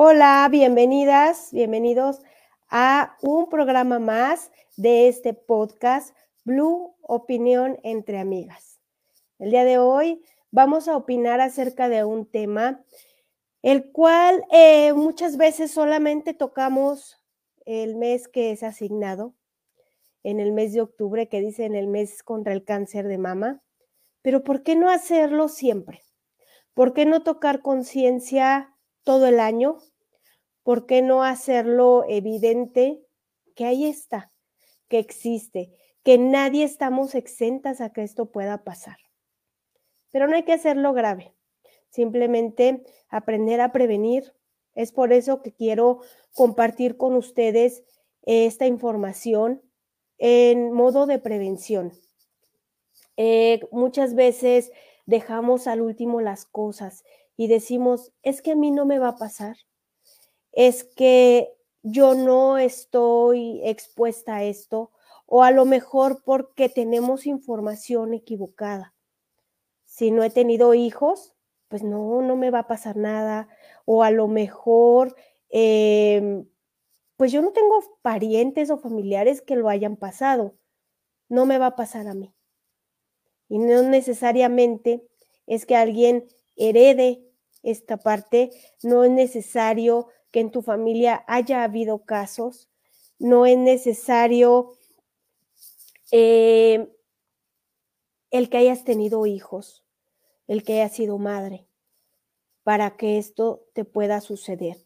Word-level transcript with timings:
Hola, 0.00 0.46
bienvenidas, 0.48 1.48
bienvenidos 1.50 2.22
a 2.70 3.16
un 3.20 3.48
programa 3.48 3.98
más 3.98 4.52
de 4.76 5.08
este 5.08 5.34
podcast 5.34 6.16
Blue 6.44 6.94
Opinión 7.02 7.80
entre 7.82 8.20
Amigas. 8.20 8.78
El 9.40 9.50
día 9.50 9.64
de 9.64 9.78
hoy 9.78 10.22
vamos 10.52 10.86
a 10.86 10.96
opinar 10.96 11.40
acerca 11.40 11.88
de 11.88 12.04
un 12.04 12.26
tema 12.26 12.84
el 13.62 13.90
cual 13.90 14.44
eh, 14.52 14.92
muchas 14.92 15.36
veces 15.36 15.72
solamente 15.72 16.32
tocamos 16.32 17.20
el 17.66 17.96
mes 17.96 18.28
que 18.28 18.52
es 18.52 18.62
asignado, 18.62 19.34
en 20.22 20.38
el 20.38 20.52
mes 20.52 20.74
de 20.74 20.80
octubre, 20.80 21.28
que 21.28 21.40
dice 21.40 21.64
en 21.64 21.74
el 21.74 21.88
mes 21.88 22.22
contra 22.22 22.52
el 22.52 22.62
cáncer 22.62 23.08
de 23.08 23.18
mama, 23.18 23.64
pero 24.22 24.44
¿por 24.44 24.62
qué 24.62 24.76
no 24.76 24.90
hacerlo 24.90 25.48
siempre? 25.48 26.02
¿Por 26.72 26.92
qué 26.92 27.04
no 27.04 27.24
tocar 27.24 27.62
conciencia 27.62 28.76
todo 29.08 29.24
el 29.24 29.40
año? 29.40 29.78
¿Por 30.62 30.84
qué 30.84 31.00
no 31.00 31.24
hacerlo 31.24 32.04
evidente 32.10 33.02
que 33.54 33.64
ahí 33.64 33.86
está, 33.86 34.30
que 34.86 34.98
existe, 34.98 35.72
que 36.02 36.18
nadie 36.18 36.64
estamos 36.64 37.14
exentas 37.14 37.80
a 37.80 37.90
que 37.90 38.02
esto 38.02 38.30
pueda 38.30 38.64
pasar? 38.64 38.98
Pero 40.10 40.28
no 40.28 40.36
hay 40.36 40.42
que 40.42 40.52
hacerlo 40.52 40.92
grave, 40.92 41.34
simplemente 41.88 42.84
aprender 43.08 43.62
a 43.62 43.72
prevenir. 43.72 44.34
Es 44.74 44.92
por 44.92 45.14
eso 45.14 45.40
que 45.40 45.54
quiero 45.54 46.00
compartir 46.34 46.98
con 46.98 47.14
ustedes 47.14 47.84
esta 48.26 48.66
información 48.66 49.62
en 50.18 50.70
modo 50.70 51.06
de 51.06 51.18
prevención. 51.18 51.94
Eh, 53.16 53.60
muchas 53.72 54.14
veces 54.14 54.70
dejamos 55.06 55.66
al 55.66 55.80
último 55.80 56.20
las 56.20 56.44
cosas 56.44 57.04
y 57.38 57.46
decimos, 57.46 58.12
es 58.24 58.42
que 58.42 58.50
a 58.50 58.56
mí 58.56 58.72
no 58.72 58.84
me 58.84 58.98
va 58.98 59.10
a 59.10 59.16
pasar, 59.16 59.56
es 60.50 60.82
que 60.82 61.54
yo 61.84 62.14
no 62.14 62.58
estoy 62.58 63.60
expuesta 63.62 64.36
a 64.36 64.44
esto, 64.44 64.90
o 65.24 65.44
a 65.44 65.52
lo 65.52 65.64
mejor 65.64 66.24
porque 66.24 66.68
tenemos 66.68 67.26
información 67.26 68.12
equivocada. 68.12 68.92
Si 69.84 70.10
no 70.10 70.24
he 70.24 70.30
tenido 70.30 70.74
hijos, 70.74 71.36
pues 71.68 71.84
no, 71.84 72.22
no 72.22 72.34
me 72.34 72.50
va 72.50 72.60
a 72.60 72.66
pasar 72.66 72.96
nada, 72.96 73.48
o 73.84 74.02
a 74.02 74.10
lo 74.10 74.26
mejor, 74.26 75.14
em, 75.48 76.44
pues 77.16 77.30
yo 77.30 77.40
no 77.40 77.52
tengo 77.52 77.80
parientes 78.02 78.68
o 78.70 78.78
familiares 78.78 79.42
que 79.42 79.54
lo 79.54 79.68
hayan 79.68 79.94
pasado, 79.96 80.56
no 81.28 81.46
me 81.46 81.58
va 81.58 81.66
a 81.66 81.76
pasar 81.76 82.08
a 82.08 82.14
mí. 82.14 82.34
Y 83.48 83.58
no 83.58 83.82
necesariamente 83.82 85.06
es 85.46 85.66
que 85.66 85.76
alguien 85.76 86.26
herede 86.56 87.27
esta 87.62 87.96
parte, 87.96 88.50
no 88.82 89.04
es 89.04 89.10
necesario 89.10 90.08
que 90.30 90.40
en 90.40 90.50
tu 90.50 90.62
familia 90.62 91.24
haya 91.26 91.62
habido 91.62 92.04
casos, 92.04 92.68
no 93.18 93.46
es 93.46 93.58
necesario 93.58 94.74
eh, 96.12 96.88
el 98.30 98.48
que 98.48 98.58
hayas 98.58 98.84
tenido 98.84 99.26
hijos, 99.26 99.84
el 100.46 100.62
que 100.62 100.80
hayas 100.80 100.94
sido 100.94 101.18
madre, 101.18 101.66
para 102.62 102.96
que 102.96 103.18
esto 103.18 103.66
te 103.72 103.84
pueda 103.84 104.20
suceder. 104.20 104.76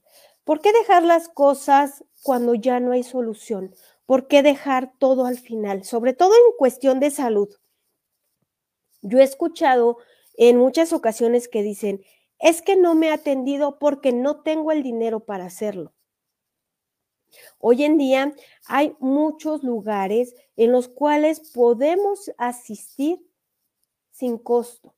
¿Por 0.44 0.60
qué 0.60 0.72
dejar 0.72 1.04
las 1.04 1.28
cosas 1.28 2.04
cuando 2.22 2.54
ya 2.54 2.80
no 2.80 2.92
hay 2.92 3.02
solución? 3.02 3.74
¿Por 4.06 4.26
qué 4.26 4.42
dejar 4.42 4.92
todo 4.98 5.26
al 5.26 5.38
final? 5.38 5.84
Sobre 5.84 6.12
todo 6.12 6.34
en 6.34 6.56
cuestión 6.58 6.98
de 7.00 7.10
salud. 7.10 7.48
Yo 9.02 9.18
he 9.18 9.22
escuchado 9.22 9.98
en 10.36 10.58
muchas 10.58 10.92
ocasiones 10.92 11.48
que 11.48 11.62
dicen, 11.62 12.02
es 12.42 12.60
que 12.60 12.76
no 12.76 12.94
me 12.94 13.10
ha 13.10 13.14
atendido 13.14 13.78
porque 13.78 14.12
no 14.12 14.42
tengo 14.42 14.72
el 14.72 14.82
dinero 14.82 15.20
para 15.20 15.46
hacerlo. 15.46 15.94
Hoy 17.58 17.84
en 17.84 17.96
día 17.96 18.34
hay 18.66 18.94
muchos 18.98 19.62
lugares 19.62 20.34
en 20.56 20.72
los 20.72 20.88
cuales 20.88 21.52
podemos 21.52 22.30
asistir 22.36 23.24
sin 24.10 24.36
costo 24.38 24.92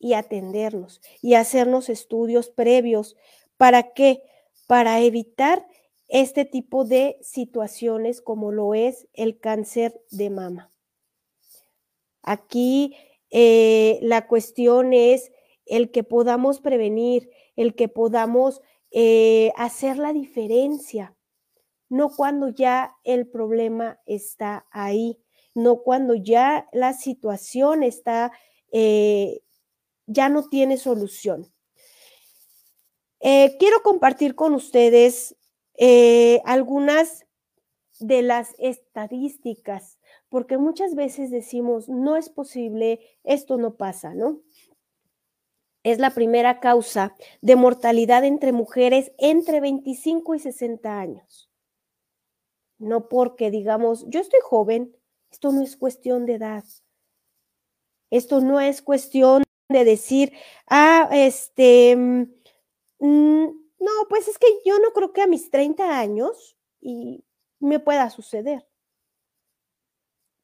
y 0.00 0.14
atendernos 0.14 1.02
y 1.20 1.34
hacernos 1.34 1.90
estudios 1.90 2.48
previos. 2.48 3.14
¿Para 3.58 3.92
qué? 3.92 4.22
Para 4.66 5.00
evitar 5.00 5.68
este 6.08 6.46
tipo 6.46 6.86
de 6.86 7.18
situaciones 7.20 8.22
como 8.22 8.52
lo 8.52 8.74
es 8.74 9.06
el 9.12 9.38
cáncer 9.38 10.00
de 10.10 10.30
mama. 10.30 10.72
Aquí 12.22 12.96
eh, 13.30 13.98
la 14.00 14.26
cuestión 14.26 14.94
es 14.94 15.30
el 15.68 15.90
que 15.90 16.02
podamos 16.02 16.60
prevenir, 16.60 17.30
el 17.56 17.74
que 17.74 17.88
podamos 17.88 18.62
eh, 18.90 19.52
hacer 19.56 19.98
la 19.98 20.12
diferencia, 20.12 21.14
no 21.88 22.10
cuando 22.10 22.48
ya 22.48 22.96
el 23.04 23.28
problema 23.28 24.00
está 24.06 24.66
ahí, 24.70 25.18
no 25.54 25.82
cuando 25.82 26.14
ya 26.14 26.68
la 26.72 26.92
situación 26.94 27.82
está, 27.82 28.32
eh, 28.72 29.40
ya 30.06 30.28
no 30.28 30.48
tiene 30.48 30.76
solución. 30.76 31.52
Eh, 33.20 33.56
quiero 33.58 33.82
compartir 33.82 34.34
con 34.34 34.54
ustedes 34.54 35.34
algunas 36.44 37.24
de 38.00 38.22
las 38.22 38.54
estadísticas, 38.58 39.98
porque 40.28 40.58
muchas 40.58 40.94
veces 40.94 41.30
decimos, 41.30 41.88
no 41.88 42.16
es 42.16 42.28
posible, 42.28 43.00
esto 43.22 43.56
no 43.58 43.76
pasa, 43.76 44.14
¿no? 44.14 44.40
Es 45.90 45.98
la 45.98 46.10
primera 46.10 46.60
causa 46.60 47.16
de 47.40 47.56
mortalidad 47.56 48.24
entre 48.24 48.52
mujeres 48.52 49.12
entre 49.18 49.60
25 49.60 50.34
y 50.34 50.38
60 50.38 51.00
años. 51.00 51.50
No 52.78 53.08
porque 53.08 53.50
digamos, 53.50 54.04
yo 54.08 54.20
estoy 54.20 54.40
joven, 54.42 54.94
esto 55.30 55.52
no 55.52 55.62
es 55.62 55.76
cuestión 55.76 56.26
de 56.26 56.34
edad. 56.34 56.64
Esto 58.10 58.40
no 58.40 58.60
es 58.60 58.82
cuestión 58.82 59.42
de 59.68 59.84
decir, 59.84 60.32
ah, 60.66 61.08
este, 61.12 61.94
mm, 61.96 63.44
no, 63.78 63.90
pues 64.08 64.28
es 64.28 64.38
que 64.38 64.46
yo 64.64 64.78
no 64.78 64.92
creo 64.92 65.12
que 65.12 65.22
a 65.22 65.26
mis 65.26 65.50
30 65.50 65.98
años 65.98 66.56
y 66.80 67.24
me 67.60 67.80
pueda 67.80 68.10
suceder. 68.10 68.66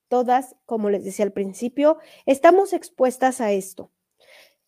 Todas, 0.09 0.57
como 0.67 0.91
les 0.91 1.05
decía 1.05 1.25
al 1.25 1.33
principio, 1.33 1.99
estamos 2.27 2.73
expuestas 2.73 3.41
a 3.41 3.53
esto. 3.53 3.91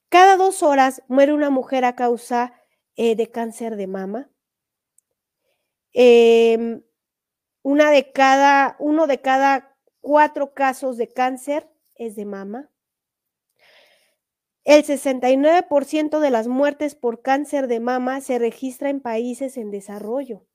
Cada 0.09 0.37
dos 0.37 0.63
horas 0.63 1.03
muere 1.09 1.33
una 1.33 1.51
mujer 1.51 1.85
a 1.85 1.97
causa 1.97 2.55
eh, 2.95 3.17
de 3.17 3.31
cáncer 3.31 3.77
de 3.77 3.87
mama. 3.87 4.31
Em, 5.93 6.83
una 7.63 7.91
de 7.91 8.13
cada, 8.13 8.77
uno 8.79 9.07
de 9.07 9.21
cada 9.21 9.77
cuatro 10.01 10.55
casos 10.55 10.97
de 10.97 11.09
cáncer 11.09 11.69
es 11.97 12.15
de 12.15 12.25
mama. 12.25 12.71
El 14.65 14.85
69% 14.85 16.21
de 16.21 16.31
las 16.31 16.49
muertes 16.49 16.95
por 16.95 17.23
cáncer 17.23 17.67
de 17.67 17.81
mama 17.81 18.21
se 18.21 18.39
registra 18.39 18.91
en 18.91 19.01
países 19.01 19.57
en 19.57 19.71
desarrollo. 19.71 20.47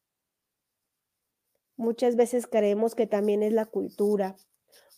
Muchas 1.76 2.16
veces 2.16 2.48
creemos 2.48 2.96
que 2.96 3.08
también 3.08 3.44
es 3.44 3.54
la 3.54 3.66
cultura 3.66 4.36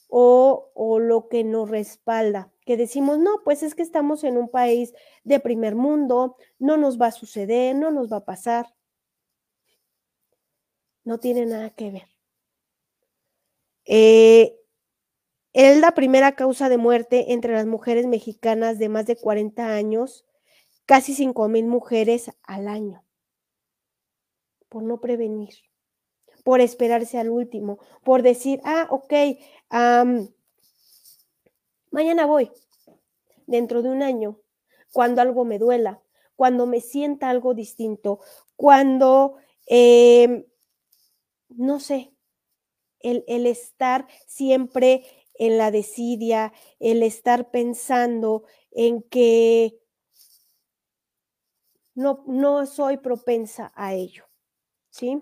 o, 0.08 0.72
o 0.76 1.00
lo 1.00 1.30
que 1.30 1.44
nos 1.44 1.70
respalda 1.70 2.53
que 2.66 2.78
decimos, 2.78 3.20
no, 3.20 3.42
pues 3.44 3.64
es 3.64 3.76
que 3.76 3.84
estamos 3.84 4.24
en 4.24 4.38
un 4.38 4.50
país 4.50 4.94
de 5.24 5.40
primer 5.40 5.76
mundo, 5.76 6.38
no 6.60 6.78
nos 6.78 7.00
va 7.00 7.08
a 7.08 7.12
suceder, 7.12 7.76
no 7.76 7.92
nos 7.92 8.12
va 8.12 8.18
a 8.18 8.26
pasar. 8.26 8.74
No 11.04 11.20
tiene 11.20 11.46
nada 11.46 11.70
que 11.72 11.92
ver. 11.92 12.08
Eh, 13.86 14.58
es 15.54 15.80
la 15.80 15.92
primera 15.92 16.36
causa 16.36 16.70
de 16.70 16.78
muerte 16.78 17.34
entre 17.34 17.54
las 17.54 17.66
mujeres 17.66 18.08
mexicanas 18.08 18.80
de 18.80 18.90
más 18.90 19.06
de 19.06 19.16
40 19.16 19.76
años, 19.76 20.26
casi 20.86 21.14
5 21.14 21.48
mil 21.48 21.68
mujeres 21.68 22.32
al 22.44 22.68
año, 22.68 23.04
por 24.70 24.84
no 24.84 25.00
prevenir, 25.00 25.54
por 26.44 26.60
esperarse 26.60 27.20
al 27.20 27.30
último, 27.30 27.78
por 28.04 28.24
decir, 28.24 28.62
ah, 28.64 28.88
ok, 28.90 29.14
Mañana 31.94 32.26
voy, 32.26 32.52
dentro 33.46 33.84
de 33.84 33.90
un 33.90 34.02
año, 34.02 34.40
cuando 34.92 35.22
algo 35.22 35.46
me 35.46 35.60
duela, 35.60 36.02
cuando 36.36 36.66
me 36.66 36.82
sienta 36.82 37.30
algo 37.30 37.54
distinto, 37.54 38.20
cuando, 38.56 39.36
em, 39.68 40.44
no 41.50 41.80
sé, 41.80 42.12
el, 43.00 43.24
el 43.28 43.46
estar 43.46 44.08
siempre 44.26 45.06
en 45.36 45.60
la 45.60 45.70
desidia, 45.70 46.52
el 46.80 47.04
estar 47.04 47.52
pensando 47.52 48.44
en 48.72 49.04
que 49.04 49.80
no, 51.94 52.24
no 52.26 52.66
soy 52.66 52.98
propensa 52.98 53.72
a 53.76 53.94
ello, 53.94 54.26
¿sí? 54.90 55.22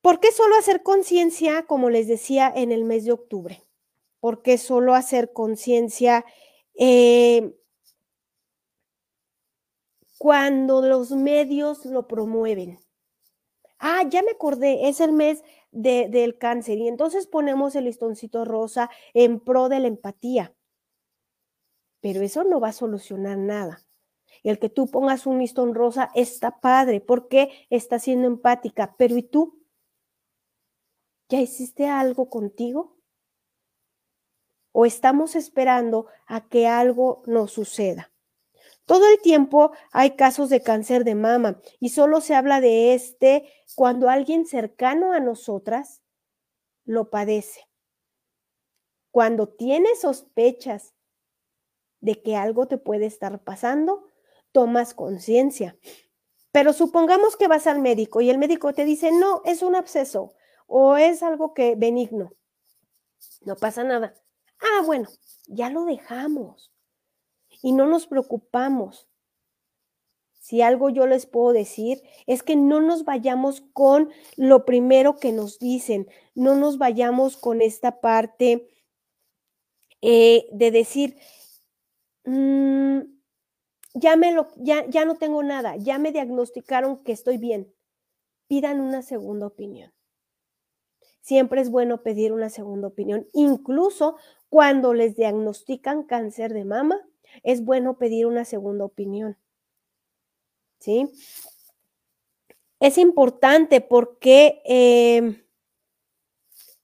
¿Por 0.00 0.18
qué 0.18 0.32
solo 0.32 0.56
hacer 0.56 0.82
conciencia, 0.82 1.66
como 1.68 1.88
les 1.88 2.08
decía, 2.08 2.52
en 2.52 2.72
el 2.72 2.82
mes 2.82 3.04
de 3.04 3.12
octubre? 3.12 3.69
Porque 4.20 4.58
solo 4.58 4.94
hacer 4.94 5.32
conciencia, 5.32 6.24
eh, 6.74 7.54
cuando 10.20 10.82
los 10.82 11.12
medios 11.12 11.86
lo 11.86 12.06
promueven. 12.06 12.78
Ah, 13.78 14.02
ya 14.06 14.22
me 14.22 14.32
acordé, 14.32 14.88
es 14.88 15.00
el 15.00 15.12
mes 15.12 15.42
del 15.72 16.36
cáncer 16.36 16.76
y 16.76 16.88
entonces 16.88 17.26
ponemos 17.26 17.74
el 17.74 17.84
listoncito 17.84 18.44
rosa 18.44 18.90
en 19.14 19.40
pro 19.40 19.70
de 19.70 19.80
la 19.80 19.88
empatía. 19.88 20.54
Pero 22.02 22.20
eso 22.20 22.44
no 22.44 22.60
va 22.60 22.68
a 22.68 22.72
solucionar 22.72 23.38
nada. 23.38 23.80
El 24.42 24.58
que 24.58 24.68
tú 24.68 24.88
pongas 24.88 25.26
un 25.26 25.38
listón 25.38 25.74
rosa 25.74 26.10
está 26.14 26.60
padre 26.60 27.00
porque 27.00 27.50
está 27.70 27.98
siendo 27.98 28.26
empática, 28.26 28.94
pero 28.98 29.16
¿y 29.16 29.22
tú? 29.22 29.58
¿Ya 31.30 31.40
hiciste 31.40 31.86
algo 31.86 32.28
contigo? 32.28 32.99
¿O 34.80 34.86
estamos 34.86 35.36
esperando 35.36 36.06
a 36.26 36.48
que 36.48 36.66
algo 36.66 37.22
nos 37.26 37.52
suceda? 37.52 38.10
Todo 38.86 39.10
el 39.10 39.20
tiempo 39.20 39.72
hay 39.92 40.12
casos 40.12 40.48
de 40.48 40.62
cáncer 40.62 41.04
de 41.04 41.14
mama 41.14 41.60
y 41.80 41.90
solo 41.90 42.22
se 42.22 42.34
habla 42.34 42.62
de 42.62 42.94
este 42.94 43.46
cuando 43.74 44.08
alguien 44.08 44.46
cercano 44.46 45.12
a 45.12 45.20
nosotras 45.20 46.00
lo 46.86 47.10
padece. 47.10 47.68
Cuando 49.10 49.50
tienes 49.50 50.00
sospechas 50.00 50.94
de 52.00 52.22
que 52.22 52.36
algo 52.36 52.66
te 52.66 52.78
puede 52.78 53.04
estar 53.04 53.44
pasando, 53.44 54.08
tomas 54.50 54.94
conciencia. 54.94 55.76
Pero 56.52 56.72
supongamos 56.72 57.36
que 57.36 57.48
vas 57.48 57.66
al 57.66 57.82
médico 57.82 58.22
y 58.22 58.30
el 58.30 58.38
médico 58.38 58.72
te 58.72 58.86
dice, 58.86 59.12
no, 59.12 59.42
es 59.44 59.60
un 59.60 59.74
absceso 59.74 60.32
o 60.66 60.96
es 60.96 61.22
algo 61.22 61.52
que 61.52 61.74
benigno. 61.74 62.32
No 63.42 63.56
pasa 63.56 63.84
nada. 63.84 64.14
Ah, 64.60 64.82
bueno, 64.84 65.08
ya 65.46 65.70
lo 65.70 65.84
dejamos 65.84 66.70
y 67.62 67.72
no 67.72 67.86
nos 67.86 68.06
preocupamos. 68.06 69.08
Si 70.38 70.62
algo 70.62 70.90
yo 70.90 71.06
les 71.06 71.26
puedo 71.26 71.52
decir 71.52 72.02
es 72.26 72.42
que 72.42 72.56
no 72.56 72.80
nos 72.80 73.04
vayamos 73.04 73.62
con 73.72 74.10
lo 74.36 74.64
primero 74.64 75.16
que 75.16 75.32
nos 75.32 75.58
dicen, 75.58 76.08
no 76.34 76.56
nos 76.56 76.78
vayamos 76.78 77.36
con 77.36 77.62
esta 77.62 78.00
parte 78.00 78.68
eh, 80.02 80.48
de 80.52 80.70
decir, 80.70 81.16
mm, 82.24 83.00
ya, 83.94 84.16
me 84.16 84.32
lo, 84.32 84.48
ya, 84.56 84.86
ya 84.88 85.04
no 85.04 85.16
tengo 85.16 85.42
nada, 85.42 85.76
ya 85.76 85.98
me 85.98 86.12
diagnosticaron 86.12 87.02
que 87.04 87.12
estoy 87.12 87.36
bien. 87.38 87.72
Pidan 88.48 88.80
una 88.80 89.02
segunda 89.02 89.46
opinión. 89.46 89.92
Siempre 91.20 91.60
es 91.60 91.70
bueno 91.70 92.02
pedir 92.02 92.32
una 92.32 92.48
segunda 92.48 92.88
opinión, 92.88 93.28
incluso 93.34 94.16
cuando 94.50 94.92
les 94.92 95.16
diagnostican 95.16 96.02
cáncer 96.02 96.52
de 96.52 96.64
mama, 96.64 97.00
es 97.42 97.64
bueno 97.64 97.96
pedir 97.96 98.26
una 98.26 98.44
segunda 98.44 98.84
opinión. 98.84 99.38
¿Sí? 100.80 101.08
Es 102.80 102.98
importante 102.98 103.80
porque 103.80 104.60
em, 104.64 105.42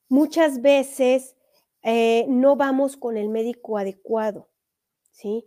muchas 0.09 0.63
veces 0.63 1.35
eh, 1.83 2.27
no 2.29 2.57
vamos 2.57 2.97
con 2.97 3.17
el 3.17 3.29
médico 3.29 3.79
adecuado. 3.79 4.49
¿Sí? 5.11 5.45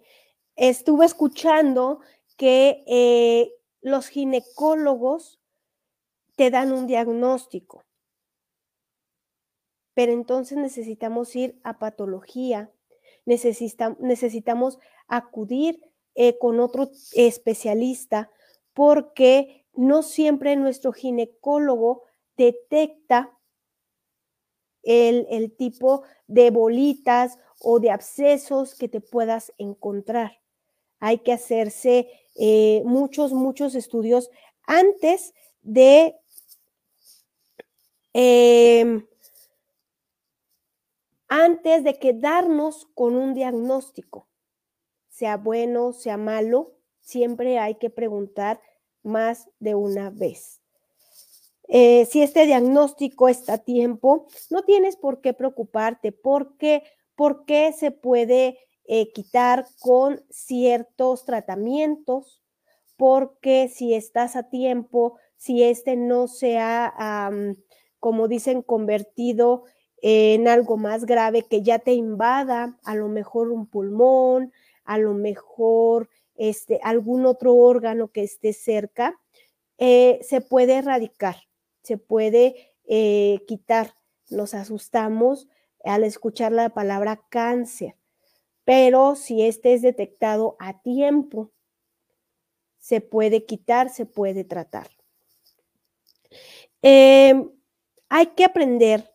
Estuve 0.56 1.06
escuchando 1.06 2.02
que 2.36 2.84
eh, 2.88 3.54
los 3.82 4.08
ginecólogos 4.08 5.40
te 6.36 6.50
dan 6.50 6.74
un 6.74 6.88
diagnóstico, 6.88 7.86
pero 10.00 10.14
entonces 10.14 10.58
necesitamos 10.58 11.36
ir 11.36 11.60
a 11.62 11.78
patología, 11.78 12.72
necesitamos 13.26 14.80
acudir 15.10 15.82
eh, 16.16 16.38
con 16.38 16.62
otro 16.62 16.90
especialista 17.12 18.32
porque 18.74 19.66
no 19.74 20.02
siempre 20.02 20.56
nuestro 20.56 20.94
ginecólogo 20.94 22.04
detecta 22.38 23.38
el, 24.84 25.28
el, 25.32 25.52
tipo 25.52 26.04
de 26.28 26.50
bolitas 26.50 27.38
o 27.60 27.82
de 27.82 27.92
abscesos 27.92 28.76
que 28.76 28.88
te 28.88 29.02
puedas 29.02 29.52
encontrar. 29.58 30.40
Hay 31.02 31.18
que 31.18 31.34
hacerse 31.34 32.10
eh, 32.40 32.84
muchos, 32.86 33.34
muchos 33.34 33.76
estudios 33.76 34.32
antes 34.66 35.34
de 35.62 36.16
em, 38.14 39.06
antes 41.30 41.84
de 41.84 42.00
quedarnos 42.00 42.88
con 42.96 43.16
un 43.16 43.34
diagnóstico, 43.34 44.28
sea 45.08 45.38
bueno, 45.38 45.94
sea 45.94 46.18
malo, 46.18 46.74
siempre 47.02 47.60
hay 47.60 47.76
que 47.76 47.90
preguntar 47.90 48.60
más 49.04 49.48
de 49.60 49.76
una 49.76 50.10
vez. 50.10 50.60
Eh, 51.68 52.06
si 52.06 52.24
este 52.24 52.48
diagnóstico 52.48 53.30
está 53.30 53.54
a 53.54 53.58
tiempo, 53.60 54.26
no 54.50 54.64
tienes 54.64 54.98
por 54.98 55.22
qué 55.22 55.34
preocuparte 55.34 56.12
porque, 56.12 56.84
porque 57.16 57.74
se 57.74 57.92
puede 57.92 58.58
eh, 58.86 59.12
quitar 59.14 59.68
con 59.80 60.26
ciertos 60.32 61.26
tratamientos, 61.26 62.42
porque 62.98 63.70
si 63.70 63.94
estás 63.94 64.36
a 64.36 64.50
tiempo, 64.50 65.18
si 65.38 65.64
este 65.64 65.96
no 65.96 66.28
se 66.28 66.58
ha, 66.58 67.32
como 68.00 68.28
dicen, 68.28 68.64
convertido 68.64 69.64
en 70.02 70.48
algo 70.48 70.78
más 70.78 71.06
grave 71.06 71.44
que 71.44 71.62
ya 71.62 71.80
te 71.80 71.94
invada, 71.94 72.78
a 72.84 72.96
lo 72.96 73.08
mejor 73.08 73.52
un 73.52 73.68
pulmón, 73.68 74.54
a 74.84 74.98
lo 74.98 75.14
mejor 75.14 76.10
este, 76.36 76.80
algún 76.84 77.26
otro 77.26 77.56
órgano 77.56 78.10
que 78.10 78.24
esté 78.24 78.54
cerca, 78.54 79.20
eh, 79.78 80.20
se 80.22 80.42
puede 80.42 80.78
erradicar, 80.78 81.36
se 81.84 81.98
puede 81.98 82.74
eh, 82.86 83.42
quitar. 83.48 83.94
Nos 84.30 84.54
asustamos 84.54 85.48
al 85.84 86.04
escuchar 86.04 86.52
la 86.52 86.70
palabra 86.70 87.22
cáncer, 87.30 87.96
pero 88.64 89.16
si 89.16 89.44
este 89.44 89.74
es 89.74 89.82
detectado 89.82 90.56
a 90.60 90.82
tiempo, 90.82 91.52
se 92.78 93.02
puede 93.02 93.46
quitar, 93.46 93.90
se 93.90 94.06
puede 94.06 94.44
tratar. 94.44 94.90
Em, 96.82 97.52
hay 98.10 98.28
que 98.28 98.46
aprender 98.46 99.12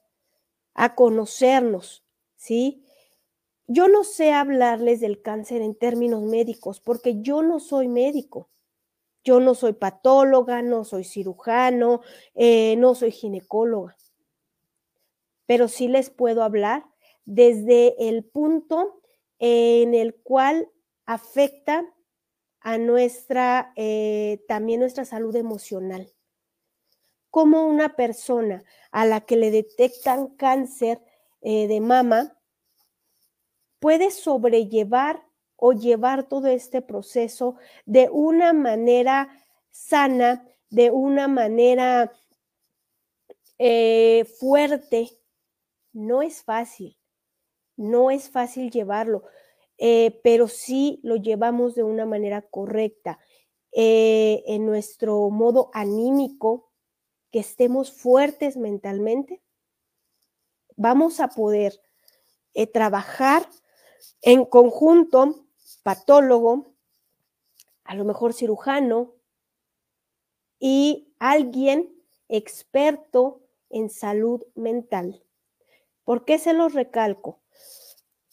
a 0.75 0.95
conocernos, 0.95 2.05
¿sí? 2.37 2.85
Yo 3.67 3.89
no 3.89 4.05
sé 4.05 4.33
hablarles 4.33 5.01
del 5.01 5.23
cáncer 5.23 5.63
en 5.63 5.75
términos 5.75 6.23
médicos 6.23 6.81
porque 6.81 7.23
yo 7.23 7.43
no 7.43 7.61
soy 7.61 7.89
médico. 7.89 8.51
Yo 9.25 9.41
no 9.41 9.55
soy 9.55 9.73
patóloga, 9.73 10.61
no 10.61 10.85
soy 10.85 11.05
cirujano, 11.05 12.03
eh, 12.35 12.77
no 12.77 12.95
soy 12.95 13.11
ginecóloga. 13.11 13.97
Pero 15.47 15.69
sí 15.69 15.89
les 15.89 16.11
puedo 16.11 16.43
hablar 16.43 16.85
desde 17.25 18.09
el 18.09 18.25
punto 18.25 19.01
en 19.39 19.95
el 19.95 20.15
cual 20.15 20.69
afecta 21.07 21.87
a 22.61 22.77
nuestra, 22.77 23.73
eh, 23.77 24.45
también 24.47 24.81
nuestra 24.81 25.07
salud 25.07 25.35
emocional 25.37 26.14
cómo 27.35 27.67
una 27.67 27.97
persona 27.97 28.63
a 28.93 29.05
la 29.07 29.23
que 29.23 29.35
le 29.37 29.51
detectan 29.51 30.29
cáncer 30.37 31.03
eh, 31.41 31.67
de 31.67 31.81
mama 31.81 32.39
puede 33.81 34.13
sobrellevar 34.13 35.21
o 35.57 35.73
llevar 35.73 36.29
todo 36.29 36.47
este 36.47 36.81
proceso 36.81 37.57
de 37.87 38.09
una 38.09 38.53
manera 38.53 39.37
sana, 39.73 40.49
de 40.71 40.93
una 40.93 41.27
manera 41.27 42.13
eh, 43.59 44.27
fuerte. 44.39 45.11
No 45.93 46.23
es 46.23 46.45
fácil, 46.45 46.97
no 47.77 48.13
es 48.13 48.31
fácil 48.31 48.71
llevarlo, 48.71 49.25
eh, 49.77 50.21
pero 50.23 50.47
sí 50.47 51.01
lo 51.03 51.17
llevamos 51.17 51.75
de 51.75 51.83
una 51.83 52.07
manera 52.07 52.43
correcta. 52.43 53.19
en 53.73 54.67
nuestro 54.67 55.31
modo 55.31 55.71
anímico, 55.73 56.71
que 57.35 57.41
estemos 57.41 57.91
fuertes 57.91 58.57
mentalmente, 58.57 59.43
vamos 60.77 61.19
a 61.19 61.27
poder 61.27 61.83
eh, 62.53 62.69
trabajar 62.69 63.51
en 64.23 64.45
conjunto, 64.45 65.45
patólogo, 65.83 66.77
a 67.83 67.97
lo 67.97 68.05
mejor 68.05 68.35
cirujano 68.35 69.17
y 70.61 71.13
alguien 71.19 71.93
experto 72.29 73.43
en 73.69 73.91
salud 73.91 74.45
mental. 74.55 75.21
¿Por 76.05 76.25
qué 76.25 76.39
se 76.39 76.53
los 76.53 76.73
recalco? 76.73 77.43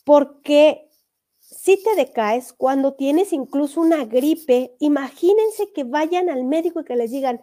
Porque 0.05 0.91
si 1.39 1.81
te 1.81 1.95
decaes 1.95 2.53
cuando 2.53 2.93
tienes 2.93 3.33
incluso 3.33 3.81
una 3.81 4.05
gripe, 4.05 4.75
imagínense 4.77 5.73
que 5.73 5.85
vayan 5.85 6.29
al 6.29 6.43
médico 6.43 6.81
y 6.81 6.85
que 6.85 6.95
les 6.95 7.09
digan, 7.09 7.41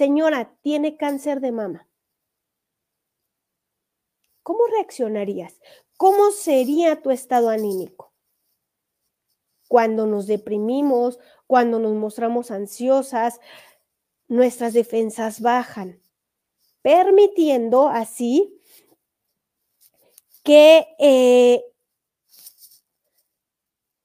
Señora, 0.00 0.56
tiene 0.62 0.96
cáncer 0.96 1.40
de 1.40 1.52
mama. 1.52 1.88
¿Cómo 4.42 4.66
reaccionarías? 4.66 5.60
¿Cómo 5.96 6.32
sería 6.32 7.00
tu 7.00 7.10
estado 7.10 7.48
anímico? 7.48 8.14
cuando 9.74 10.06
nos 10.06 10.28
deprimimos, 10.28 11.18
cuando 11.48 11.80
nos 11.80 11.94
mostramos 11.94 12.52
ansiosas, 12.52 13.40
nuestras 14.28 14.72
defensas 14.72 15.40
bajan, 15.40 16.00
permitiendo 16.80 17.88
así 17.88 18.56
que 20.44 20.86
eh, 21.00 21.64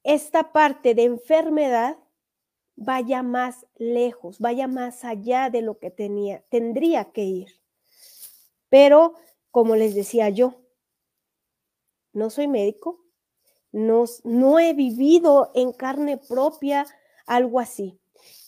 esta 0.03 0.51
parte 0.51 0.95
de 0.95 1.03
enfermedad 1.03 1.99
vaya 2.79 3.23
más 3.23 3.67
lejos, 3.75 4.39
vaya 4.39 4.67
más 4.67 5.03
allá 5.03 5.49
de 5.49 5.61
lo 5.61 5.79
que 5.79 5.91
tenía, 5.91 6.43
tendría 6.49 7.11
que 7.11 7.23
ir. 7.23 7.59
Pero, 8.69 9.15
como 9.51 9.75
les 9.75 9.93
decía 9.95 10.29
yo, 10.29 10.55
no 12.13 12.29
soy 12.29 12.47
médico, 12.47 13.03
no, 13.73 14.05
no 14.23 14.59
he 14.59 14.73
vivido 14.73 15.51
en 15.55 15.73
carne 15.73 16.17
propia 16.17 16.85
algo 17.25 17.59
así. 17.59 17.99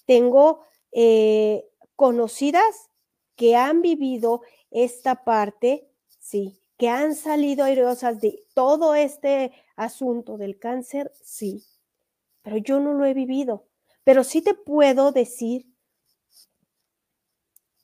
Tengo 0.05 0.61
eh, 0.93 1.69
conocidas 1.97 2.89
que 3.35 3.57
han 3.57 3.81
vivido 3.81 4.41
esta 4.71 5.25
parte, 5.25 5.91
sí, 6.19 6.57
que 6.77 6.87
han 6.87 7.15
salido 7.15 7.65
airosas 7.65 8.21
de 8.21 8.39
todo 8.53 8.95
este 8.95 9.51
asunto 9.75 10.37
del 10.37 10.57
cáncer, 10.57 11.11
sí, 11.21 11.65
pero 12.41 12.57
yo 12.57 12.79
no 12.79 12.93
lo 12.93 13.05
he 13.05 13.13
vivido. 13.13 13.65
Pero 14.03 14.23
sí 14.23 14.41
te 14.41 14.53
puedo 14.53 15.11
decir 15.11 15.65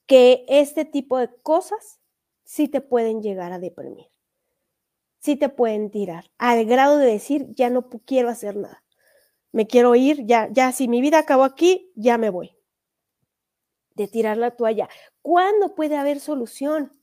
que 0.06 0.46
este 0.48 0.86
tipo 0.86 1.18
de 1.18 1.30
cosas 1.42 2.00
sí 2.44 2.68
te 2.68 2.82
pueden 2.82 3.22
llegar 3.22 3.52
a 3.52 3.60
deprimir, 3.60 4.08
sí 5.20 5.36
te 5.36 5.50
pueden 5.50 5.92
tirar, 5.92 6.32
al 6.38 6.66
grado 6.66 6.98
de 6.98 7.08
decir, 7.08 7.48
ya 7.56 7.70
no 7.70 7.90
quiero 8.06 8.30
hacer 8.30 8.56
nada, 8.56 8.84
me 9.52 9.68
quiero 9.68 9.96
ir, 9.96 10.26
ya, 10.26 10.48
ya, 10.52 10.72
si 10.72 10.88
mi 10.88 11.02
vida 11.02 11.20
acabó 11.20 11.44
aquí, 11.44 11.92
ya 11.96 12.18
me 12.18 12.30
voy. 12.30 12.54
De 13.96 14.08
tirar 14.08 14.38
la 14.38 14.52
toalla. 14.52 14.88
¿Cuándo 15.24 15.74
puede 15.74 15.98
haber 15.98 16.20
solución? 16.20 16.98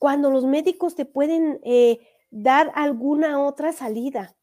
cuando 0.00 0.30
los 0.30 0.46
médicos 0.46 0.94
te 0.94 1.04
pueden 1.04 1.60
eh, 1.62 2.00
dar 2.30 2.72
alguna 2.74 3.44
otra 3.44 3.70
salida. 3.70 4.34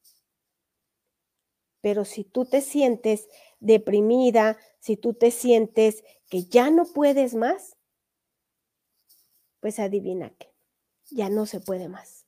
Pero 1.87 2.03
si 2.03 2.25
tú 2.25 2.43
te 2.43 2.59
sientes 2.59 3.29
deprimida, 3.61 4.57
si 4.81 4.97
tú 4.97 5.13
te 5.13 5.31
sientes 5.31 6.03
que 6.29 6.43
ya 6.43 6.69
no 6.69 6.83
puedes 6.83 7.33
más, 7.33 7.77
pues 9.61 9.79
adivina 9.79 10.31
que 10.31 10.53
ya 11.09 11.29
no 11.29 11.45
se 11.45 11.61
puede 11.61 11.87
más. 11.87 12.25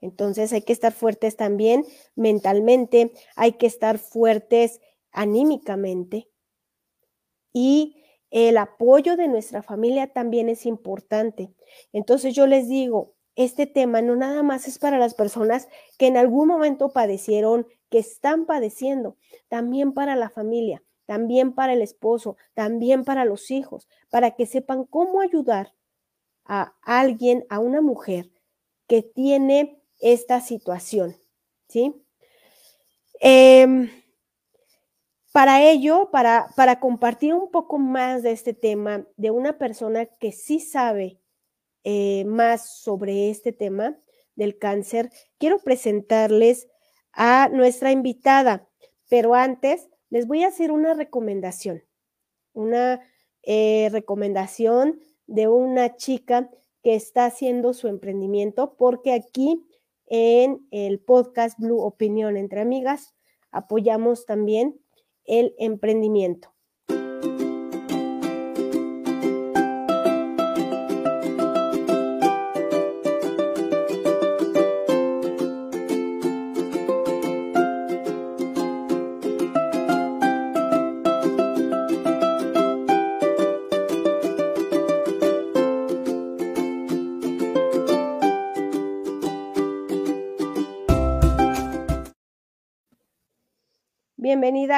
Entonces 0.00 0.52
hay 0.52 0.62
que 0.62 0.72
estar 0.72 0.92
fuertes 0.92 1.34
también 1.36 1.84
mentalmente, 2.14 3.12
hay 3.34 3.54
que 3.54 3.66
estar 3.66 3.98
fuertes 3.98 4.80
anímicamente 5.10 6.28
y 7.52 8.04
el 8.30 8.56
apoyo 8.56 9.16
de 9.16 9.26
nuestra 9.26 9.64
familia 9.64 10.12
también 10.12 10.48
es 10.48 10.64
importante. 10.64 11.52
Entonces 11.92 12.36
yo 12.36 12.46
les 12.46 12.68
digo, 12.68 13.16
este 13.34 13.66
tema 13.66 14.00
no 14.00 14.14
nada 14.14 14.44
más 14.44 14.68
es 14.68 14.78
para 14.78 14.96
las 14.96 15.14
personas 15.14 15.68
que 15.98 16.06
en 16.06 16.16
algún 16.16 16.46
momento 16.46 16.92
padecieron, 16.92 17.66
que 17.90 17.98
están 17.98 18.46
padeciendo, 18.46 19.16
también 19.48 19.92
para 19.92 20.16
la 20.16 20.30
familia, 20.30 20.82
también 21.06 21.52
para 21.52 21.72
el 21.72 21.82
esposo, 21.82 22.36
también 22.54 23.04
para 23.04 23.24
los 23.24 23.50
hijos, 23.50 23.88
para 24.10 24.30
que 24.36 24.46
sepan 24.46 24.84
cómo 24.84 25.20
ayudar 25.20 25.74
a 26.44 26.74
alguien, 26.82 27.44
a 27.48 27.58
una 27.58 27.80
mujer 27.80 28.30
que 28.86 29.02
tiene 29.02 29.80
esta 29.98 30.40
situación, 30.40 31.16
¿sí? 31.68 31.94
Eh, 33.20 33.90
para 35.32 35.62
ello, 35.62 36.10
para, 36.10 36.48
para 36.56 36.80
compartir 36.80 37.34
un 37.34 37.50
poco 37.50 37.78
más 37.78 38.22
de 38.22 38.32
este 38.32 38.52
tema, 38.52 39.06
de 39.16 39.30
una 39.30 39.58
persona 39.58 40.06
que 40.06 40.32
sí 40.32 40.58
sabe 40.58 41.20
eh, 41.84 42.24
más 42.26 42.80
sobre 42.80 43.30
este 43.30 43.52
tema 43.52 43.96
del 44.34 44.58
cáncer, 44.58 45.10
quiero 45.38 45.60
presentarles 45.60 46.68
a 47.12 47.48
nuestra 47.48 47.92
invitada, 47.92 48.68
pero 49.08 49.34
antes 49.34 49.88
les 50.10 50.26
voy 50.26 50.42
a 50.42 50.48
hacer 50.48 50.72
una 50.72 50.94
recomendación, 50.94 51.82
una 52.52 53.00
eh, 53.42 53.88
recomendación 53.90 55.00
de 55.26 55.48
una 55.48 55.96
chica 55.96 56.50
que 56.82 56.94
está 56.94 57.26
haciendo 57.26 57.74
su 57.74 57.88
emprendimiento, 57.88 58.74
porque 58.76 59.12
aquí 59.12 59.66
en 60.06 60.66
el 60.70 61.00
podcast 61.00 61.58
Blue 61.58 61.80
Opinión 61.80 62.36
entre 62.36 62.60
Amigas 62.60 63.14
apoyamos 63.50 64.26
también 64.26 64.80
el 65.24 65.54
emprendimiento. 65.58 66.52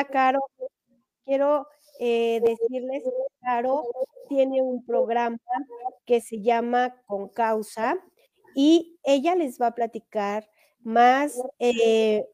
Caro. 0.05 0.41
Quiero 1.25 1.67
eh, 2.01 2.41
decirles 2.45 3.03
que 3.05 3.11
Caro 3.43 3.85
tiene 4.29 4.63
un 4.63 4.85
programa 4.85 5.39
que 6.07 6.21
se 6.21 6.41
llama 6.41 6.97
Con 7.07 7.29
Causa 7.29 7.99
y 8.55 8.99
ella 9.05 9.35
les 9.35 9.61
va 9.61 9.69
a 9.69 9.75
platicar 9.75 10.49
más 10.81 11.41
eh, 11.59 12.27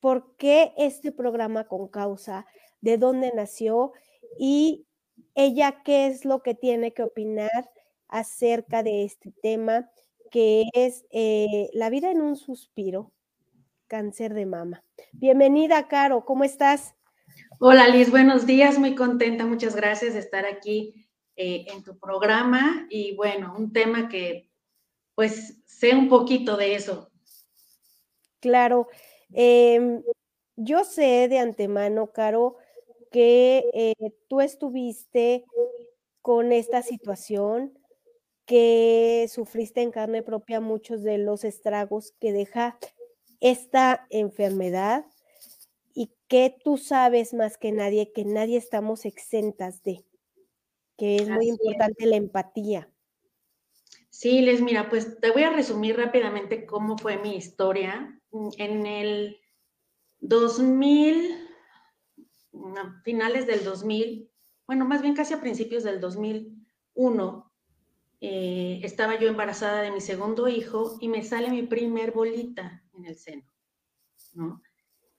por 0.00 0.36
qué 0.36 0.72
este 0.76 1.12
programa 1.12 1.66
Con 1.66 1.88
Causa, 1.88 2.46
de 2.80 2.98
dónde 2.98 3.32
nació 3.34 3.92
y 4.38 4.86
ella 5.34 5.82
qué 5.84 6.06
es 6.06 6.24
lo 6.24 6.42
que 6.42 6.54
tiene 6.54 6.92
que 6.92 7.02
opinar 7.02 7.70
acerca 8.08 8.82
de 8.82 9.04
este 9.04 9.32
tema 9.42 9.90
que 10.30 10.64
es 10.74 11.06
eh, 11.10 11.70
la 11.72 11.90
vida 11.90 12.10
en 12.10 12.20
un 12.20 12.36
suspiro, 12.36 13.12
cáncer 13.86 14.34
de 14.34 14.46
mama. 14.46 14.82
Bienvenida, 15.12 15.88
Caro, 15.88 16.24
¿cómo 16.24 16.44
estás? 16.44 16.94
Hola, 17.60 17.88
Liz, 17.88 18.10
buenos 18.10 18.46
días, 18.46 18.78
muy 18.78 18.94
contenta, 18.94 19.46
muchas 19.46 19.76
gracias 19.76 20.14
de 20.14 20.20
estar 20.20 20.46
aquí 20.46 21.08
eh, 21.36 21.66
en 21.68 21.82
tu 21.82 21.98
programa 21.98 22.86
y 22.90 23.14
bueno, 23.16 23.54
un 23.56 23.72
tema 23.72 24.08
que 24.08 24.50
pues 25.14 25.62
sé 25.66 25.94
un 25.94 26.08
poquito 26.08 26.56
de 26.56 26.74
eso. 26.74 27.10
Claro, 28.40 28.88
em, 29.32 30.02
yo 30.56 30.84
sé 30.84 31.28
de 31.28 31.38
antemano, 31.38 32.12
Caro, 32.12 32.56
que 33.10 33.64
eh, 33.72 33.94
tú 34.28 34.40
estuviste 34.40 35.44
con 36.20 36.52
esta 36.52 36.82
situación, 36.82 37.78
que 38.46 39.26
sufriste 39.30 39.80
en 39.82 39.90
carne 39.90 40.22
propia 40.22 40.60
muchos 40.60 41.02
de 41.02 41.18
los 41.18 41.44
estragos 41.44 42.12
que 42.20 42.32
deja 42.32 42.78
esta 43.40 44.06
enfermedad 44.10 45.06
y 45.94 46.10
que 46.28 46.54
tú 46.64 46.76
sabes 46.76 47.34
más 47.34 47.56
que 47.56 47.72
nadie 47.72 48.12
que 48.12 48.24
nadie 48.24 48.58
estamos 48.58 49.04
exentas 49.04 49.82
de, 49.82 50.04
que 50.96 51.16
es 51.16 51.28
muy 51.28 51.48
importante 51.48 52.06
la 52.06 52.16
empatía. 52.16 52.88
Sí, 54.10 54.42
Les, 54.42 54.60
mira, 54.60 54.88
pues 54.88 55.20
te 55.20 55.30
voy 55.30 55.42
a 55.42 55.50
resumir 55.50 55.96
rápidamente 55.96 56.66
cómo 56.66 56.96
fue 56.96 57.18
mi 57.18 57.36
historia. 57.36 58.20
Mm, 58.30 58.48
en 58.58 58.86
el 58.86 59.40
2000, 60.20 61.48
finales 63.02 63.46
del 63.46 63.64
2000, 63.64 64.30
bueno, 64.66 64.84
más 64.84 65.02
bien 65.02 65.14
casi 65.14 65.34
a 65.34 65.40
principios 65.40 65.82
del 65.82 66.00
2001, 66.00 67.52
eh, 68.20 68.80
estaba 68.82 69.18
yo 69.18 69.28
embarazada 69.28 69.82
de 69.82 69.90
mi 69.90 70.00
segundo 70.00 70.48
hijo 70.48 70.96
y 71.00 71.08
me 71.08 71.22
sale 71.24 71.50
mi 71.50 71.64
primer 71.64 72.12
bolita 72.12 72.83
en 72.96 73.06
el 73.06 73.16
seno, 73.16 73.44
¿no? 74.34 74.62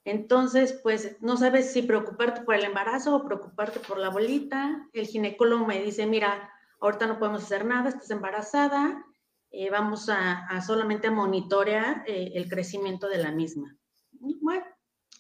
Entonces, 0.06 0.80
pues 0.84 1.18
no 1.22 1.36
sabes 1.36 1.74
si 1.74 1.82
preocuparte 1.82 2.42
por 2.42 2.54
el 2.54 2.64
embarazo 2.64 3.16
o 3.16 3.26
preocuparte 3.26 3.80
por 3.80 3.98
la 3.98 4.10
bolita. 4.10 4.88
El 4.94 5.08
ginecólogo 5.08 5.66
me 5.66 5.82
dice, 5.82 6.06
mira, 6.06 6.52
ahorita 6.80 7.08
no 7.08 7.18
podemos 7.18 7.44
hacer 7.44 7.66
nada, 7.66 7.90
estás 7.90 8.12
embarazada, 8.12 9.04
eh, 9.50 9.72
vamos 9.72 10.08
a, 10.10 10.62
solamente 10.62 11.08
a 11.08 11.12
monitorear 11.12 12.04
eh, 12.06 12.34
el 12.36 12.48
crecimiento 12.48 13.08
de 13.08 13.18
la 13.18 13.32
misma. 13.32 13.76
Bueno, 14.12 14.64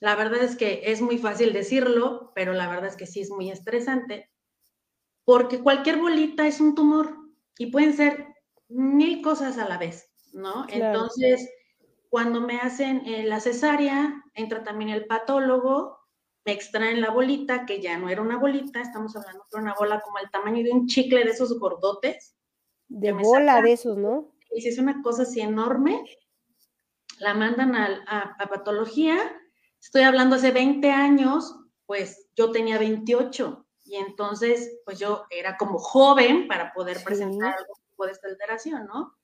la 0.01 0.15
verdad 0.15 0.43
es 0.43 0.55
que 0.55 0.81
es 0.85 1.01
muy 1.01 1.17
fácil 1.17 1.51
decirlo, 1.51 2.31
pero 2.35 2.53
la 2.53 2.69
verdad 2.69 2.87
es 2.87 2.95
que 2.95 3.07
sí 3.07 3.21
es 3.21 3.31
muy 3.31 3.49
estresante, 3.49 4.29
porque 5.23 5.61
cualquier 5.61 5.97
bolita 5.97 6.45
es 6.45 6.59
un 6.59 6.75
tumor 6.75 7.17
y 7.57 7.67
pueden 7.71 7.93
ser 7.93 8.27
mil 8.67 9.21
cosas 9.21 9.57
a 9.57 9.67
la 9.67 9.77
vez, 9.77 10.11
¿no? 10.33 10.65
Entonces, 10.69 11.49
cuando 12.09 12.41
me 12.41 12.59
hacen 12.59 13.05
eh, 13.05 13.23
la 13.23 13.39
cesárea, 13.39 14.23
entra 14.33 14.63
también 14.63 14.89
el 14.89 15.05
patólogo, 15.05 15.99
me 16.45 16.51
extraen 16.51 17.01
la 17.01 17.09
bolita, 17.09 17.65
que 17.65 17.81
ya 17.81 17.97
no 17.97 18.09
era 18.09 18.21
una 18.21 18.37
bolita, 18.37 18.81
estamos 18.81 19.15
hablando 19.15 19.45
de 19.51 19.59
una 19.59 19.73
bola 19.73 19.99
como 20.01 20.19
el 20.19 20.29
tamaño 20.29 20.63
de 20.63 20.71
un 20.71 20.87
chicle 20.87 21.23
de 21.23 21.31
esos 21.31 21.57
gordotes. 21.59 22.35
De 22.87 23.11
bola 23.13 23.61
de 23.61 23.73
esos, 23.73 23.97
¿no? 23.97 24.31
Y 24.51 24.61
si 24.61 24.69
es 24.69 24.77
una 24.77 25.01
cosa 25.01 25.23
así 25.23 25.41
enorme, 25.41 26.03
la 27.19 27.33
mandan 27.33 27.75
a, 27.75 28.35
a, 28.37 28.47
patología. 28.47 29.17
Estoy 29.81 30.03
hablando 30.03 30.35
hace 30.35 30.51
20 30.51 30.89
años, 30.91 31.55
pues 31.85 32.29
yo 32.35 32.51
tenía 32.51 32.77
28 32.77 33.65
y 33.85 33.95
entonces 33.95 34.79
pues 34.85 34.99
yo 34.99 35.25
era 35.29 35.57
como 35.57 35.77
joven 35.77 36.47
para 36.47 36.73
poder 36.73 37.03
presentar 37.03 37.55
algo 37.55 37.73
tipo 37.89 38.05
de 38.05 38.13
alteración, 38.23 38.85
¿no? 38.85 39.15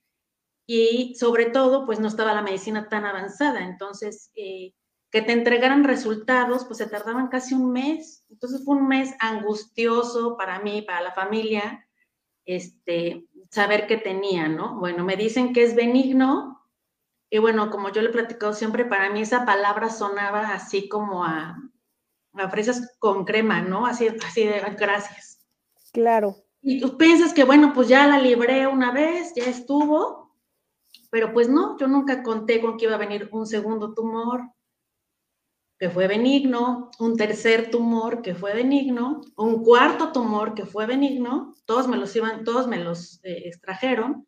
Y 0.74 1.16
sobre 1.16 1.48
todo 1.48 1.86
pues 1.86 2.00
no 2.00 2.08
estaba 2.08 2.34
la 2.34 2.42
medicina 2.42 2.88
tan 2.88 3.04
avanzada, 3.04 3.60
entonces 3.60 4.32
eh, 4.36 4.74
que 5.12 5.22
te 5.22 5.34
entregaran 5.34 5.84
resultados 5.84 6.63
pues 6.63 6.78
se 6.78 6.88
tardaban 6.88 7.28
casi 7.28 7.54
un 7.56 7.74
mes, 7.74 8.24
entonces 8.30 8.63
fue 8.63 8.78
un 8.78 8.88
mes 8.88 9.13
angustioso 9.20 10.38
para 10.38 10.60
mí, 10.60 10.82
para 10.82 11.01
la 11.01 11.12
familia, 11.12 11.86
este, 12.46 13.28
saber 13.50 13.86
qué 13.86 13.98
tenía, 13.98 14.48
¿no? 14.48 14.80
Bueno, 14.80 15.04
me 15.04 15.18
dicen 15.18 15.51
que 15.51 15.63
es 15.63 15.75
benigno, 15.75 16.66
y 17.30 17.40
bueno, 17.40 17.70
como 17.70 17.92
yo 17.92 18.01
le 18.01 18.08
he 18.08 18.13
platicado 18.13 18.54
siempre, 18.54 18.86
para 18.86 19.10
mí 19.10 19.24
esa 19.24 19.46
palabra 19.46 19.90
sonaba 19.90 20.54
así 20.54 20.88
como 20.88 21.25
a, 21.25 21.62
a 22.36 22.50
fresas 22.50 22.96
con 22.98 23.25
crema, 23.25 23.62
¿no? 23.62 23.86
Así, 23.86 24.08
así 24.08 24.46
de 24.46 24.62
gracias. 24.80 25.46
Claro. 25.92 26.38
Y 26.62 26.80
tú 26.80 26.98
piensas 26.98 27.34
que, 27.34 27.44
bueno, 27.44 27.74
pues 27.74 27.90
ya 27.90 28.08
la 28.08 28.20
libré 28.20 28.68
una 28.68 28.94
vez, 28.94 29.34
ya 29.36 29.44
estuvo, 29.44 30.21
pero 31.12 31.32
pues 31.34 31.48
no, 31.48 31.77
yo 31.77 31.88
nunca 31.88 32.24
conté 32.24 32.60
con 32.60 32.77
que 32.77 32.86
iba 32.86 32.96
a 32.96 32.98
venir 32.98 33.30
un 33.32 33.46
segundo 33.46 33.94
tumor 33.94 34.41
que 35.77 35.89
fue 35.89 36.08
benigno, 36.08 36.89
un 37.00 37.18
tercer 37.18 37.70
tumor 37.70 38.22
que 38.24 38.34
fue 38.34 38.53
benigno, 38.56 39.22
un 39.36 39.63
cuarto 39.63 40.12
tumor 40.12 40.56
que 40.56 40.65
fue 40.65 40.88
benigno, 40.88 41.56
todos 41.65 41.88
me 41.88 41.98
los 41.98 42.15
iban, 42.15 42.44
todos 42.44 42.68
me 42.68 42.77
los 42.77 43.20
eh, 43.24 43.44
extrajeron, 43.46 44.27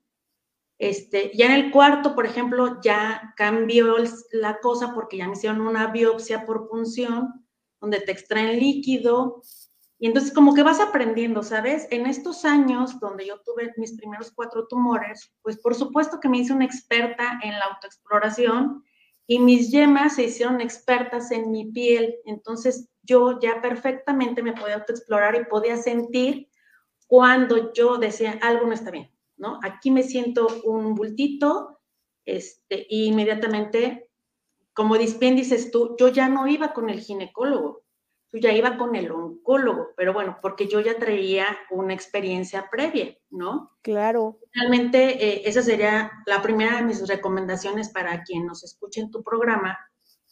este, 0.79 1.31
ya 1.33 1.45
en 1.45 1.51
el 1.53 1.71
cuarto, 1.71 2.13
por 2.13 2.25
ejemplo, 2.25 2.81
ya 2.81 3.33
cambió 3.37 3.95
la 4.31 4.59
cosa 4.59 4.93
porque 4.93 5.17
ya 5.17 5.27
me 5.27 5.33
hicieron 5.33 5.61
una 5.61 5.87
biopsia 5.87 6.45
por 6.45 6.67
punción, 6.67 7.45
donde 7.79 7.99
te 8.01 8.11
extraen 8.11 8.59
líquido. 8.59 9.41
Y 10.03 10.07
entonces 10.07 10.33
como 10.33 10.53
que 10.53 10.63
vas 10.63 10.81
aprendiendo, 10.81 11.43
¿sabes? 11.43 11.87
En 11.89 12.07
estos 12.07 12.43
años 12.43 12.99
donde 12.99 13.25
yo 13.25 13.39
tuve 13.39 13.73
mis 13.77 13.93
primeros 13.93 14.33
cuatro 14.33 14.67
tumores, 14.67 15.33
pues 15.41 15.57
por 15.57 15.75
supuesto 15.75 16.19
que 16.19 16.27
me 16.27 16.39
hice 16.39 16.51
una 16.51 16.65
experta 16.65 17.39
en 17.41 17.53
la 17.53 17.63
autoexploración 17.67 18.83
y 19.27 19.39
mis 19.39 19.71
yemas 19.71 20.15
se 20.15 20.25
hicieron 20.25 20.59
expertas 20.59 21.31
en 21.31 21.51
mi 21.51 21.71
piel. 21.71 22.15
Entonces 22.25 22.89
yo 23.01 23.39
ya 23.39 23.61
perfectamente 23.61 24.43
me 24.43 24.51
podía 24.51 24.75
autoexplorar 24.75 25.35
y 25.35 25.45
podía 25.45 25.77
sentir 25.77 26.49
cuando 27.07 27.71
yo 27.71 27.97
decía 27.97 28.37
algo 28.41 28.67
no 28.67 28.73
está 28.73 28.91
bien. 28.91 29.09
¿no? 29.37 29.57
Aquí 29.63 29.89
me 29.89 30.03
siento 30.03 30.49
un 30.65 30.95
bultito, 30.95 31.79
este, 32.25 32.85
y 32.89 33.05
inmediatamente, 33.05 34.09
como 34.73 34.97
bien 34.97 35.37
dices 35.37 35.71
tú, 35.71 35.95
yo 35.97 36.09
ya 36.09 36.27
no 36.27 36.45
iba 36.45 36.73
con 36.73 36.89
el 36.89 36.99
ginecólogo, 36.99 37.83
yo 38.33 38.39
ya 38.39 38.51
iba 38.51 38.77
con 38.77 38.95
el 38.95 39.07
oncólogo, 39.43 39.89
pero 39.95 40.13
bueno, 40.13 40.37
porque 40.41 40.67
yo 40.67 40.79
ya 40.79 40.97
traía 40.97 41.45
una 41.69 41.93
experiencia 41.93 42.69
previa, 42.71 43.17
¿no? 43.29 43.71
Claro. 43.81 44.39
Realmente, 44.53 45.25
eh, 45.25 45.41
esa 45.45 45.61
sería 45.61 46.11
la 46.25 46.41
primera 46.41 46.77
de 46.77 46.83
mis 46.83 47.07
recomendaciones 47.07 47.89
para 47.89 48.23
quien 48.23 48.45
nos 48.45 48.63
escuche 48.63 49.01
en 49.01 49.11
tu 49.11 49.23
programa, 49.23 49.77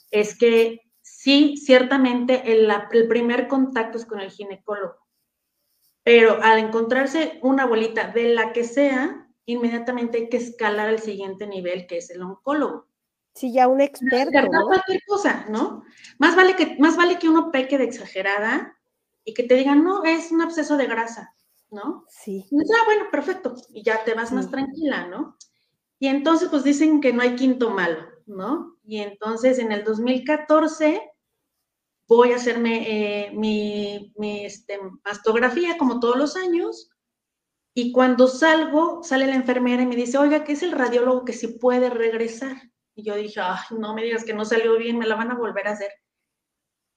es 0.09 0.37
que 0.37 0.81
sí, 1.01 1.57
ciertamente 1.57 2.51
el, 2.51 2.71
el 2.91 3.07
primer 3.07 3.47
contacto 3.47 3.97
es 3.97 4.05
con 4.05 4.19
el 4.19 4.31
ginecólogo 4.31 5.01
pero 6.03 6.41
al 6.41 6.59
encontrarse 6.59 7.39
una 7.41 7.65
bolita 7.65 8.07
de 8.07 8.33
la 8.33 8.53
que 8.53 8.63
sea, 8.63 9.27
inmediatamente 9.45 10.17
hay 10.17 10.29
que 10.29 10.37
escalar 10.37 10.89
al 10.89 10.99
siguiente 10.99 11.47
nivel, 11.47 11.85
que 11.87 11.97
es 11.97 12.09
el 12.09 12.21
oncólogo. 12.23 12.87
Sí, 13.33 13.53
ya 13.53 13.67
un 13.67 13.81
experto. 13.81 14.41
¿no? 14.51 14.65
cualquier 14.65 15.01
cosa, 15.07 15.45
¿no? 15.49 15.83
Más 16.17 16.35
vale, 16.35 16.55
que, 16.55 16.75
más 16.79 16.97
vale 16.97 17.17
que 17.17 17.29
uno 17.29 17.51
peque 17.51 17.77
de 17.77 17.85
exagerada 17.85 18.77
y 19.23 19.33
que 19.33 19.43
te 19.43 19.55
digan, 19.55 19.83
no, 19.83 20.03
es 20.03 20.31
un 20.31 20.41
absceso 20.41 20.77
de 20.77 20.87
grasa, 20.87 21.35
¿no? 21.69 22.05
Sí. 22.09 22.45
ah, 22.51 22.85
bueno, 22.85 23.05
perfecto. 23.11 23.55
Y 23.69 23.83
ya 23.83 24.03
te 24.03 24.13
vas 24.13 24.31
más 24.31 24.49
tranquila, 24.49 25.07
¿no? 25.07 25.37
Y 25.99 26.07
entonces, 26.07 26.49
pues 26.49 26.63
dicen 26.63 26.99
que 26.99 27.13
no 27.13 27.21
hay 27.21 27.35
quinto 27.35 27.69
malo, 27.69 28.07
¿no? 28.25 28.77
Y 28.83 28.99
entonces 28.99 29.59
en 29.59 29.71
el 29.71 29.83
2014 29.83 31.11
voy 32.07 32.33
a 32.33 32.37
hacerme 32.37 33.27
eh, 33.27 33.31
mi, 33.31 34.11
este, 34.43 34.79
mastografía 35.05 35.77
como 35.77 35.99
todos 35.99 36.17
los 36.17 36.35
años 36.35 36.89
y 37.73 37.93
cuando 37.93 38.27
salgo, 38.27 39.01
sale 39.03 39.27
la 39.27 39.35
enfermera 39.35 39.83
y 39.83 39.85
me 39.85 39.95
dice, 39.95 40.17
oiga, 40.17 40.43
¿qué 40.43 40.53
es 40.53 40.63
el 40.63 40.73
radiólogo 40.73 41.23
que 41.23 41.33
sí 41.33 41.47
puede 41.47 41.89
regresar? 41.89 42.57
Y 42.95 43.03
yo 43.03 43.15
dije, 43.15 43.39
ay, 43.39 43.77
no 43.77 43.93
me 43.93 44.03
digas 44.03 44.25
que 44.25 44.33
no 44.33 44.43
salió 44.43 44.77
bien, 44.77 44.97
me 44.97 45.07
la 45.07 45.15
van 45.15 45.31
a 45.31 45.35
volver 45.35 45.67
a 45.67 45.71
hacer. 45.71 45.91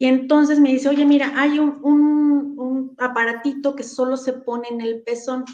Y 0.05 0.07
entonces 0.07 0.61
me 0.61 0.69
dice, 0.69 0.91
oye, 0.91 1.07
mira, 1.07 1.33
hay 1.35 1.59
un, 1.59 1.81
un, 1.83 2.95
aparatito 2.99 3.75
que 3.75 3.85
solo 3.85 4.19
se 4.19 4.35
pone 4.35 4.69
en 4.69 4.83
el 4.83 5.03
pezón. 5.03 5.47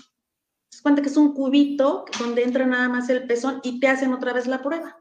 Se 0.69 0.83
cuenta 0.83 1.03
que 1.03 1.09
es 1.09 1.17
un 1.17 1.35
cubito 1.35 2.05
donde 2.19 2.43
entra 2.43 2.67
nada 2.67 2.89
más 2.89 3.09
el 3.11 3.29
pezón 3.29 3.61
y 3.63 3.79
te 3.79 3.87
hacen 3.87 4.13
otra 4.13 4.33
vez 4.33 4.49
la 4.49 4.61
prueba. 4.61 4.99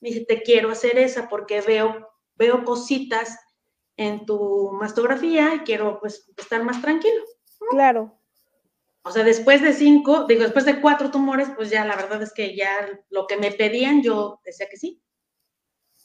Me 0.00 0.08
dice, 0.08 0.24
te 0.24 0.42
quiero 0.42 0.68
hacer 0.68 0.98
esa 0.98 1.28
porque 1.28 1.60
veo, 1.60 2.08
veo 2.34 2.64
cositas 2.64 3.38
en 3.96 4.26
tu 4.26 4.72
mastografía 4.72 5.54
y 5.54 5.60
quiero 5.60 6.00
pues 6.00 6.28
estar 6.36 6.64
más 6.64 6.82
tranquilo. 6.82 7.22
Claro. 7.70 8.18
O 9.04 9.12
sea, 9.12 9.22
después 9.22 9.62
de 9.62 9.74
cinco, 9.74 10.24
digo, 10.26 10.42
después 10.42 10.64
de 10.64 10.80
cuatro 10.80 11.12
tumores, 11.12 11.48
pues 11.54 11.70
ya 11.70 11.84
la 11.84 11.94
verdad 11.94 12.20
es 12.20 12.32
que 12.32 12.56
ya 12.56 12.68
lo 13.10 13.28
que 13.28 13.36
me 13.36 13.52
pedían, 13.52 14.02
yo 14.02 14.40
decía 14.44 14.66
que 14.68 14.76
sí. 14.76 15.00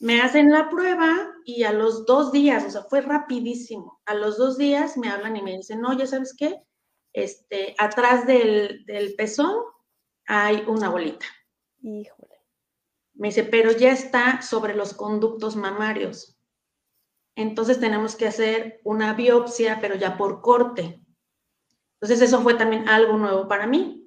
Me 0.00 0.20
hacen 0.20 0.50
la 0.50 0.70
prueba 0.70 1.34
y 1.44 1.64
a 1.64 1.72
los 1.72 2.06
dos 2.06 2.32
días, 2.32 2.64
o 2.64 2.70
sea, 2.70 2.82
fue 2.82 3.00
rapidísimo. 3.00 4.00
A 4.06 4.14
los 4.14 4.38
dos 4.38 4.56
días 4.58 4.96
me 4.96 5.08
hablan 5.08 5.36
y 5.36 5.42
me 5.42 5.56
dicen, 5.56 5.80
no, 5.80 5.96
ya 5.96 6.06
sabes 6.06 6.34
qué, 6.36 6.62
este, 7.12 7.74
atrás 7.78 8.26
del, 8.26 8.84
del 8.86 9.14
pezón 9.14 9.56
hay 10.26 10.64
una 10.68 10.88
bolita. 10.88 11.26
Híjole. 11.80 12.36
Me 13.14 13.28
dice, 13.28 13.44
pero 13.44 13.72
ya 13.72 13.90
está 13.90 14.42
sobre 14.42 14.74
los 14.74 14.94
conductos 14.94 15.56
mamarios 15.56 16.38
entonces 17.38 17.78
tenemos 17.78 18.16
que 18.16 18.26
hacer 18.26 18.80
una 18.82 19.14
biopsia, 19.14 19.78
pero 19.80 19.94
ya 19.94 20.16
por 20.16 20.42
corte. 20.42 21.00
Entonces 21.92 22.20
eso 22.20 22.42
fue 22.42 22.54
también 22.54 22.88
algo 22.88 23.16
nuevo 23.16 23.46
para 23.46 23.68
mí. 23.68 23.97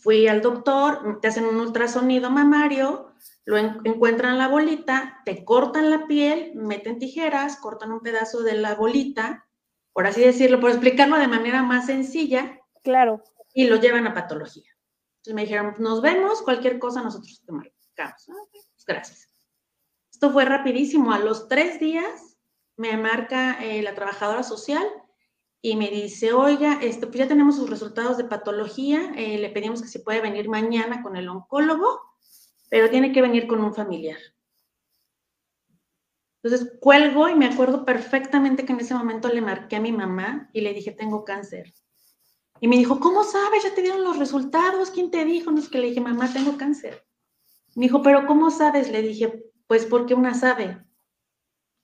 Fui 0.00 0.28
al 0.28 0.42
doctor, 0.42 1.20
te 1.20 1.28
hacen 1.28 1.46
un 1.46 1.58
ultrasonido 1.60 2.30
mamario, 2.30 3.12
lo 3.44 3.56
encuentran 3.58 4.38
la 4.38 4.48
bolita, 4.48 5.22
te 5.24 5.44
cortan 5.44 5.90
la 5.90 6.06
piel, 6.06 6.52
meten 6.54 6.98
tijeras, 6.98 7.56
cortan 7.56 7.92
un 7.92 8.00
pedazo 8.00 8.42
de 8.42 8.54
la 8.54 8.74
bolita, 8.74 9.46
por 9.92 10.06
así 10.06 10.22
decirlo, 10.22 10.60
por 10.60 10.70
explicarlo 10.70 11.16
de 11.18 11.28
manera 11.28 11.62
más 11.62 11.86
sencilla. 11.86 12.58
Claro. 12.82 13.22
Y 13.54 13.66
lo 13.66 13.76
llevan 13.76 14.06
a 14.06 14.14
patología. 14.14 14.70
Entonces 15.18 15.34
me 15.34 15.42
dijeron, 15.42 15.74
nos 15.78 16.02
vemos, 16.02 16.42
cualquier 16.42 16.78
cosa 16.78 17.02
nosotros 17.02 17.42
te 17.44 17.52
marcamos. 17.52 18.26
Pues 18.50 18.84
gracias. 18.86 19.28
Esto 20.10 20.30
fue 20.30 20.44
rapidísimo. 20.44 21.12
A 21.12 21.18
los 21.18 21.48
tres 21.48 21.80
días 21.80 22.36
me 22.76 22.96
marca 22.96 23.62
eh, 23.62 23.82
la 23.82 23.94
trabajadora 23.94 24.42
social 24.42 24.84
y 25.64 25.76
me 25.76 25.88
dice, 25.88 26.34
oiga, 26.34 26.78
este, 26.82 27.06
pues 27.06 27.20
ya 27.20 27.26
tenemos 27.26 27.56
sus 27.56 27.70
resultados 27.70 28.18
de 28.18 28.24
patología, 28.24 29.14
eh, 29.16 29.38
le 29.38 29.48
pedimos 29.48 29.80
que 29.80 29.88
se 29.88 30.00
puede 30.00 30.20
venir 30.20 30.46
mañana 30.46 31.02
con 31.02 31.16
el 31.16 31.26
oncólogo, 31.26 32.02
pero 32.68 32.90
tiene 32.90 33.12
que 33.12 33.22
venir 33.22 33.46
con 33.46 33.64
un 33.64 33.72
familiar. 33.72 34.18
Entonces 36.42 36.70
cuelgo 36.80 37.30
y 37.30 37.34
me 37.34 37.46
acuerdo 37.46 37.86
perfectamente 37.86 38.66
que 38.66 38.74
en 38.74 38.80
ese 38.80 38.92
momento 38.92 39.30
le 39.30 39.40
marqué 39.40 39.76
a 39.76 39.80
mi 39.80 39.90
mamá 39.90 40.50
y 40.52 40.60
le 40.60 40.74
dije, 40.74 40.90
tengo 40.90 41.24
cáncer. 41.24 41.72
Y 42.60 42.68
me 42.68 42.76
dijo, 42.76 43.00
¿cómo 43.00 43.24
sabes? 43.24 43.64
Ya 43.64 43.74
te 43.74 43.80
dieron 43.80 44.04
los 44.04 44.18
resultados. 44.18 44.90
¿Quién 44.90 45.10
te 45.10 45.24
dijo? 45.24 45.50
No 45.50 45.60
es 45.60 45.70
que 45.70 45.78
le 45.78 45.86
dije, 45.86 46.00
mamá, 46.02 46.30
tengo 46.30 46.58
cáncer. 46.58 47.06
Me 47.74 47.86
dijo, 47.86 48.02
pero 48.02 48.26
¿cómo 48.26 48.50
sabes? 48.50 48.90
Le 48.90 49.00
dije, 49.00 49.46
pues 49.66 49.86
porque 49.86 50.12
una 50.12 50.34
sabe. 50.34 50.76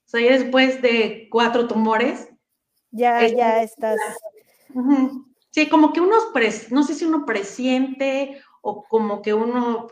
O 0.04 0.08
sea, 0.10 0.20
ya 0.20 0.32
después 0.32 0.82
de 0.82 1.28
cuatro 1.30 1.66
tumores. 1.66 2.29
Ya, 2.90 3.26
ya 3.26 3.62
estás. 3.62 3.98
Sí, 5.50 5.68
como 5.68 5.92
que 5.92 6.00
uno, 6.00 6.16
no 6.70 6.82
sé 6.82 6.94
si 6.94 7.04
uno 7.04 7.26
presiente 7.26 8.40
o 8.62 8.84
como 8.84 9.20
que 9.20 9.34
uno, 9.34 9.88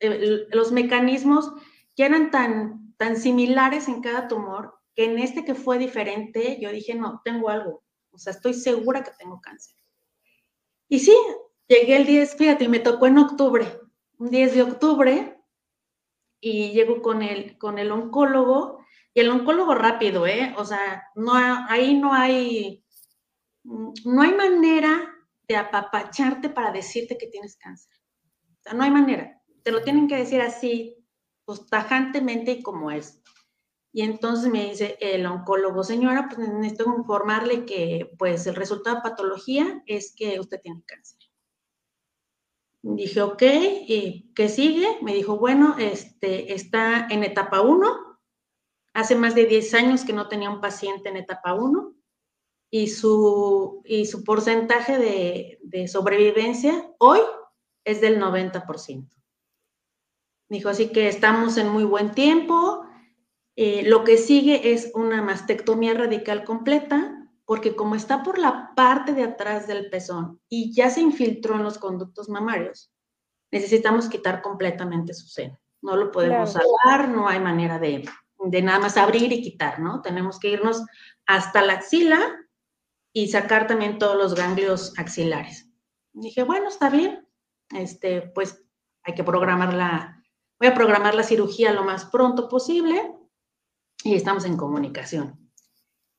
eh, 0.00 0.46
los 0.50 0.72
mecanismos 0.72 1.52
ya 1.96 2.06
eran 2.06 2.30
tan, 2.30 2.94
tan 2.96 3.16
similares 3.16 3.88
en 3.88 4.00
cada 4.02 4.26
tumor 4.26 4.74
que 4.94 5.04
en 5.04 5.18
este 5.18 5.44
que 5.44 5.54
fue 5.54 5.78
diferente, 5.78 6.58
yo 6.60 6.72
dije, 6.72 6.94
no, 6.94 7.20
tengo 7.24 7.50
algo. 7.50 7.84
O 8.10 8.18
sea, 8.18 8.32
estoy 8.32 8.54
segura 8.54 9.04
que 9.04 9.12
tengo 9.18 9.40
cáncer. 9.40 9.74
Y 10.88 11.00
sí, 11.00 11.14
llegué 11.68 11.96
el 11.96 12.06
10, 12.06 12.36
fíjate, 12.36 12.68
me 12.68 12.80
tocó 12.80 13.06
en 13.06 13.18
octubre, 13.18 13.66
un 14.18 14.30
10 14.30 14.54
de 14.54 14.62
octubre, 14.62 15.38
y 16.40 16.70
llego 16.70 17.02
con 17.02 17.22
el, 17.22 17.58
con 17.58 17.78
el 17.78 17.92
oncólogo 17.92 18.75
y 19.16 19.20
el 19.20 19.30
oncólogo 19.30 19.74
rápido, 19.74 20.26
¿eh? 20.26 20.54
O 20.58 20.64
sea, 20.66 21.08
no, 21.14 21.32
ahí 21.34 21.98
no 21.98 22.12
hay, 22.12 22.84
no 23.64 24.20
hay 24.20 24.34
manera 24.34 25.10
de 25.48 25.56
apapacharte 25.56 26.50
para 26.50 26.70
decirte 26.70 27.16
que 27.16 27.28
tienes 27.28 27.56
cáncer. 27.56 27.94
O 28.58 28.62
sea, 28.62 28.74
no 28.74 28.84
hay 28.84 28.90
manera. 28.90 29.40
Te 29.62 29.72
lo 29.72 29.82
tienen 29.82 30.06
que 30.06 30.18
decir 30.18 30.42
así, 30.42 31.02
pues 31.46 31.66
tajantemente 31.66 32.50
y 32.50 32.62
como 32.62 32.90
es. 32.90 33.22
Y 33.90 34.02
entonces 34.02 34.52
me 34.52 34.66
dice 34.66 34.98
el 35.00 35.24
oncólogo, 35.24 35.82
señora, 35.82 36.28
pues 36.28 36.46
necesito 36.50 36.94
informarle 36.98 37.64
que 37.64 38.12
pues 38.18 38.46
el 38.46 38.54
resultado 38.54 38.96
de 38.96 39.02
patología 39.02 39.82
es 39.86 40.14
que 40.14 40.38
usted 40.38 40.60
tiene 40.60 40.82
cáncer. 40.84 41.20
Dije, 42.82 43.22
ok, 43.22 43.42
¿y 43.88 44.30
qué 44.34 44.50
sigue? 44.50 44.98
Me 45.00 45.14
dijo, 45.14 45.38
bueno, 45.38 45.76
este, 45.78 46.52
está 46.52 47.06
en 47.08 47.24
etapa 47.24 47.62
1. 47.62 48.05
Hace 48.96 49.14
más 49.14 49.34
de 49.34 49.44
10 49.44 49.74
años 49.74 50.04
que 50.06 50.14
no 50.14 50.26
tenía 50.26 50.48
un 50.48 50.62
paciente 50.62 51.10
en 51.10 51.18
etapa 51.18 51.52
1 51.52 51.94
y 52.70 52.88
su, 52.88 53.82
y 53.84 54.06
su 54.06 54.24
porcentaje 54.24 54.96
de, 54.96 55.58
de 55.62 55.86
sobrevivencia 55.86 56.90
hoy 56.98 57.20
es 57.84 58.00
del 58.00 58.18
90%. 58.18 59.06
Dijo, 60.48 60.70
así 60.70 60.88
que 60.88 61.08
estamos 61.08 61.58
en 61.58 61.68
muy 61.68 61.84
buen 61.84 62.12
tiempo, 62.12 62.86
eh, 63.54 63.82
lo 63.84 64.02
que 64.02 64.16
sigue 64.16 64.72
es 64.72 64.90
una 64.94 65.20
mastectomía 65.20 65.92
radical 65.92 66.44
completa, 66.44 67.28
porque 67.44 67.76
como 67.76 67.96
está 67.96 68.22
por 68.22 68.38
la 68.38 68.72
parte 68.74 69.12
de 69.12 69.24
atrás 69.24 69.66
del 69.66 69.90
pezón 69.90 70.40
y 70.48 70.72
ya 70.72 70.88
se 70.88 71.02
infiltró 71.02 71.56
en 71.56 71.64
los 71.64 71.76
conductos 71.76 72.30
mamarios, 72.30 72.90
necesitamos 73.52 74.08
quitar 74.08 74.40
completamente 74.40 75.12
su 75.12 75.26
seno. 75.28 75.60
No 75.82 75.96
lo 75.96 76.10
podemos 76.10 76.54
salvar, 76.54 77.10
no 77.10 77.28
hay 77.28 77.40
manera 77.40 77.78
de, 77.78 78.08
de 78.38 78.62
nada 78.62 78.78
más 78.78 78.96
abrir 78.96 79.32
y 79.32 79.42
quitar, 79.42 79.80
¿no? 79.80 80.02
Tenemos 80.02 80.38
que 80.38 80.50
irnos 80.50 80.82
hasta 81.26 81.62
la 81.62 81.74
axila 81.74 82.20
y 83.12 83.28
sacar 83.28 83.66
también 83.66 83.98
todos 83.98 84.16
los 84.16 84.34
ganglios 84.34 84.92
axilares. 84.98 85.70
dije, 86.12 86.42
bueno, 86.42 86.68
está 86.68 86.90
bien, 86.90 87.26
este, 87.70 88.22
pues 88.22 88.64
hay 89.02 89.14
que 89.14 89.24
programar 89.24 89.72
la, 89.72 90.22
voy 90.58 90.68
a 90.68 90.74
programar 90.74 91.14
la 91.14 91.22
cirugía 91.22 91.72
lo 91.72 91.84
más 91.84 92.06
pronto 92.06 92.48
posible 92.48 93.14
y 94.04 94.14
estamos 94.14 94.44
en 94.44 94.56
comunicación. 94.56 95.50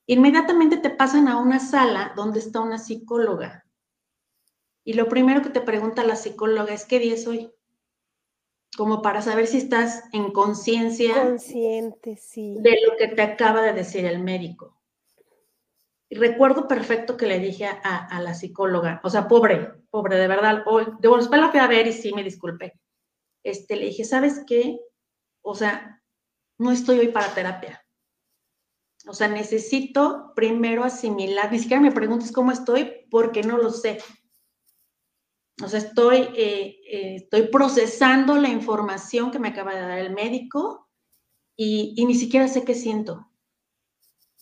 Inmediatamente 0.08 0.78
te 0.78 0.90
pasan 0.90 1.28
a 1.28 1.38
una 1.38 1.60
sala 1.60 2.14
donde 2.16 2.40
está 2.40 2.62
una 2.62 2.80
psicóloga. 2.80 3.66
Y 4.84 4.94
lo 4.94 5.10
primero 5.10 5.42
que 5.42 5.50
te 5.50 5.62
pregunta 5.62 6.04
la 6.04 6.16
psicóloga 6.16 6.74
es, 6.74 6.86
¿qué 6.86 7.00
día 7.00 7.16
es 7.16 7.28
hoy? 7.28 7.52
Como 8.76 9.02
para 9.02 9.22
saber 9.22 9.48
si 9.48 9.58
estás 9.58 10.04
en 10.14 10.32
conciencia. 10.32 11.24
Consciente, 11.24 12.18
sí. 12.18 12.58
De 12.60 12.78
lo 12.86 12.98
que 12.98 13.08
te 13.08 13.22
acaba 13.22 13.62
de 13.62 13.74
decir 13.74 14.06
el 14.06 14.20
médico. 14.20 14.78
Y 16.10 16.16
recuerdo 16.16 16.68
perfecto 16.68 17.18
que 17.18 17.28
le 17.28 17.40
dije 17.40 17.66
a, 17.66 18.22
la 18.22 18.34
psicóloga, 18.34 19.02
o 19.04 19.10
sea, 19.10 19.28
pobre, 19.28 19.74
pobre, 19.90 20.18
de 20.18 20.28
verdad, 20.28 20.64
hoy, 20.66 20.86
de 21.00 21.10
después 21.10 21.42
la 21.42 21.50
fui 21.50 21.60
a 21.60 21.68
ver 21.68 21.88
y 21.88 21.94
sí 21.94 22.14
me 22.14 22.24
disculpé. 22.24 22.80
Este, 23.44 23.76
le 23.76 23.86
dije, 23.88 24.06
¿sabes 24.06 24.44
qué? 24.48 24.80
O 25.42 25.54
sea, 25.54 26.02
no 26.60 26.72
estoy 26.72 27.00
hoy 27.00 27.10
para 27.10 27.34
terapia. 27.34 27.84
O 29.06 29.14
sea, 29.14 29.28
necesito 29.28 30.34
primero 30.36 30.84
asimilar, 30.84 31.52
ni 31.52 31.60
siquiera 31.60 31.82
me 31.82 31.92
preguntes 31.92 32.32
cómo 32.32 32.52
estoy 32.52 33.06
porque 33.10 33.44
no 33.44 33.58
lo 33.58 33.70
sé. 33.70 34.00
O 35.64 35.68
sea, 35.68 35.80
estoy, 35.80 36.18
eh, 36.36 36.80
eh, 36.90 37.16
estoy 37.16 37.48
procesando 37.48 38.38
la 38.38 38.50
información 38.50 39.32
que 39.32 39.40
me 39.40 39.50
acaba 39.50 39.74
de 39.74 39.82
dar 39.82 39.98
el 40.00 40.14
médico 40.14 40.88
y, 41.56 41.94
y 41.98 42.06
ni 42.06 42.16
siquiera 42.16 42.48
sé 42.48 42.64
qué 42.64 42.76
siento. 42.76 43.28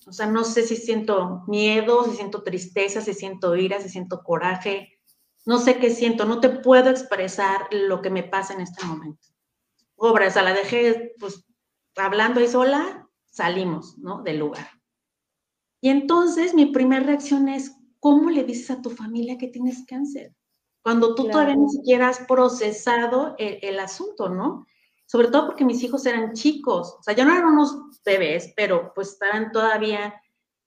O 0.08 0.12
sea, 0.12 0.28
no 0.28 0.44
sé 0.44 0.64
si 0.64 0.76
siento 0.76 1.44
miedo, 1.48 2.04
si 2.04 2.16
siento 2.16 2.44
tristeza, 2.44 3.02
si 3.02 3.14
siento 3.14 3.56
ira, 3.56 3.80
si 3.82 3.90
siento 3.90 4.24
coraje. 4.24 5.00
No 5.46 5.58
sé 5.58 5.80
qué 5.80 5.90
siento, 5.90 6.26
no 6.26 6.40
te 6.40 6.50
puedo 6.50 6.90
expresar 6.90 7.68
lo 7.72 8.02
que 8.02 8.10
me 8.10 8.24
pasa 8.24 8.54
en 8.54 8.62
este 8.62 8.86
momento. 8.86 9.28
Pobre, 9.96 10.28
o 10.28 10.32
sea, 10.32 10.44
la 10.44 10.54
dejé 10.54 11.14
pues 11.20 11.46
hablando 11.96 12.40
ahí 12.40 12.48
sola, 12.48 13.08
salimos, 13.26 13.98
¿no? 13.98 14.22
Del 14.22 14.40
lugar. 14.40 14.68
Y 15.82 15.90
entonces 15.90 16.54
mi 16.54 16.68
primera 16.68 17.06
reacción 17.06 17.48
es, 17.48 17.76
¿cómo 18.00 18.30
le 18.30 18.44
dices 18.44 18.72
a 18.72 18.82
tu 18.82 18.90
familia 18.90 19.38
que 19.38 19.48
tienes 19.48 19.86
cáncer? 19.88 20.36
Cuando 20.86 21.16
tú 21.16 21.28
todavía 21.28 21.56
ni 21.56 21.68
siquiera 21.68 22.10
has 22.10 22.20
procesado 22.20 23.36
el, 23.40 23.80
asunto, 23.80 24.30
¿no? 24.30 24.68
Sobre 25.08 25.30
todo 25.30 25.48
porque 25.48 25.66
mis 25.66 25.82
hijos 25.82 26.06
eran 26.06 26.34
chicos, 26.34 26.96
o 27.00 27.02
sea, 27.02 27.16
ya 27.16 27.26
no 27.26 27.32
eran 27.32 27.46
unos 27.46 27.76
bebés, 28.06 28.54
pero 28.56 28.94
pues 28.94 29.14
estaban 29.14 29.52
todavía, 29.52 30.22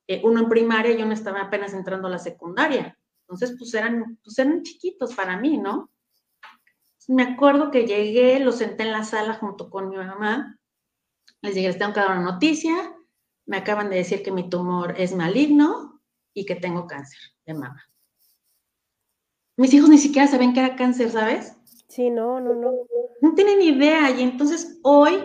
eh, 0.09 0.21
uno 0.25 0.41
en 0.41 0.49
primaria 0.49 0.93
y 0.93 1.03
uno 1.03 1.15
estaba 1.15 1.43
apenas 1.43 1.73
entrando 1.73 2.09
a 2.09 2.11
la 2.11 2.19
secundaria. 2.19 2.99
Entonces, 3.29 3.55
pues 3.57 3.73
eran, 3.75 4.19
pues 4.25 4.37
eran 4.41 4.63
chiquitos 4.65 5.15
para 5.15 5.37
mí, 5.37 5.57
¿no? 5.57 5.89
Me 7.07 7.23
acuerdo 7.23 7.71
que 7.71 7.87
llegué, 7.87 8.41
los 8.41 8.57
senté 8.57 8.83
en 8.83 8.93
la 8.93 9.05
sala 9.05 9.35
junto 9.35 9.71
con 9.71 9.89
mi 9.89 9.97
mamá 9.97 10.59
les 11.41 11.55
dije, 11.55 11.69
les 11.69 11.79
tengo 11.79 11.93
que 11.93 12.01
dar 12.01 12.11
una 12.11 12.33
noticia. 12.33 12.95
Me 13.47 13.59
acaban 13.59 13.91
de 13.91 13.97
decir 13.97 14.23
que 14.23 14.33
mi 14.33 14.49
tumor 14.49 14.95
es 14.99 15.15
maligno 15.15 16.03
y 16.35 16.45
que 16.45 16.57
tengo 16.57 16.87
cáncer 16.87 17.19
de 17.47 17.55
mama. 17.55 17.83
Mis 19.59 19.75
hijos 19.75 19.91
ni 19.91 19.99
siquiera 19.99 20.27
saben 20.27 20.55
que 20.55 20.61
era 20.61 20.77
cáncer, 20.77 21.11
¿sabes? 21.11 21.55
Sí, 21.89 22.09
no, 22.09 22.41
no, 22.41 22.55
no. 22.55 22.73
No 23.21 23.35
tienen 23.35 23.61
idea. 23.61 24.11
Y 24.11 24.23
entonces 24.23 24.79
hoy 24.83 25.19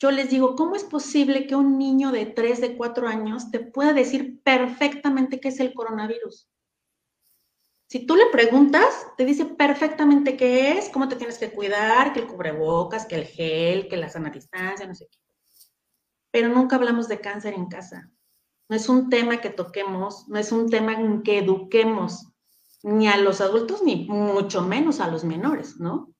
yo 0.00 0.10
les 0.10 0.30
digo, 0.30 0.56
¿cómo 0.56 0.74
es 0.74 0.82
posible 0.82 1.46
que 1.46 1.54
un 1.54 1.78
niño 1.78 2.10
de 2.10 2.26
3, 2.26 2.60
de 2.60 2.76
4 2.76 3.06
años 3.06 3.52
te 3.52 3.60
pueda 3.60 3.92
decir 3.92 4.42
perfectamente 4.42 5.38
qué 5.38 5.48
es 5.48 5.60
el 5.60 5.72
coronavirus? 5.74 6.48
Si 7.88 8.06
tú 8.06 8.16
le 8.16 8.26
preguntas, 8.32 9.06
te 9.16 9.24
dice 9.24 9.44
perfectamente 9.44 10.36
qué 10.36 10.78
es, 10.78 10.88
cómo 10.88 11.08
te 11.08 11.16
tienes 11.16 11.38
que 11.38 11.52
cuidar, 11.52 12.12
que 12.12 12.20
el 12.20 12.26
cubrebocas, 12.26 13.06
que 13.06 13.14
el 13.14 13.26
gel, 13.26 13.86
que 13.86 13.98
la 13.98 14.08
sana 14.08 14.30
distancia, 14.30 14.86
no 14.86 14.94
sé 14.94 15.06
qué 15.08 15.22
pero 16.32 16.48
nunca 16.48 16.76
hablamos 16.76 17.06
de 17.08 17.20
cáncer 17.20 17.54
en 17.54 17.66
casa. 17.66 18.10
No 18.68 18.74
es 18.74 18.88
un 18.88 19.10
tema 19.10 19.40
que 19.40 19.50
toquemos, 19.50 20.26
no 20.28 20.38
es 20.38 20.50
un 20.50 20.70
tema 20.70 20.94
en 20.94 21.22
que 21.22 21.38
eduquemos 21.38 22.31
ni 22.82 23.08
a 23.08 23.16
los 23.16 23.40
adultos, 23.40 23.82
ni 23.82 24.06
mucho 24.06 24.62
menos 24.62 25.00
a 25.00 25.08
los 25.08 25.24
menores, 25.24 25.78
¿no? 25.78 26.12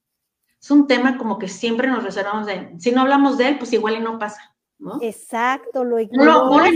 Es 0.61 0.71
un 0.71 0.87
tema 0.87 1.19
como 1.19 1.39
que 1.39 1.49
siempre 1.49 1.89
nos 1.89 2.05
reservamos 2.05 2.47
de, 2.47 2.73
si 2.79 2.93
no 2.93 3.01
hablamos 3.01 3.37
de 3.37 3.49
él, 3.49 3.59
pues 3.59 3.73
igual 3.73 3.97
y 3.97 4.01
no 4.01 4.19
pasa, 4.19 4.55
¿no? 4.79 4.99
Exacto, 5.01 5.85
lo 5.85 5.99
ignoras 5.99 6.71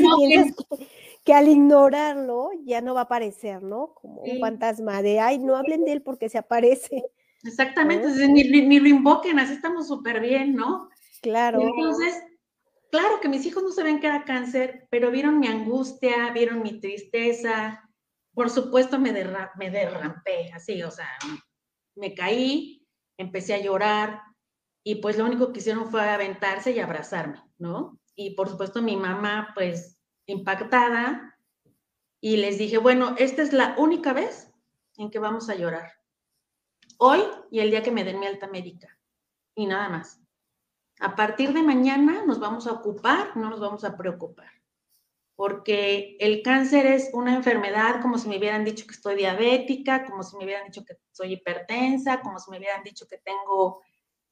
que, 1.24 1.34
al 1.34 1.48
ignorarlo 1.48 2.50
ya 2.64 2.80
no 2.80 2.94
va 2.94 3.00
a 3.00 3.04
aparecer, 3.04 3.62
¿no? 3.62 3.94
Como 3.94 4.22
un 4.22 4.40
fantasma 4.40 5.02
de, 5.02 5.20
ay, 5.20 5.38
no 5.38 5.56
hablen 5.56 5.84
de 5.84 5.92
él 5.92 6.02
porque 6.02 6.28
se 6.28 6.38
aparece. 6.38 7.04
Exactamente, 7.44 8.08
ni, 8.28 8.44
ni, 8.44 8.80
lo 8.80 8.88
invoquen, 8.88 9.38
así 9.38 9.54
estamos 9.54 9.86
súper 9.86 10.20
bien, 10.20 10.54
¿no? 10.54 10.88
Claro. 11.22 11.60
entonces, 11.60 12.22
claro 12.90 13.20
que 13.20 13.28
mis 13.28 13.44
hijos 13.46 13.62
no 13.62 13.70
sabían 13.70 14.00
que 14.00 14.06
era 14.06 14.24
cáncer, 14.24 14.86
pero 14.90 15.10
vieron 15.10 15.38
mi 15.38 15.46
angustia, 15.46 16.30
vieron 16.32 16.62
mi 16.62 16.80
tristeza. 16.80 17.85
Por 18.36 18.50
supuesto 18.50 18.98
me, 18.98 19.12
me 19.56 19.70
derrampé, 19.70 20.52
así, 20.52 20.82
o 20.82 20.90
sea, 20.90 21.08
me 21.94 22.14
caí, 22.14 22.86
empecé 23.16 23.54
a 23.54 23.62
llorar 23.62 24.20
y 24.84 24.96
pues 24.96 25.16
lo 25.16 25.24
único 25.24 25.54
que 25.54 25.60
hicieron 25.60 25.90
fue 25.90 26.06
aventarse 26.06 26.72
y 26.72 26.78
abrazarme, 26.78 27.42
¿no? 27.56 27.98
Y 28.14 28.34
por 28.34 28.50
supuesto 28.50 28.82
mi 28.82 28.94
mamá 28.94 29.52
pues 29.54 30.02
impactada 30.26 31.38
y 32.20 32.36
les 32.36 32.58
dije, 32.58 32.76
bueno, 32.76 33.14
esta 33.16 33.40
es 33.40 33.54
la 33.54 33.74
única 33.78 34.12
vez 34.12 34.52
en 34.98 35.10
que 35.10 35.18
vamos 35.18 35.48
a 35.48 35.54
llorar. 35.54 35.92
Hoy 36.98 37.22
y 37.50 37.60
el 37.60 37.70
día 37.70 37.82
que 37.82 37.90
me 37.90 38.04
den 38.04 38.20
mi 38.20 38.26
alta 38.26 38.48
médica. 38.48 38.98
Y 39.54 39.64
nada 39.64 39.88
más. 39.88 40.20
A 41.00 41.16
partir 41.16 41.54
de 41.54 41.62
mañana 41.62 42.22
nos 42.26 42.38
vamos 42.38 42.66
a 42.66 42.72
ocupar, 42.72 43.34
no 43.34 43.48
nos 43.48 43.60
vamos 43.60 43.82
a 43.84 43.96
preocupar, 43.96 44.50
porque 45.36 46.16
el 46.18 46.42
cáncer 46.42 46.86
es 46.86 47.10
una 47.12 47.34
enfermedad 47.34 48.00
como 48.00 48.16
si 48.16 48.28
me 48.28 48.38
hubieran 48.38 48.64
dicho 48.64 48.86
que 48.86 48.94
estoy 48.94 49.16
diabética, 49.16 50.06
como 50.06 50.22
si 50.22 50.36
me 50.36 50.44
hubieran 50.44 50.64
dicho 50.64 50.84
que 50.84 50.96
soy 51.12 51.34
hipertensa, 51.34 52.22
como 52.22 52.38
si 52.38 52.50
me 52.50 52.56
hubieran 52.56 52.82
dicho 52.82 53.06
que 53.06 53.18
tengo 53.18 53.82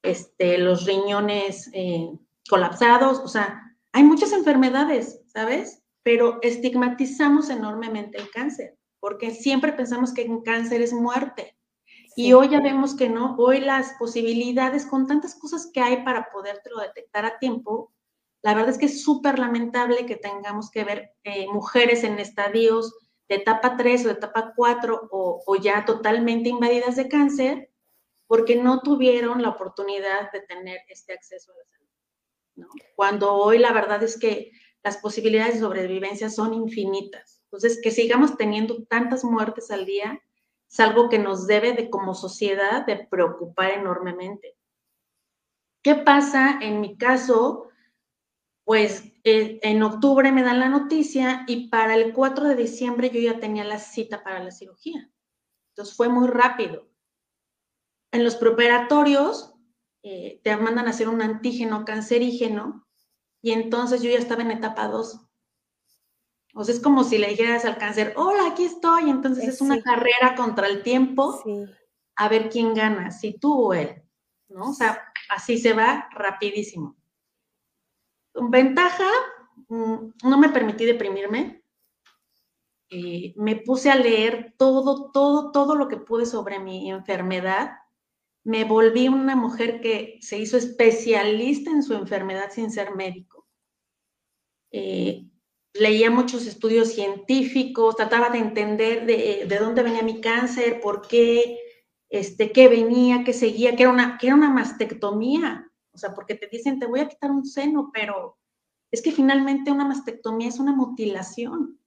este, 0.01 0.57
los 0.57 0.85
riñones 0.85 1.69
eh, 1.73 2.11
colapsados, 2.49 3.19
o 3.19 3.27
sea, 3.27 3.77
hay 3.93 4.03
muchas 4.03 4.31
enfermedades, 4.33 5.21
¿sabes? 5.27 5.83
Pero 6.03 6.39
estigmatizamos 6.41 7.49
enormemente 7.49 8.17
el 8.17 8.29
cáncer, 8.31 8.77
porque 8.99 9.31
siempre 9.31 9.73
pensamos 9.73 10.13
que 10.13 10.23
el 10.23 10.43
cáncer 10.43 10.81
es 10.81 10.91
muerte. 10.91 11.55
Y 12.17 12.33
hoy 12.33 12.49
ya 12.49 12.61
vemos 12.61 12.95
que 12.95 13.09
no, 13.09 13.35
hoy 13.37 13.59
las 13.59 13.93
posibilidades 13.99 14.85
con 14.85 15.05
tantas 15.05 15.35
cosas 15.35 15.69
que 15.73 15.81
hay 15.81 16.03
para 16.03 16.29
podértelo 16.31 16.79
detectar 16.79 17.25
a 17.25 17.37
tiempo, 17.39 17.93
la 18.45 18.53
verdad 18.53 18.69
es 18.69 18.77
que 18.77 18.85
es 18.85 19.01
súper 19.01 19.39
lamentable 19.39 20.05
que 20.05 20.17
tengamos 20.17 20.69
que 20.69 20.83
ver 20.83 21.15
eh, 21.23 21.47
mujeres 21.47 22.03
en 22.03 22.19
estadios 22.19 22.93
de 23.27 23.37
etapa 23.37 23.75
3 23.75 24.05
o 24.05 24.07
de 24.09 24.13
etapa 24.13 24.53
4 24.55 25.09
o, 25.11 25.55
ya 25.55 25.83
totalmente 25.83 26.49
invadidas 26.49 26.95
de 26.95 27.09
cáncer 27.09 27.71
porque 28.27 28.55
no 28.55 28.81
tuvieron 28.81 29.41
la 29.41 29.49
oportunidad 29.49 30.31
de 30.31 30.41
tener 30.41 30.77
este 30.89 31.13
acceso 31.13 31.53
a 31.53 31.55
la 31.55 31.65
salud. 31.65 32.69
Cuando 32.95 33.33
hoy 33.33 33.57
la 33.57 33.73
verdad 33.73 34.03
es 34.03 34.15
que 34.19 34.51
las 34.83 34.97
posibilidades 34.97 35.55
de 35.55 35.61
sobrevivencia 35.61 36.29
son 36.29 36.53
infinitas. 36.53 37.41
Entonces, 37.45 37.79
que 37.81 37.89
sigamos 37.89 38.37
teniendo 38.37 38.83
tantas 38.83 39.23
muertes 39.23 39.71
al 39.71 39.87
día 39.87 40.21
es 40.71 40.79
algo 40.79 41.09
que 41.09 41.17
nos 41.17 41.47
debe 41.47 41.73
de 41.73 41.89
como 41.89 42.13
sociedad 42.13 42.85
de 42.85 43.07
preocupar 43.09 43.71
enormemente. 43.71 44.55
¿Qué 45.81 45.95
pasa 45.95 46.59
en 46.61 46.79
mi 46.79 46.95
caso? 46.95 47.71
Pues 48.65 49.05
eh, 49.23 49.59
en 49.61 49.83
octubre 49.83 50.31
me 50.31 50.43
dan 50.43 50.59
la 50.59 50.69
noticia 50.69 51.45
y 51.47 51.69
para 51.69 51.95
el 51.95 52.13
4 52.13 52.49
de 52.49 52.55
diciembre 52.55 53.09
yo 53.09 53.21
ya 53.21 53.39
tenía 53.39 53.63
la 53.63 53.79
cita 53.79 54.23
para 54.23 54.43
la 54.43 54.51
cirugía. 54.51 55.09
Entonces 55.69 55.95
fue 55.95 56.09
muy 56.09 56.27
rápido. 56.27 56.89
En 58.11 58.23
los 58.23 58.35
preparatorios 58.35 59.53
eh, 60.03 60.41
te 60.43 60.57
mandan 60.57 60.87
a 60.87 60.89
hacer 60.89 61.07
un 61.07 61.21
antígeno 61.21 61.85
cancerígeno 61.85 62.87
y 63.41 63.51
entonces 63.51 64.01
yo 64.01 64.09
ya 64.09 64.17
estaba 64.17 64.41
en 64.41 64.51
etapa 64.51 64.87
2. 64.87 65.21
O 66.55 66.63
sea, 66.63 66.73
es 66.73 66.81
como 66.81 67.03
si 67.03 67.17
le 67.17 67.27
dijeras 67.27 67.65
al 67.65 67.77
cáncer, 67.77 68.13
hola, 68.15 68.47
aquí 68.47 68.65
estoy. 68.65 69.09
Entonces 69.09 69.47
es 69.47 69.61
una 69.61 69.81
carrera 69.81 70.35
contra 70.35 70.67
el 70.67 70.81
tiempo 70.81 71.43
a 72.15 72.29
ver 72.29 72.49
quién 72.49 72.73
gana, 72.73 73.11
si 73.11 73.37
tú 73.37 73.53
o 73.53 73.73
él. 73.73 74.01
¿no? 74.49 74.69
O 74.69 74.73
sea, 74.73 75.11
así 75.29 75.57
se 75.57 75.73
va 75.73 76.09
rapidísimo. 76.11 76.95
Ventaja, 78.35 79.09
mm, 79.69 79.95
no 80.23 80.37
me 80.37 80.49
permití 80.49 80.85
deprimirme. 80.85 81.63
Eh, 82.89 83.33
me 83.37 83.55
puse 83.55 83.89
a 83.89 83.95
leer 83.95 84.53
todo, 84.57 85.11
todo, 85.11 85.51
todo 85.51 85.75
lo 85.75 85.87
que 85.87 85.97
pude 85.97 86.25
sobre 86.25 86.59
mi 86.59 86.89
enfermedad. 86.89 87.71
Me 88.43 88.63
volví 88.63 89.07
una 89.07 89.35
mujer 89.35 89.81
que 89.81 90.19
se 90.21 90.37
hizo 90.37 90.57
especialista 90.57 91.71
en 91.71 91.81
su 91.81 91.93
enfermedad 91.93 92.51
sin 92.51 92.71
ser 92.71 92.95
médico. 92.95 93.47
Eh, 94.71 95.25
leía 95.73 96.11
muchos 96.11 96.45
estudios 96.45 96.89
científicos, 96.89 97.95
trataba 97.95 98.29
de 98.29 98.39
entender 98.39 99.05
de, 99.05 99.57
dónde 99.59 99.83
venía 99.83 100.03
mi 100.03 100.21
cáncer, 100.21 100.79
por 100.81 101.07
qué, 101.07 101.59
este, 102.09 102.51
qué 102.51 102.67
venía, 102.67 103.23
qué 103.23 103.33
seguía, 103.33 103.75
que 103.75 103.83
era, 103.83 103.91
una, 103.91 104.17
que 104.17 104.27
era 104.27 104.35
una 104.35 104.49
mastectomía. 104.49 105.71
O 105.95 105.97
sea, 105.97 106.13
porque 106.13 106.35
te 106.35 106.47
dicen, 106.47 106.79
te 106.79 106.85
voy 106.85 106.99
a 106.99 107.07
quitar 107.07 107.31
un 107.31 107.45
seno, 107.45 107.89
pero 107.93 108.37
es 108.91 109.01
que 109.01 109.11
finalmente 109.11 109.71
una 109.71 109.85
mastectomía 109.85 110.49
es 110.49 110.59
una 110.59 110.73
mutilación. 110.73 111.79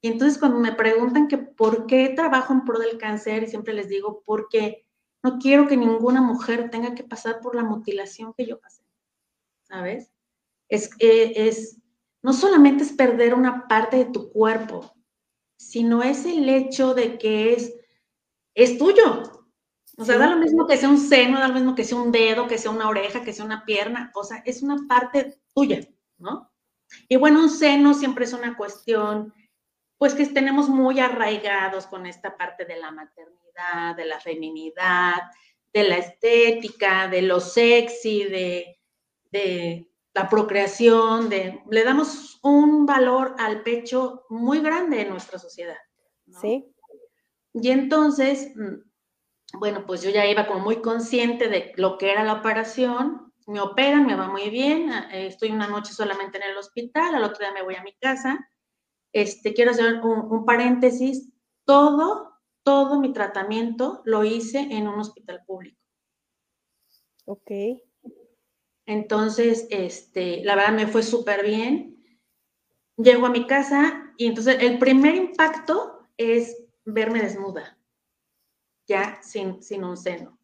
Y 0.00 0.08
entonces 0.08 0.38
cuando 0.38 0.60
me 0.60 0.72
preguntan 0.72 1.28
que 1.28 1.38
por 1.38 1.86
qué 1.86 2.10
trabajo 2.10 2.52
en 2.52 2.64
pro 2.64 2.78
del 2.78 2.98
cáncer, 2.98 3.42
y 3.42 3.48
siempre 3.48 3.74
les 3.74 3.88
digo, 3.88 4.22
porque 4.24 4.86
no 5.22 5.38
quiero 5.38 5.66
que 5.66 5.76
ninguna 5.76 6.20
mujer 6.20 6.70
tenga 6.70 6.94
que 6.94 7.02
pasar 7.02 7.40
por 7.40 7.56
la 7.56 7.64
mutilación 7.64 8.34
que 8.34 8.46
yo 8.46 8.60
pasé, 8.60 8.84
¿sabes? 9.62 10.12
Es, 10.68 10.90
eh, 10.98 11.32
es, 11.34 11.80
no 12.22 12.32
solamente 12.32 12.84
es 12.84 12.92
perder 12.92 13.34
una 13.34 13.66
parte 13.66 13.96
de 13.96 14.04
tu 14.04 14.30
cuerpo, 14.30 14.94
sino 15.56 16.02
es 16.02 16.26
el 16.26 16.48
hecho 16.48 16.94
de 16.94 17.18
que 17.18 17.54
es, 17.54 17.74
es 18.54 18.78
tuyo. 18.78 19.43
O 19.96 20.04
sea, 20.04 20.18
da 20.18 20.28
lo 20.28 20.36
mismo 20.36 20.66
que 20.66 20.76
sea 20.76 20.88
un 20.88 20.98
seno, 20.98 21.38
da 21.38 21.48
lo 21.48 21.54
mismo 21.54 21.74
que 21.74 21.84
sea 21.84 21.98
un 21.98 22.10
dedo, 22.10 22.48
que 22.48 22.58
sea 22.58 22.70
una 22.70 22.88
oreja, 22.88 23.22
que 23.22 23.32
sea 23.32 23.44
una 23.44 23.64
pierna, 23.64 24.10
o 24.14 24.24
sea, 24.24 24.42
es 24.44 24.62
una 24.62 24.76
parte 24.88 25.38
tuya, 25.54 25.80
¿no? 26.18 26.50
Y 27.08 27.16
bueno, 27.16 27.40
un 27.40 27.50
seno 27.50 27.94
siempre 27.94 28.24
es 28.24 28.32
una 28.32 28.56
cuestión, 28.56 29.32
pues 29.98 30.14
que 30.14 30.26
tenemos 30.26 30.68
muy 30.68 31.00
arraigados 31.00 31.86
con 31.86 32.06
esta 32.06 32.36
parte 32.36 32.64
de 32.64 32.76
la 32.76 32.90
maternidad, 32.90 33.96
de 33.96 34.04
la 34.04 34.20
feminidad, 34.20 35.22
de 35.72 35.88
la 35.88 35.96
estética, 35.96 37.08
de 37.08 37.22
lo 37.22 37.40
sexy, 37.40 38.24
de, 38.24 38.80
de 39.30 39.88
la 40.14 40.28
procreación, 40.28 41.28
de, 41.28 41.62
le 41.70 41.84
damos 41.84 42.38
un 42.42 42.86
valor 42.86 43.34
al 43.38 43.62
pecho 43.62 44.24
muy 44.28 44.60
grande 44.60 45.02
en 45.02 45.10
nuestra 45.10 45.38
sociedad. 45.38 45.76
Sí. 46.40 46.64
Y 47.52 47.70
entonces, 47.70 48.52
mm, 48.54 48.74
bueno, 49.58 49.84
pues 49.86 50.02
yo 50.02 50.10
ya 50.10 50.26
iba 50.26 50.46
como 50.46 50.60
muy 50.60 50.80
consciente 50.80 51.48
de 51.48 51.72
lo 51.76 51.98
que 51.98 52.10
era 52.10 52.24
la 52.24 52.34
operación, 52.34 53.32
me 53.46 53.60
operan, 53.60 54.06
me 54.06 54.16
va 54.16 54.28
muy 54.28 54.50
bien, 54.50 54.90
eh, 54.90 55.26
estoy 55.26 55.50
una 55.50 55.68
noche 55.68 55.92
solamente 55.92 56.38
en 56.38 56.44
el 56.44 56.56
hospital, 56.56 57.14
al 57.14 57.24
otro 57.24 57.40
día 57.40 57.52
me 57.52 57.62
voy 57.62 57.74
a 57.74 57.82
mi 57.82 57.94
casa. 57.94 58.48
Este, 59.12 59.54
quiero 59.54 59.70
hacer 59.70 60.00
un, 60.02 60.32
un 60.32 60.44
paréntesis, 60.44 61.32
todo, 61.64 62.40
todo 62.62 63.00
mi 63.00 63.12
tratamiento 63.12 64.02
lo 64.04 64.24
hice 64.24 64.60
en 64.60 64.88
un 64.88 64.98
hospital 64.98 65.42
público. 65.46 65.78
Ok. 67.26 67.50
Entonces, 68.86 69.66
este, 69.70 70.44
la 70.44 70.56
verdad 70.56 70.72
me 70.72 70.86
fue 70.86 71.02
súper 71.02 71.44
bien. 71.44 72.02
Llego 72.96 73.26
a 73.26 73.30
mi 73.30 73.46
casa 73.46 74.12
y 74.16 74.26
entonces 74.26 74.58
el 74.60 74.78
primer 74.78 75.14
impacto 75.14 76.08
es 76.16 76.64
verme 76.84 77.20
desnuda, 77.22 77.78
ya 78.86 79.20
sin, 79.22 79.62
sin 79.62 79.84
un 79.84 79.96
seno, 79.96 80.38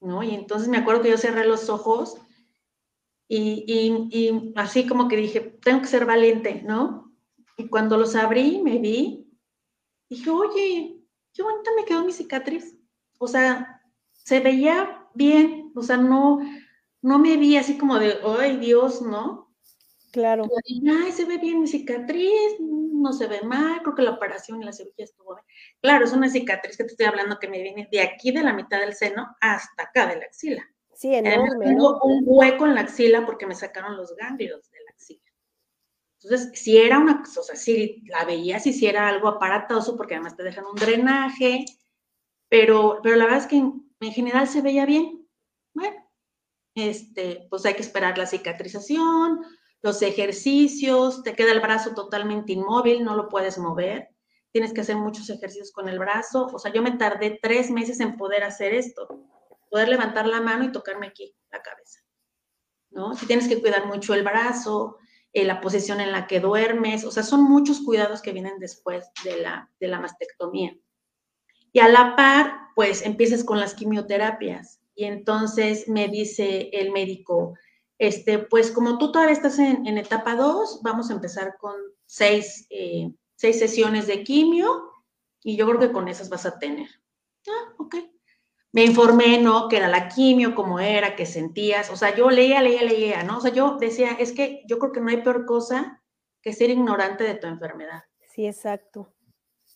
¿no? 0.00 0.22
Y 0.22 0.34
entonces 0.34 0.68
me 0.68 0.78
acuerdo 0.78 1.02
que 1.02 1.10
yo 1.10 1.18
cerré 1.18 1.46
los 1.46 1.68
ojos 1.68 2.16
y, 3.28 3.64
y, 4.10 4.52
así 4.56 4.86
como 4.86 5.06
que 5.06 5.16
dije, 5.16 5.40
tengo 5.40 5.82
que 5.82 5.86
ser 5.86 6.04
valiente, 6.04 6.62
¿no? 6.62 7.14
Y 7.56 7.68
cuando 7.68 7.96
los 7.96 8.16
abrí, 8.16 8.60
me 8.60 8.78
vi, 8.78 9.30
dije, 10.08 10.30
oye, 10.30 11.00
qué 11.32 11.42
bonita 11.42 11.70
me 11.76 11.84
quedó 11.84 12.04
mi 12.04 12.12
cicatriz. 12.12 12.76
O 13.18 13.28
sea, 13.28 13.82
se 14.10 14.40
veía 14.40 15.06
bien, 15.14 15.72
o 15.76 15.82
sea, 15.82 15.96
no, 15.96 16.40
no 17.02 17.18
me 17.18 17.36
vi 17.36 17.56
así 17.56 17.78
como 17.78 17.98
de, 17.98 18.18
ay 18.24 18.56
Dios, 18.56 19.00
¿no? 19.02 19.49
Claro. 20.10 20.48
ay, 20.66 21.12
se 21.12 21.24
ve 21.24 21.38
bien 21.38 21.60
mi 21.60 21.68
cicatriz, 21.68 22.58
no 22.58 23.12
se 23.12 23.28
ve 23.28 23.42
mal, 23.42 23.80
creo 23.82 23.94
que 23.94 24.02
la 24.02 24.12
operación 24.12 24.60
y 24.60 24.64
la 24.64 24.72
cirugía 24.72 25.04
estuvo 25.04 25.34
bien. 25.34 25.46
Claro, 25.80 26.04
es 26.04 26.12
una 26.12 26.28
cicatriz 26.28 26.76
que 26.76 26.84
te 26.84 26.90
estoy 26.90 27.06
hablando 27.06 27.38
que 27.38 27.48
me 27.48 27.62
viene 27.62 27.88
de 27.90 28.00
aquí 28.00 28.32
de 28.32 28.42
la 28.42 28.52
mitad 28.52 28.80
del 28.80 28.94
seno 28.94 29.36
hasta 29.40 29.84
acá 29.84 30.06
de 30.06 30.16
la 30.16 30.24
axila. 30.24 30.68
Sí, 30.94 31.14
enorme. 31.14 31.66
Tengo 31.66 32.00
un 32.02 32.24
hueco 32.26 32.66
en 32.66 32.74
la 32.74 32.82
axila 32.82 33.24
porque 33.24 33.46
me 33.46 33.54
sacaron 33.54 33.96
los 33.96 34.14
ganglios 34.16 34.70
de 34.70 34.78
la 34.84 34.90
axila. 34.90 35.22
Entonces, 36.22 36.60
si 36.60 36.76
era 36.76 36.98
una, 36.98 37.22
o 37.22 37.42
sea, 37.42 37.56
si 37.56 38.02
la 38.06 38.24
veías 38.24 38.64
si 38.64 38.86
era 38.86 39.08
algo 39.08 39.28
aparatoso, 39.28 39.96
porque 39.96 40.14
además 40.14 40.36
te 40.36 40.42
dejan 40.42 40.66
un 40.66 40.74
drenaje, 40.74 41.64
pero, 42.48 43.00
pero 43.02 43.16
la 43.16 43.24
verdad 43.24 43.40
es 43.40 43.46
que 43.46 43.56
en 43.56 44.12
general 44.12 44.48
se 44.48 44.60
veía 44.60 44.84
bien. 44.84 45.26
Bueno, 45.72 45.96
este, 46.74 47.46
pues 47.48 47.64
hay 47.64 47.74
que 47.74 47.82
esperar 47.82 48.18
la 48.18 48.26
cicatrización, 48.26 49.40
los 49.82 50.02
ejercicios, 50.02 51.22
te 51.22 51.34
queda 51.34 51.52
el 51.52 51.60
brazo 51.60 51.94
totalmente 51.94 52.52
inmóvil, 52.52 53.04
no 53.04 53.16
lo 53.16 53.28
puedes 53.28 53.58
mover, 53.58 54.10
tienes 54.52 54.72
que 54.72 54.82
hacer 54.82 54.96
muchos 54.96 55.30
ejercicios 55.30 55.72
con 55.72 55.88
el 55.88 55.98
brazo. 55.98 56.46
O 56.52 56.58
sea, 56.58 56.72
yo 56.72 56.82
me 56.82 56.92
tardé 56.92 57.38
tres 57.42 57.70
meses 57.70 58.00
en 58.00 58.16
poder 58.16 58.44
hacer 58.44 58.74
esto, 58.74 59.08
poder 59.70 59.88
levantar 59.88 60.26
la 60.26 60.40
mano 60.40 60.64
y 60.64 60.72
tocarme 60.72 61.06
aquí 61.06 61.34
la 61.50 61.62
cabeza, 61.62 62.00
¿no? 62.90 63.14
Si 63.14 63.26
tienes 63.26 63.48
que 63.48 63.60
cuidar 63.60 63.86
mucho 63.86 64.14
el 64.14 64.22
brazo, 64.22 64.98
eh, 65.32 65.44
la 65.44 65.60
posición 65.60 66.00
en 66.00 66.12
la 66.12 66.26
que 66.26 66.40
duermes, 66.40 67.04
o 67.04 67.10
sea, 67.10 67.22
son 67.22 67.44
muchos 67.44 67.80
cuidados 67.80 68.20
que 68.20 68.32
vienen 68.32 68.58
después 68.58 69.06
de 69.24 69.40
la, 69.40 69.70
de 69.78 69.88
la 69.88 70.00
mastectomía. 70.00 70.76
Y 71.72 71.78
a 71.78 71.88
la 71.88 72.16
par, 72.16 72.52
pues 72.74 73.02
empiezas 73.02 73.44
con 73.44 73.60
las 73.60 73.74
quimioterapias. 73.74 74.80
Y 74.96 75.04
entonces 75.04 75.88
me 75.88 76.08
dice 76.08 76.68
el 76.72 76.90
médico, 76.90 77.54
este, 78.00 78.38
pues 78.38 78.70
como 78.70 78.96
tú 78.96 79.12
todavía 79.12 79.34
estás 79.34 79.58
en, 79.58 79.86
etapa 79.98 80.34
2, 80.34 80.80
vamos 80.82 81.10
a 81.10 81.12
empezar 81.12 81.58
con 81.58 81.76
seis, 82.06 82.66
eh, 82.70 83.12
seis, 83.36 83.58
sesiones 83.58 84.06
de 84.06 84.24
quimio 84.24 84.90
y 85.42 85.56
yo 85.56 85.66
creo 85.66 85.78
que 85.78 85.92
con 85.92 86.08
esas 86.08 86.30
vas 86.30 86.46
a 86.46 86.58
tener. 86.58 86.88
Ah, 87.46 87.74
ok. 87.78 87.96
Me 88.72 88.84
informé, 88.86 89.38
¿no? 89.38 89.68
Que 89.68 89.76
era 89.76 89.88
la 89.88 90.08
quimio, 90.08 90.54
cómo 90.54 90.80
era, 90.80 91.14
qué 91.14 91.26
sentías. 91.26 91.90
O 91.90 91.96
sea, 91.96 92.16
yo 92.16 92.30
leía, 92.30 92.62
leía, 92.62 92.84
leía, 92.84 93.22
¿no? 93.22 93.36
O 93.36 93.40
sea, 93.42 93.52
yo 93.52 93.76
decía, 93.78 94.12
es 94.12 94.32
que 94.32 94.62
yo 94.66 94.78
creo 94.78 94.92
que 94.92 95.00
no 95.00 95.10
hay 95.10 95.20
peor 95.20 95.44
cosa 95.44 96.02
que 96.40 96.54
ser 96.54 96.70
ignorante 96.70 97.24
de 97.24 97.34
tu 97.34 97.48
enfermedad. 97.48 98.04
Sí, 98.34 98.46
exacto 98.46 99.12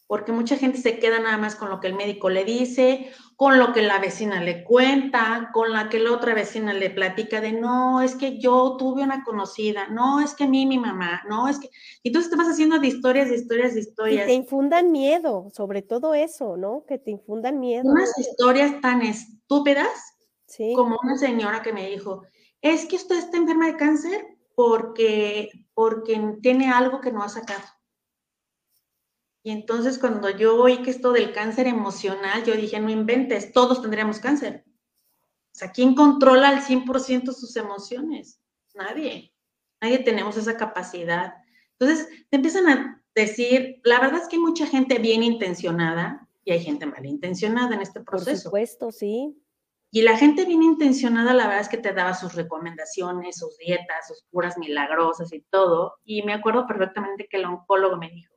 porque 0.06 0.32
mucha 0.32 0.56
gente 0.56 0.78
se 0.78 0.98
queda 0.98 1.18
nada 1.18 1.38
más 1.38 1.56
con 1.56 1.70
lo 1.70 1.80
que 1.80 1.86
el 1.86 1.94
médico 1.94 2.28
le 2.28 2.44
dice, 2.44 3.10
con 3.36 3.58
lo 3.58 3.72
que 3.72 3.82
la 3.82 3.98
vecina 3.98 4.42
le 4.42 4.62
cuenta, 4.62 5.50
con 5.52 5.72
la 5.72 5.88
que 5.88 5.98
la 5.98 6.12
otra 6.12 6.34
vecina 6.34 6.72
le 6.72 6.90
platica 6.90 7.40
de, 7.40 7.52
no, 7.52 8.00
es 8.02 8.14
que 8.14 8.38
yo 8.38 8.76
tuve 8.78 9.02
una 9.02 9.24
conocida, 9.24 9.88
no, 9.88 10.20
es 10.20 10.34
que 10.34 10.44
a 10.44 10.48
mí 10.48 10.66
mi 10.66 10.78
mamá, 10.78 11.22
no, 11.28 11.48
es 11.48 11.58
que... 11.58 11.68
Y 12.02 12.10
entonces 12.10 12.30
te 12.30 12.36
vas 12.36 12.48
haciendo 12.48 12.78
de 12.78 12.88
historias, 12.88 13.30
de 13.30 13.36
historias, 13.36 13.74
de 13.74 13.80
historias. 13.80 14.24
Y 14.24 14.26
te 14.26 14.34
infundan 14.34 14.92
miedo, 14.92 15.48
sobre 15.52 15.82
todo 15.82 16.14
eso, 16.14 16.56
¿no? 16.56 16.84
Que 16.86 16.98
te 16.98 17.10
infundan 17.10 17.58
miedo. 17.58 17.84
Unas 17.84 18.16
historias 18.18 18.80
tan 18.80 19.02
estúpidas 19.02 19.88
como 20.74 20.98
una 21.02 21.16
señora 21.16 21.62
que 21.62 21.72
me 21.72 21.88
dijo, 21.88 22.22
es 22.60 22.86
que 22.86 22.96
usted 22.96 23.18
está 23.18 23.36
enferma 23.36 23.66
de 23.66 23.76
cáncer 23.76 24.26
porque, 24.54 25.50
porque 25.74 26.38
tiene 26.42 26.70
algo 26.70 27.00
que 27.00 27.10
no 27.10 27.22
ha 27.22 27.28
sacado. 27.28 27.64
Y 29.46 29.50
entonces 29.50 29.98
cuando 29.98 30.30
yo 30.30 30.56
oí 30.56 30.78
que 30.78 30.90
esto 30.90 31.12
del 31.12 31.32
cáncer 31.32 31.66
emocional, 31.66 32.44
yo 32.44 32.56
dije, 32.56 32.80
no 32.80 32.88
inventes, 32.88 33.52
todos 33.52 33.82
tendríamos 33.82 34.18
cáncer. 34.18 34.64
O 34.66 35.56
sea, 35.56 35.70
¿quién 35.70 35.94
controla 35.94 36.48
al 36.48 36.62
100% 36.62 37.30
sus 37.34 37.54
emociones? 37.56 38.40
Nadie. 38.74 39.34
Nadie 39.82 39.98
tenemos 39.98 40.38
esa 40.38 40.56
capacidad. 40.56 41.34
Entonces, 41.78 42.08
te 42.30 42.36
empiezan 42.36 42.68
a 42.68 43.04
decir, 43.14 43.82
la 43.84 44.00
verdad 44.00 44.22
es 44.22 44.28
que 44.28 44.36
hay 44.36 44.42
mucha 44.42 44.66
gente 44.66 44.98
bien 44.98 45.22
intencionada 45.22 46.26
y 46.42 46.52
hay 46.52 46.60
gente 46.60 46.86
malintencionada 46.86 47.74
en 47.74 47.82
este 47.82 48.00
proceso. 48.00 48.50
Por 48.50 48.66
supuesto, 48.66 48.92
sí. 48.92 49.38
Y 49.90 50.02
la 50.02 50.16
gente 50.16 50.46
bien 50.46 50.62
intencionada, 50.62 51.34
la 51.34 51.46
verdad 51.46 51.60
es 51.60 51.68
que 51.68 51.76
te 51.76 51.92
daba 51.92 52.14
sus 52.14 52.34
recomendaciones, 52.34 53.36
sus 53.36 53.58
dietas, 53.58 54.08
sus 54.08 54.24
curas 54.30 54.56
milagrosas 54.56 55.32
y 55.34 55.42
todo. 55.50 55.96
Y 56.02 56.22
me 56.22 56.32
acuerdo 56.32 56.66
perfectamente 56.66 57.28
que 57.28 57.36
el 57.36 57.44
oncólogo 57.44 57.98
me 57.98 58.08
dijo, 58.08 58.33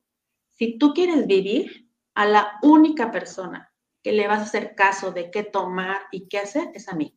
si 0.58 0.78
tú 0.78 0.94
quieres 0.94 1.28
vivir, 1.28 1.88
a 2.14 2.26
la 2.26 2.58
única 2.64 3.12
persona 3.12 3.72
que 4.02 4.12
le 4.12 4.28
vas 4.28 4.40
a 4.40 4.44
hacer 4.44 4.74
caso 4.74 5.12
de 5.12 5.30
qué 5.30 5.44
tomar 5.44 6.02
y 6.12 6.28
qué 6.28 6.40
hacer 6.40 6.72
es 6.74 6.90
a 6.90 6.96
mí. 6.96 7.16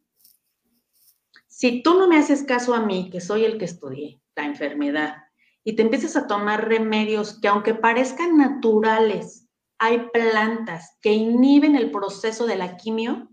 Si 1.47 1.83
tú 1.83 1.95
no 1.95 2.07
me 2.07 2.19
haces 2.19 2.43
caso 2.43 2.75
a 2.75 2.85
mí, 2.85 3.09
que 3.11 3.21
soy 3.21 3.45
el 3.45 3.57
que 3.57 3.65
estudié 3.65 4.21
la 4.37 4.45
enfermedad, 4.45 5.17
y 5.65 5.75
te 5.75 5.83
empiezas 5.83 6.17
a 6.17 6.27
tomar 6.27 6.69
remedios 6.69 7.39
que 7.41 7.49
aunque 7.49 7.75
parezcan 7.75 8.37
naturales, 8.37 9.49
hay 9.79 10.11
plantas 10.13 10.99
que 11.01 11.13
inhiben 11.13 11.77
el 11.77 11.91
proceso 11.91 12.47
de 12.47 12.57
la 12.57 12.77
quimio, 12.77 13.31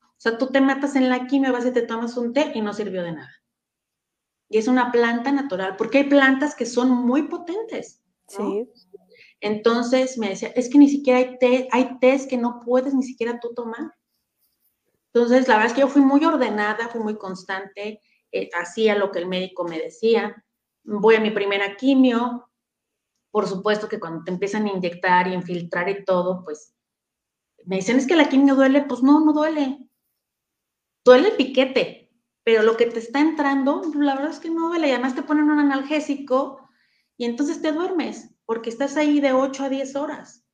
o 0.00 0.18
sea, 0.20 0.38
tú 0.38 0.48
te 0.48 0.60
matas 0.60 0.96
en 0.96 1.08
la 1.08 1.26
quimio, 1.26 1.52
vas 1.52 1.66
y 1.66 1.72
te 1.72 1.82
tomas 1.82 2.16
un 2.16 2.32
té 2.32 2.52
y 2.54 2.62
no 2.62 2.72
sirvió 2.72 3.02
de 3.02 3.12
nada. 3.12 3.32
Y 4.48 4.58
es 4.58 4.66
una 4.66 4.90
planta 4.90 5.30
natural, 5.30 5.76
porque 5.76 5.98
hay 5.98 6.04
plantas 6.04 6.54
que 6.54 6.66
son 6.66 6.90
muy 6.90 7.22
potentes. 7.22 8.02
Sí. 8.26 8.68
Entonces 9.40 10.18
me 10.18 10.30
decía, 10.30 10.48
es 10.56 10.70
que 10.70 10.78
ni 10.78 10.88
siquiera 10.88 11.18
hay 11.18 11.38
té, 11.38 11.68
hay 11.70 11.98
tés 12.00 12.26
que 12.26 12.36
no 12.36 12.60
puedes 12.64 12.94
ni 12.94 13.02
siquiera 13.02 13.38
tú 13.40 13.54
tomar. 13.54 13.94
Entonces, 15.12 15.48
la 15.48 15.54
verdad 15.54 15.70
es 15.70 15.74
que 15.74 15.80
yo 15.80 15.88
fui 15.88 16.02
muy 16.02 16.24
ordenada, 16.24 16.88
fui 16.88 17.00
muy 17.00 17.16
constante, 17.16 18.00
eh, 18.32 18.50
hacía 18.54 18.96
lo 18.96 19.10
que 19.10 19.20
el 19.20 19.26
médico 19.26 19.64
me 19.64 19.78
decía. 19.78 20.44
Voy 20.84 21.14
a 21.14 21.20
mi 21.20 21.30
primera 21.30 21.76
quimio. 21.76 22.50
Por 23.30 23.46
supuesto 23.46 23.88
que 23.88 24.00
cuando 24.00 24.24
te 24.24 24.30
empiezan 24.30 24.66
a 24.66 24.72
inyectar 24.72 25.28
y 25.28 25.34
infiltrar 25.34 25.88
y 25.88 26.04
todo, 26.04 26.44
pues 26.44 26.74
me 27.64 27.76
dicen, 27.76 27.98
es 27.98 28.06
que 28.06 28.16
la 28.16 28.28
quimio 28.28 28.54
duele. 28.54 28.82
Pues 28.82 29.02
no, 29.02 29.24
no 29.24 29.32
duele 29.32 29.86
duele 31.06 31.28
el 31.28 31.36
piquete, 31.36 32.10
pero 32.42 32.62
lo 32.64 32.76
que 32.76 32.86
te 32.86 32.98
está 32.98 33.20
entrando, 33.20 33.80
la 33.94 34.16
verdad 34.16 34.32
es 34.32 34.40
que 34.40 34.50
no 34.50 34.68
duele. 34.68 34.88
Y 34.88 34.90
además 34.90 35.14
te 35.14 35.22
ponen 35.22 35.48
un 35.48 35.60
analgésico 35.60 36.68
y 37.16 37.24
entonces 37.24 37.62
te 37.62 37.72
duermes, 37.72 38.35
porque 38.46 38.70
estás 38.70 38.96
ahí 38.96 39.20
de 39.20 39.32
8 39.32 39.64
a 39.64 39.68
10 39.68 39.96
horas. 39.96 40.44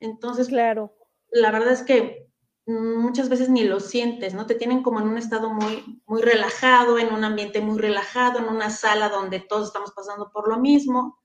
Entonces, 0.00 0.48
claro. 0.48 0.96
La 1.30 1.50
verdad 1.50 1.72
es 1.72 1.82
que 1.82 2.28
muchas 2.66 3.28
veces 3.28 3.50
ni 3.50 3.64
lo 3.64 3.78
sientes, 3.78 4.34
¿no? 4.34 4.46
Te 4.46 4.54
tienen 4.54 4.82
como 4.82 5.00
en 5.00 5.08
un 5.08 5.18
estado 5.18 5.50
muy, 5.52 6.02
muy 6.06 6.22
relajado, 6.22 6.98
en 6.98 7.12
un 7.12 7.24
ambiente 7.24 7.60
muy 7.60 7.78
relajado, 7.78 8.38
en 8.38 8.46
una 8.46 8.70
sala 8.70 9.08
donde 9.10 9.40
todos 9.40 9.68
estamos 9.68 9.92
pasando 9.92 10.30
por 10.32 10.48
lo 10.48 10.58
mismo. 10.58 11.20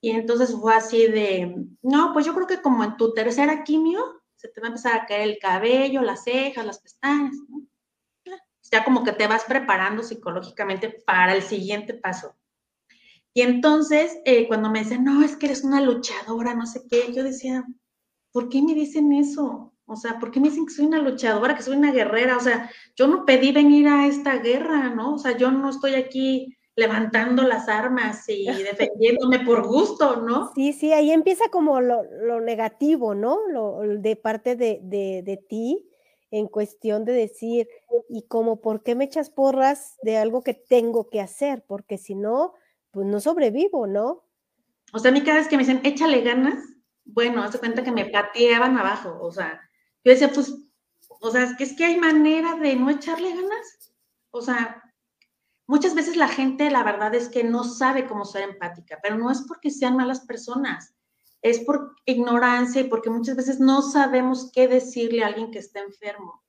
Y 0.00 0.10
entonces 0.10 0.54
fue 0.54 0.74
así 0.74 1.06
de, 1.06 1.66
no, 1.82 2.12
pues 2.12 2.26
yo 2.26 2.34
creo 2.34 2.46
que 2.46 2.62
como 2.62 2.84
en 2.84 2.96
tu 2.96 3.14
tercera 3.14 3.64
quimio, 3.64 4.22
se 4.36 4.48
te 4.48 4.60
va 4.60 4.68
a 4.68 4.70
empezar 4.70 4.94
a 4.94 5.06
caer 5.06 5.22
el 5.22 5.38
cabello, 5.38 6.02
las 6.02 6.24
cejas, 6.24 6.64
las 6.64 6.80
pestañas, 6.80 7.34
¿no? 7.48 7.66
Ya 8.70 8.84
como 8.84 9.02
que 9.02 9.12
te 9.12 9.26
vas 9.26 9.44
preparando 9.44 10.02
psicológicamente 10.02 10.90
para 11.06 11.34
el 11.34 11.42
siguiente 11.42 11.94
paso. 11.94 12.36
Y 13.38 13.42
entonces, 13.42 14.18
eh, 14.24 14.48
cuando 14.48 14.68
me 14.68 14.80
decían, 14.80 15.04
no, 15.04 15.22
es 15.22 15.36
que 15.36 15.46
eres 15.46 15.62
una 15.62 15.80
luchadora, 15.80 16.56
no 16.56 16.66
sé 16.66 16.82
qué, 16.90 17.12
yo 17.12 17.22
decía, 17.22 17.64
¿por 18.32 18.48
qué 18.48 18.60
me 18.60 18.74
dicen 18.74 19.12
eso? 19.12 19.72
O 19.86 19.94
sea, 19.94 20.18
¿por 20.18 20.32
qué 20.32 20.40
me 20.40 20.48
dicen 20.48 20.66
que 20.66 20.74
soy 20.74 20.86
una 20.86 20.98
luchadora, 20.98 21.54
que 21.54 21.62
soy 21.62 21.76
una 21.76 21.92
guerrera? 21.92 22.36
O 22.36 22.40
sea, 22.40 22.68
yo 22.96 23.06
no 23.06 23.24
pedí 23.24 23.52
venir 23.52 23.86
a 23.86 24.08
esta 24.08 24.38
guerra, 24.38 24.90
¿no? 24.90 25.14
O 25.14 25.18
sea, 25.18 25.36
yo 25.36 25.52
no 25.52 25.70
estoy 25.70 25.94
aquí 25.94 26.58
levantando 26.74 27.44
las 27.44 27.68
armas 27.68 28.28
y 28.28 28.44
defendiéndome 28.72 29.38
por 29.44 29.64
gusto, 29.68 30.16
¿no? 30.16 30.50
Sí, 30.56 30.72
sí, 30.72 30.92
ahí 30.92 31.12
empieza 31.12 31.48
como 31.48 31.80
lo, 31.80 32.40
negativo, 32.40 33.14
¿no? 33.14 33.38
Lo, 33.52 33.82
de 33.82 34.16
parte 34.16 34.56
de, 34.56 34.80
de, 34.82 35.36
ti 35.48 35.88
en 36.32 36.48
cuestión 36.48 37.04
de 37.04 37.12
decir, 37.12 37.68
y 38.08 38.22
como, 38.22 38.60
¿por 38.60 38.82
qué 38.82 38.96
me 38.96 39.04
echas 39.04 39.30
porras 39.30 39.96
de 40.02 40.16
algo 40.16 40.42
que 40.42 40.54
tengo 40.54 41.08
que 41.08 41.20
hacer? 41.20 41.62
Porque 41.68 41.98
si 41.98 42.16
no, 42.16 42.54
pues 42.98 43.06
no 43.06 43.20
sobrevivo, 43.20 43.86
¿no? 43.86 44.24
O 44.92 44.98
sea, 44.98 45.12
a 45.12 45.14
mí 45.14 45.22
cada 45.22 45.38
vez 45.38 45.46
que 45.46 45.56
me 45.56 45.62
dicen, 45.62 45.80
échale 45.84 46.20
ganas, 46.22 46.64
bueno, 47.04 47.44
hace 47.44 47.60
cuenta 47.60 47.84
que 47.84 47.92
me 47.92 48.06
pateaban 48.06 48.76
abajo, 48.76 49.16
o 49.20 49.30
sea, 49.30 49.60
yo 50.02 50.10
decía, 50.10 50.32
pues, 50.32 50.52
o 51.20 51.30
sea, 51.30 51.54
es 51.56 51.76
que, 51.76 51.84
hay 51.84 51.96
manera 51.96 52.56
de 52.56 52.74
no 52.74 52.90
echarle 52.90 53.30
ganas, 53.30 53.94
o 54.30 54.42
sea, 54.42 54.82
Muchas 55.70 55.94
veces 55.94 56.16
la 56.16 56.28
gente, 56.28 56.70
la 56.70 56.82
verdad 56.82 57.14
es 57.14 57.28
que 57.28 57.44
no 57.44 57.62
sabe 57.62 58.06
cómo 58.06 58.24
ser 58.24 58.42
empática, 58.42 58.98
pero 59.02 59.18
no 59.18 59.30
es 59.30 59.42
porque 59.46 59.70
sean 59.70 59.98
malas 59.98 60.20
personas, 60.20 60.94
es 61.42 61.58
por 61.58 61.94
ignorancia 62.06 62.80
y 62.80 62.88
porque 62.88 63.10
muchas 63.10 63.36
veces 63.36 63.60
no 63.60 63.82
sabemos 63.82 64.50
qué 64.54 64.66
decirle 64.66 65.22
a 65.22 65.26
alguien 65.26 65.50
que 65.50 65.58
está 65.58 65.80
enfermo. 65.80 66.42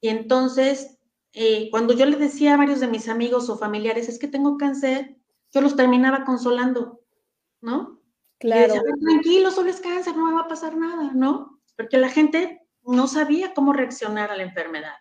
Y 0.00 0.10
entonces, 0.10 0.96
eh, 1.32 1.70
cuando 1.72 1.92
yo 1.92 2.06
le 2.06 2.18
decía 2.18 2.54
a 2.54 2.56
varios 2.56 2.78
de 2.78 2.86
mis 2.86 3.08
amigos 3.08 3.50
o 3.50 3.58
familiares, 3.58 4.08
es 4.08 4.20
que 4.20 4.28
tengo 4.28 4.56
cáncer, 4.58 5.16
yo 5.52 5.60
los 5.60 5.76
terminaba 5.76 6.24
consolando, 6.24 7.00
¿no? 7.60 8.00
Claro. 8.38 8.60
Y 8.60 8.66
decía, 8.66 8.82
tranquilo, 9.00 9.50
solo 9.50 9.70
es 9.70 9.80
cáncer, 9.80 10.16
no 10.16 10.26
me 10.26 10.34
va 10.34 10.42
a 10.42 10.48
pasar 10.48 10.76
nada, 10.76 11.12
¿no? 11.14 11.60
Porque 11.76 11.98
la 11.98 12.10
gente 12.10 12.66
no 12.82 13.06
sabía 13.06 13.54
cómo 13.54 13.72
reaccionar 13.72 14.30
a 14.30 14.36
la 14.36 14.42
enfermedad 14.42 14.94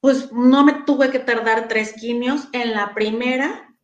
pues 0.00 0.32
no 0.32 0.64
me 0.64 0.84
tuve 0.84 1.10
que 1.10 1.18
tardar 1.18 1.68
tres 1.68 1.94
quimios. 1.94 2.48
En 2.52 2.72
la 2.72 2.94
primera 2.94 3.76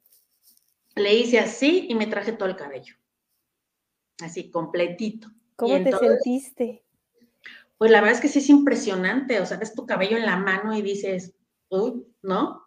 le 0.95 1.14
hice 1.14 1.38
así 1.38 1.87
y 1.88 1.95
me 1.95 2.07
traje 2.07 2.33
todo 2.33 2.49
el 2.49 2.57
cabello. 2.57 2.95
Así, 4.21 4.51
completito. 4.51 5.29
¿Cómo 5.57 5.75
te 5.83 5.93
sentiste? 5.93 6.85
Pues 7.79 7.90
la 7.90 8.01
verdad 8.01 8.17
es 8.17 8.21
que 8.21 8.29
sí 8.29 8.38
es 8.38 8.49
impresionante. 8.49 9.40
O 9.40 9.47
sea, 9.47 9.57
ves 9.57 9.75
tu 9.75 9.87
cabello 9.87 10.17
en 10.17 10.27
la 10.27 10.37
mano 10.37 10.77
y 10.77 10.83
dices, 10.83 11.35
uy, 11.69 12.07
¿no? 12.23 12.63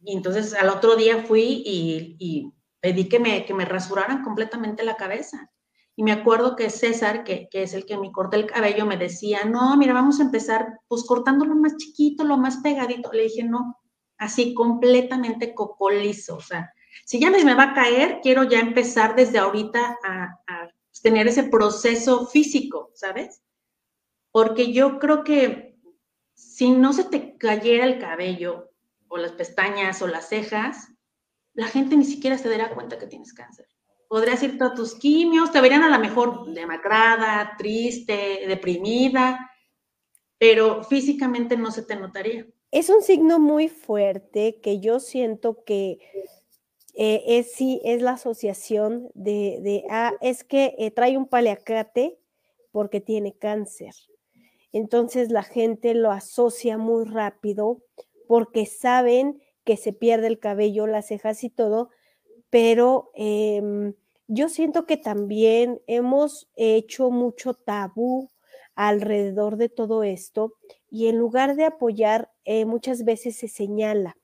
Y 0.00 0.16
entonces 0.16 0.54
al 0.54 0.68
otro 0.68 0.96
día 0.96 1.24
fui 1.24 1.62
y, 1.64 2.52
pedí 2.80 3.08
que 3.08 3.18
me, 3.18 3.44
que 3.44 3.54
me 3.54 3.64
rasuraran 3.64 4.22
completamente 4.22 4.84
la 4.84 4.96
cabeza. 4.96 5.50
Y 5.96 6.04
me 6.04 6.12
acuerdo 6.12 6.54
que 6.54 6.70
César, 6.70 7.24
que, 7.24 7.48
es 7.50 7.74
el 7.74 7.84
que 7.84 7.98
me 7.98 8.12
corta 8.12 8.36
el 8.36 8.46
cabello, 8.46 8.86
me 8.86 8.96
decía, 8.96 9.44
no, 9.44 9.76
mira, 9.76 9.92
vamos 9.92 10.20
a 10.20 10.22
empezar 10.22 10.78
pues 10.86 11.04
cortándolo 11.04 11.56
más 11.56 11.76
chiquito, 11.76 12.22
lo 12.22 12.36
más 12.36 12.58
pegadito. 12.58 13.12
Le 13.12 13.24
dije, 13.24 13.42
no, 13.42 13.76
así 14.16 14.54
completamente 14.54 15.54
cocolizo. 15.54 16.36
O 16.36 16.40
sea, 16.40 16.72
si 17.04 17.18
ya 17.18 17.30
me, 17.30 17.44
me 17.44 17.54
va 17.54 17.64
a 17.64 17.74
caer, 17.74 18.20
quiero 18.22 18.44
ya 18.44 18.60
empezar 18.60 19.16
desde 19.16 19.38
ahorita 19.38 19.98
a, 20.04 20.40
a 20.46 20.68
tener 21.02 21.26
ese 21.26 21.44
proceso 21.44 22.26
físico, 22.26 22.92
¿sabes? 22.94 23.42
Porque 24.30 24.72
yo 24.72 25.00
creo 25.00 25.24
que 25.24 25.76
si 26.34 26.70
no 26.70 26.92
se 26.92 27.04
te 27.04 27.36
cayera 27.36 27.84
el 27.84 27.98
cabello 27.98 28.67
o 29.08 29.16
las 29.16 29.32
pestañas 29.32 30.00
o 30.02 30.06
las 30.06 30.28
cejas, 30.28 30.88
la 31.54 31.66
gente 31.66 31.96
ni 31.96 32.04
siquiera 32.04 32.38
se 32.38 32.48
dará 32.48 32.74
cuenta 32.74 32.98
que 32.98 33.06
tienes 33.06 33.32
cáncer 33.32 33.66
podrías 34.08 34.42
ir 34.42 34.60
a 34.62 34.74
tus 34.74 34.94
quimios, 34.94 35.52
te 35.52 35.60
verían 35.60 35.82
a 35.82 35.90
lo 35.90 35.98
mejor 35.98 36.46
demacrada, 36.52 37.54
triste, 37.56 38.44
deprimida, 38.48 39.50
pero 40.38 40.82
físicamente 40.82 41.56
no 41.56 41.70
se 41.70 41.82
te 41.82 41.94
notaría. 41.94 42.46
Es 42.70 42.88
un 42.88 43.02
signo 43.02 43.38
muy 43.38 43.68
fuerte 43.68 44.60
que 44.60 44.80
yo 44.80 45.00
siento 45.00 45.62
que 45.64 45.98
eh, 46.94 47.22
es 47.26 47.52
sí, 47.52 47.80
es 47.84 48.02
la 48.02 48.12
asociación 48.12 49.10
de, 49.14 49.58
de 49.62 49.84
ah, 49.90 50.12
es 50.20 50.42
que 50.42 50.74
eh, 50.78 50.90
trae 50.90 51.16
un 51.16 51.28
paliacate 51.28 52.18
porque 52.72 53.00
tiene 53.00 53.36
cáncer. 53.36 53.94
Entonces 54.72 55.30
la 55.30 55.42
gente 55.42 55.94
lo 55.94 56.10
asocia 56.10 56.76
muy 56.76 57.04
rápido 57.04 57.82
porque 58.28 58.66
saben 58.66 59.42
que 59.64 59.76
se 59.76 59.92
pierde 59.92 60.28
el 60.28 60.38
cabello, 60.38 60.86
las 60.86 61.08
cejas 61.08 61.42
y 61.42 61.50
todo, 61.50 61.90
pero 62.50 63.10
em, 63.14 63.94
yo 64.28 64.48
siento 64.48 64.86
que 64.86 64.96
también 64.96 65.80
hemos 65.86 66.48
hecho 66.56 67.10
mucho 67.10 67.54
tabú 67.54 68.30
alrededor 68.74 69.56
de 69.56 69.68
todo 69.68 70.04
esto 70.04 70.54
y 70.90 71.08
en 71.08 71.18
lugar 71.18 71.56
de 71.56 71.64
apoyar, 71.64 72.30
eh, 72.44 72.64
muchas 72.64 73.04
veces 73.04 73.36
se 73.36 73.48
señala, 73.48 74.16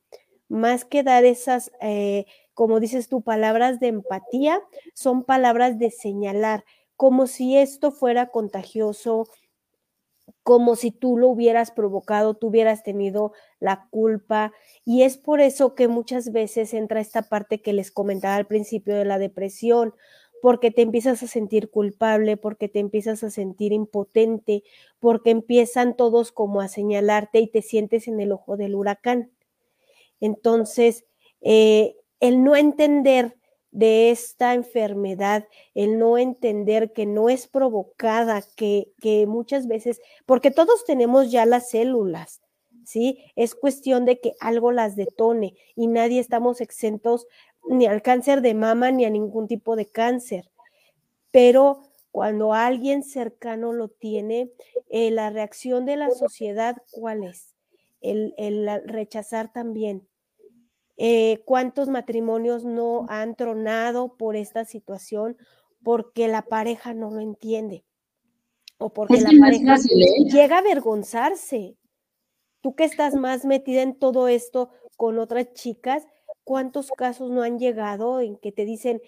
más 0.47 0.85
que 0.85 1.03
dar 1.03 1.25
esas, 1.25 1.71
eh, 1.81 2.25
como 2.53 2.79
dices 2.79 3.09
tú, 3.09 3.21
palabras 3.21 3.79
de 3.79 3.87
empatía, 3.87 4.61
son 4.93 5.23
palabras 5.23 5.79
de 5.79 5.91
señalar, 5.91 6.63
como 6.95 7.27
si 7.27 7.57
esto 7.57 7.91
fuera 7.91 8.27
contagioso, 8.27 9.27
como 10.43 10.75
si 10.75 10.91
tú 10.91 11.17
lo 11.17 11.29
hubieras 11.29 11.71
provocado, 11.71 12.35
tú 12.35 12.47
hubieras 12.47 12.83
tenido 12.83 13.33
la 13.59 13.87
culpa. 13.89 14.53
Y 14.83 15.03
es 15.03 15.17
por 15.17 15.41
eso 15.41 15.75
que 15.75 15.87
muchas 15.87 16.31
veces 16.31 16.73
entra 16.73 17.01
esta 17.01 17.23
parte 17.23 17.61
que 17.61 17.73
les 17.73 17.91
comentaba 17.91 18.35
al 18.35 18.47
principio 18.47 18.95
de 18.95 19.05
la 19.05 19.19
depresión, 19.19 19.93
porque 20.41 20.69
te 20.69 20.83
empiezas 20.83 21.23
a 21.23 21.27
sentir 21.27 21.71
culpable, 21.71 22.37
porque 22.37 22.69
te 22.69 22.79
empiezas 22.79 23.23
a 23.23 23.31
sentir 23.31 23.73
impotente, 23.73 24.63
porque 24.99 25.31
empiezan 25.31 25.95
todos 25.95 26.31
como 26.31 26.61
a 26.61 26.67
señalarte 26.67 27.39
y 27.39 27.47
te 27.47 27.61
sientes 27.61 28.07
en 28.07 28.19
el 28.19 28.31
ojo 28.31 28.57
del 28.57 28.75
huracán. 28.75 29.31
Entonces, 30.19 31.05
eh, 31.41 31.95
el 32.19 32.43
no 32.43 32.55
entender 32.55 33.35
de 33.75 34.09
esta 34.09 34.53
enfermedad, 34.53 35.47
el 35.73 35.99
no 35.99 36.17
entender 36.17 36.93
que 36.93 37.05
no 37.05 37.27
es 37.27 37.45
provocada, 37.45 38.41
que, 38.55 38.93
que 39.01 39.27
muchas 39.27 39.67
veces, 39.67 39.99
porque 40.25 40.49
todos 40.49 40.85
tenemos 40.85 41.29
ya 41.29 41.45
las 41.45 41.71
células, 41.71 42.41
¿sí? 42.85 43.25
Es 43.35 43.53
cuestión 43.53 44.05
de 44.05 44.21
que 44.21 44.31
algo 44.39 44.71
las 44.71 44.95
detone 44.95 45.55
y 45.75 45.87
nadie 45.87 46.21
estamos 46.21 46.61
exentos 46.61 47.27
ni 47.67 47.85
al 47.85 48.01
cáncer 48.01 48.41
de 48.41 48.53
mama 48.53 48.91
ni 48.91 49.03
a 49.03 49.09
ningún 49.09 49.49
tipo 49.49 49.75
de 49.75 49.87
cáncer. 49.87 50.49
Pero 51.31 51.81
cuando 52.11 52.53
alguien 52.53 53.03
cercano 53.03 53.73
lo 53.73 53.89
tiene, 53.89 54.51
eh, 54.89 55.11
la 55.11 55.31
reacción 55.31 55.85
de 55.85 55.97
la 55.97 56.11
sociedad, 56.11 56.77
¿cuál 56.91 57.25
es? 57.25 57.53
El, 57.99 58.33
rechazar 58.85 59.51
también. 59.51 60.07
Eh, 60.97 61.41
¿Cuántos 61.45 61.89
matrimonios 61.89 62.65
no 62.65 63.05
han 63.09 63.35
tronado 63.35 64.15
por 64.17 64.35
esta 64.35 64.65
situación? 64.65 65.37
Porque 65.83 66.27
la 66.27 66.43
pareja 66.43 66.93
no 66.93 67.11
lo 67.11 67.19
entiende. 67.19 67.85
O 68.77 68.91
porque 68.91 69.21
la 69.21 69.31
pareja 69.39 69.75
¿eh? 69.75 70.23
llega 70.25 70.57
a 70.57 70.59
avergonzarse. 70.59 71.77
Tú 72.61 72.75
que 72.75 72.83
estás 72.83 73.15
más 73.15 73.45
metida 73.45 73.81
en 73.81 73.97
todo 73.97 74.27
esto 74.27 74.69
con 74.97 75.19
otras 75.19 75.53
chicas, 75.53 76.07
¿Cuántos 76.45 76.91
casos 76.91 77.31
no 77.31 77.41
han 77.41 77.57
llegado 77.57 78.21
en 78.21 78.37
que 78.37 78.51
te 78.51 78.65
dicen, 78.65 79.01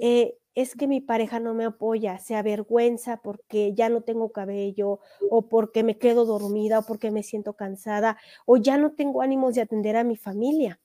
eh, 0.00 0.38
es 0.54 0.76
que 0.76 0.86
mi 0.86 1.00
pareja 1.00 1.40
no 1.40 1.52
me 1.52 1.64
apoya, 1.64 2.20
se 2.20 2.36
avergüenza 2.36 3.16
porque 3.16 3.74
ya 3.74 3.88
no 3.88 4.02
tengo 4.02 4.30
cabello 4.30 5.00
o 5.28 5.48
porque 5.48 5.82
me 5.82 5.98
quedo 5.98 6.24
dormida 6.24 6.78
o 6.78 6.86
porque 6.86 7.10
me 7.10 7.24
siento 7.24 7.54
cansada 7.54 8.16
o 8.46 8.58
ya 8.58 8.78
no 8.78 8.92
tengo 8.92 9.22
ánimos 9.22 9.56
de 9.56 9.62
atender 9.62 9.96
a 9.96 10.04
mi 10.04 10.16
familia? 10.16 10.80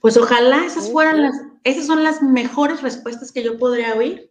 Pues 0.00 0.16
ojalá 0.16 0.64
esas 0.64 0.90
fueran 0.90 1.22
las, 1.22 1.34
esas 1.64 1.86
son 1.86 2.04
las 2.04 2.22
mejores 2.22 2.82
respuestas 2.82 3.32
que 3.32 3.42
yo 3.42 3.58
podría 3.58 3.94
oír. 3.94 4.30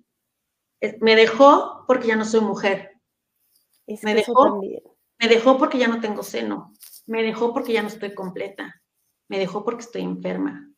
Me 1.02 1.16
dejó 1.16 1.84
porque 1.88 2.08
ya 2.08 2.16
no 2.16 2.26
soy 2.26 2.42
mujer. 2.42 2.92
me 4.04 4.14
dejó, 4.14 4.62
me 5.20 5.28
dejó 5.28 5.58
porque 5.58 5.78
ya 5.78 5.88
no 5.88 6.00
tengo 6.00 6.24
seno. 6.24 6.74
Me 7.06 7.24
dejó 7.24 7.54
porque 7.54 7.74
ya 7.74 7.82
no 7.82 7.88
estoy 7.88 8.14
completa. 8.14 8.82
Me 9.28 9.40
dejó 9.40 9.64
porque 9.64 9.84
estoy 9.84 10.02
enferma. 10.02 10.70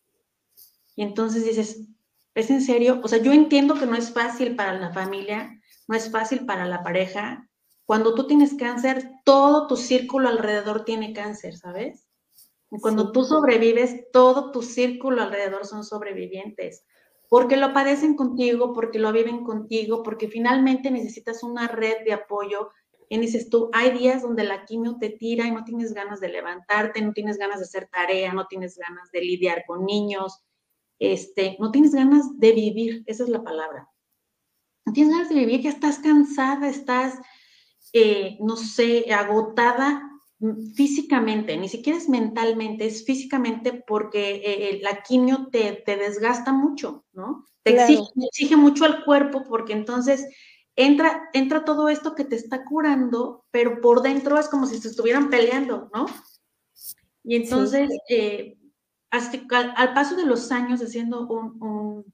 Y 0.96 1.04
entonces 1.04 1.46
dices, 1.46 1.88
¿es 2.36 2.50
en 2.50 2.62
serio? 2.62 3.00
O 3.04 3.08
sea, 3.08 3.20
yo 3.20 3.32
entiendo 3.32 3.76
que 3.76 3.86
no 3.86 3.96
es 3.96 4.12
fácil 4.12 4.56
para 4.56 4.74
la 4.74 4.92
familia, 4.92 5.60
no 5.88 5.96
es 5.96 6.12
fácil 6.12 6.46
para 6.46 6.66
la 6.66 6.84
pareja. 6.84 7.48
Cuando 7.86 8.14
tú 8.16 8.28
tienes 8.28 8.54
cáncer, 8.56 9.12
todo 9.24 9.68
tu 9.68 9.76
círculo 9.76 10.30
alrededor 10.30 10.86
tiene 10.86 11.14
cáncer, 11.14 11.58
¿sabes? 11.58 12.09
Cuando 12.70 13.12
tú 13.12 13.24
sobrevives, 13.24 14.12
todo 14.12 14.52
tu 14.52 14.62
círculo 14.62 15.24
alrededor 15.24 15.66
son 15.66 15.84
sobrevivientes, 15.84 16.86
porque 17.28 17.58
lo 17.58 17.74
padecen 17.74 18.16
contigo, 18.16 18.74
porque 18.74 19.00
lo 19.00 19.12
viven 19.12 19.44
contigo, 19.44 20.04
porque 20.04 20.28
finalmente 20.28 20.92
necesitas 20.92 21.42
una 21.44 21.68
red 21.68 22.04
de 22.06 22.14
apoyo. 22.14 22.70
Y 23.10 23.18
dices 23.18 23.50
tú, 23.50 23.72
hay 23.74 23.98
días 23.98 24.22
donde 24.22 24.44
la 24.44 24.66
quimio 24.66 24.98
te 25.00 25.10
tira 25.10 25.48
y 25.48 25.52
no 25.52 25.64
tienes 25.64 25.94
ganas 25.94 26.20
de 26.20 26.30
levantarte, 26.30 27.02
no 27.02 27.12
tienes 27.12 27.40
ganas 27.40 27.58
de 27.58 27.66
hacer 27.66 27.90
tarea, 27.92 28.34
no 28.34 28.46
tienes 28.46 28.78
ganas 28.78 29.12
de 29.12 29.22
lidiar 29.22 29.64
con 29.66 29.84
niños, 29.86 30.44
este, 31.00 31.58
no 31.60 31.72
tienes 31.72 31.94
ganas 31.94 32.38
de 32.38 32.52
vivir, 32.52 33.04
esa 33.08 33.24
es 33.24 33.30
la 33.30 33.44
palabra. 33.44 33.90
No 34.86 34.94
tienes 34.94 35.14
ganas 35.14 35.30
de 35.30 35.36
vivir, 35.36 35.62
ya 35.62 35.72
estás 35.72 35.98
cansada, 35.98 36.70
estás, 36.70 37.16
eh, 37.94 38.38
no 38.42 38.56
sé, 38.56 39.12
agotada 39.12 40.09
físicamente, 40.76 41.58
ni 41.58 41.68
siquiera 41.68 41.98
es 41.98 42.08
mentalmente, 42.08 42.86
es 42.86 43.06
físicamente 43.06 43.74
porque 43.74 44.36
eh, 44.36 44.42
eh, 44.46 44.80
la 44.82 45.02
quimio 45.04 45.50
te, 45.52 45.84
desgasta 45.86 46.54
mucho, 46.54 47.06
¿no? 47.12 47.46
Te 47.64 47.76
exige, 48.22 48.56
mucho 48.56 48.86
al 48.86 49.04
cuerpo 49.04 49.44
porque 49.48 49.74
entonces 49.74 50.26
entra, 50.76 51.30
entra 51.34 51.66
todo 51.66 51.90
esto 51.90 52.16
que 52.16 52.24
te 52.24 52.38
está 52.38 52.64
curando, 52.64 53.46
pero 53.52 53.82
por 53.82 54.02
dentro 54.02 54.40
es 54.40 54.48
como 54.48 54.66
si 54.66 54.80
se 54.80 54.88
estuvieran 54.88 55.30
peleando, 55.30 55.90
¿no? 55.94 56.06
Y 57.24 57.36
entonces, 57.36 57.90
al, 59.12 59.94
paso 59.94 60.16
de 60.16 60.26
los 60.26 60.52
años 60.54 60.82
haciendo 60.82 61.28
un, 61.28 62.06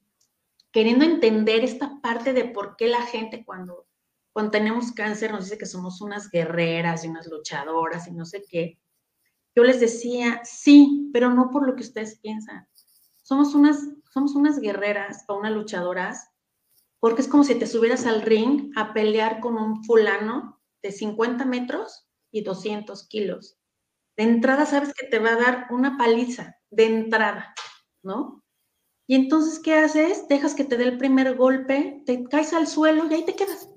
queriendo 0.72 1.04
entender 1.04 1.64
esta 1.64 2.00
parte 2.00 2.32
de 2.32 2.44
por 2.44 2.76
qué 2.76 2.88
la 2.88 3.02
gente 3.02 3.44
cuando, 3.44 3.86
cuando 4.36 4.50
tenemos 4.50 4.92
cáncer 4.92 5.32
nos 5.32 5.44
dice 5.44 5.56
que 5.56 5.64
somos 5.64 6.02
unas 6.02 6.30
guerreras 6.30 7.02
y 7.02 7.08
unas 7.08 7.26
luchadoras 7.26 8.06
y 8.06 8.10
no 8.10 8.26
sé 8.26 8.44
qué. 8.46 8.78
Yo 9.54 9.64
les 9.64 9.80
decía, 9.80 10.42
sí, 10.44 11.08
pero 11.10 11.30
no 11.30 11.48
por 11.50 11.66
lo 11.66 11.74
que 11.74 11.80
ustedes 11.80 12.18
piensan. 12.18 12.68
Somos 13.22 13.54
unas, 13.54 13.78
somos 14.12 14.34
unas 14.34 14.60
guerreras 14.60 15.24
o 15.28 15.38
unas 15.38 15.52
luchadoras 15.52 16.28
porque 17.00 17.22
es 17.22 17.28
como 17.28 17.44
si 17.44 17.54
te 17.54 17.66
subieras 17.66 18.04
al 18.04 18.20
ring 18.20 18.72
a 18.76 18.92
pelear 18.92 19.40
con 19.40 19.56
un 19.56 19.82
fulano 19.84 20.60
de 20.82 20.92
50 20.92 21.46
metros 21.46 22.06
y 22.30 22.42
200 22.42 23.08
kilos. 23.08 23.56
De 24.18 24.24
entrada 24.24 24.66
sabes 24.66 24.92
que 24.92 25.06
te 25.06 25.18
va 25.18 25.30
a 25.30 25.36
dar 25.36 25.66
una 25.70 25.96
paliza 25.96 26.58
de 26.68 26.84
entrada, 26.84 27.54
¿no? 28.02 28.44
Y 29.06 29.14
entonces, 29.14 29.60
¿qué 29.60 29.76
haces? 29.76 30.28
Dejas 30.28 30.54
que 30.54 30.64
te 30.64 30.76
dé 30.76 30.84
el 30.84 30.98
primer 30.98 31.36
golpe, 31.36 32.02
te 32.04 32.22
caes 32.24 32.52
al 32.52 32.66
suelo 32.66 33.06
y 33.10 33.14
ahí 33.14 33.24
te 33.24 33.34
quedas. 33.34 33.70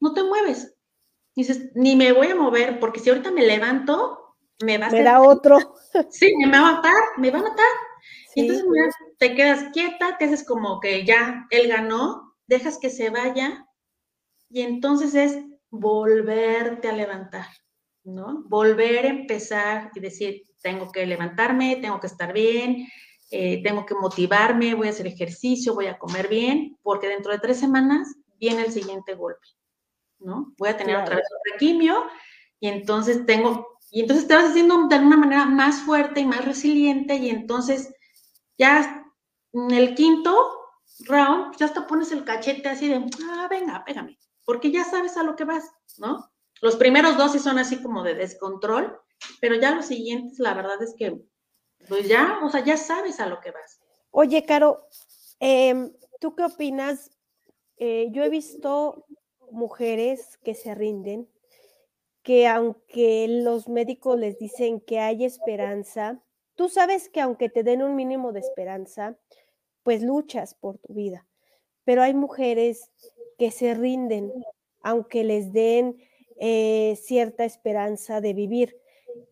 No 0.00 0.12
te 0.14 0.22
mueves. 0.22 0.74
Dices, 1.34 1.70
ni 1.74 1.96
me 1.96 2.12
voy 2.12 2.28
a 2.28 2.34
mover, 2.34 2.80
porque 2.80 3.00
si 3.00 3.10
ahorita 3.10 3.30
me 3.30 3.46
levanto, 3.46 4.36
me 4.64 4.78
va 4.78 4.86
a... 4.86 4.90
Me 4.90 5.02
da 5.02 5.20
otro. 5.20 5.58
Sí, 6.10 6.34
me 6.36 6.50
va 6.50 6.58
a 6.58 6.72
matar, 6.74 7.02
me 7.16 7.30
va 7.30 7.38
a 7.38 7.42
matar. 7.42 7.66
Y 8.34 8.42
entonces 8.42 8.94
te 9.18 9.34
quedas 9.34 9.64
quieta, 9.72 10.16
te 10.18 10.26
haces 10.26 10.44
como 10.44 10.80
que 10.80 11.04
ya 11.04 11.46
él 11.50 11.66
ganó, 11.68 12.34
dejas 12.46 12.78
que 12.78 12.90
se 12.90 13.10
vaya 13.10 13.66
y 14.50 14.62
entonces 14.62 15.14
es 15.14 15.38
volverte 15.70 16.88
a 16.88 16.92
levantar, 16.92 17.46
¿no? 18.04 18.44
Volver 18.48 19.06
a 19.06 19.10
empezar 19.10 19.90
y 19.94 20.00
decir, 20.00 20.44
tengo 20.62 20.90
que 20.90 21.06
levantarme, 21.06 21.76
tengo 21.76 22.00
que 22.00 22.06
estar 22.06 22.32
bien, 22.32 22.86
eh, 23.30 23.62
tengo 23.62 23.84
que 23.84 23.94
motivarme, 23.94 24.74
voy 24.74 24.88
a 24.88 24.90
hacer 24.90 25.06
ejercicio, 25.06 25.74
voy 25.74 25.86
a 25.86 25.98
comer 25.98 26.28
bien, 26.28 26.76
porque 26.82 27.08
dentro 27.08 27.32
de 27.32 27.38
tres 27.38 27.58
semanas 27.58 28.16
viene 28.38 28.62
el 28.62 28.72
siguiente 28.72 29.14
golpe, 29.14 29.46
¿no? 30.20 30.54
Voy 30.58 30.68
a 30.68 30.76
tener 30.76 30.96
otra 30.96 31.16
vez 31.16 31.26
otra 31.26 31.58
quimio 31.58 32.04
y 32.60 32.68
entonces 32.68 33.24
tengo, 33.26 33.78
y 33.90 34.00
entonces 34.00 34.26
te 34.26 34.34
vas 34.34 34.50
haciendo 34.50 34.88
de 34.88 34.98
una 34.98 35.16
manera 35.16 35.46
más 35.46 35.80
fuerte 35.82 36.20
y 36.20 36.26
más 36.26 36.44
resiliente 36.44 37.16
y 37.16 37.30
entonces 37.30 37.94
ya 38.56 39.04
en 39.52 39.70
el 39.70 39.94
quinto 39.94 40.36
round 41.06 41.56
ya 41.56 41.66
hasta 41.66 41.86
pones 41.86 42.12
el 42.12 42.24
cachete 42.24 42.68
así 42.68 42.88
de, 42.88 43.04
ah, 43.30 43.46
venga, 43.48 43.84
pégame, 43.84 44.18
porque 44.44 44.70
ya 44.70 44.84
sabes 44.84 45.16
a 45.16 45.22
lo 45.22 45.36
que 45.36 45.44
vas, 45.44 45.70
¿no? 45.98 46.30
Los 46.60 46.76
primeros 46.76 47.16
dos 47.16 47.32
sí 47.32 47.38
son 47.38 47.58
así 47.58 47.80
como 47.80 48.02
de 48.02 48.14
descontrol, 48.14 49.00
pero 49.40 49.54
ya 49.54 49.74
los 49.74 49.86
siguientes, 49.86 50.38
la 50.38 50.54
verdad 50.54 50.82
es 50.82 50.94
que, 50.96 51.22
pues 51.88 52.08
ya, 52.08 52.40
o 52.42 52.50
sea, 52.50 52.64
ya 52.64 52.76
sabes 52.76 53.20
a 53.20 53.26
lo 53.26 53.40
que 53.40 53.52
vas. 53.52 53.80
Oye, 54.10 54.44
Caro, 54.44 54.88
em, 55.38 55.92
¿tú 56.20 56.34
qué 56.34 56.44
opinas? 56.44 57.10
Eh, 57.76 58.08
yo 58.10 58.24
he 58.24 58.28
visto 58.28 59.06
mujeres 59.50 60.38
que 60.38 60.54
se 60.54 60.74
rinden, 60.74 61.28
que 62.22 62.46
aunque 62.46 63.26
los 63.28 63.68
médicos 63.68 64.18
les 64.18 64.38
dicen 64.38 64.80
que 64.80 64.98
hay 65.00 65.24
esperanza, 65.24 66.22
tú 66.54 66.68
sabes 66.68 67.08
que 67.08 67.20
aunque 67.20 67.48
te 67.48 67.62
den 67.62 67.82
un 67.82 67.96
mínimo 67.96 68.32
de 68.32 68.40
esperanza, 68.40 69.16
pues 69.82 70.02
luchas 70.02 70.54
por 70.54 70.78
tu 70.78 70.92
vida. 70.92 71.26
Pero 71.84 72.02
hay 72.02 72.14
mujeres 72.14 72.90
que 73.38 73.50
se 73.50 73.74
rinden, 73.74 74.32
aunque 74.82 75.24
les 75.24 75.52
den 75.52 75.96
eh, 76.36 76.98
cierta 77.00 77.44
esperanza 77.44 78.20
de 78.20 78.34
vivir. 78.34 78.76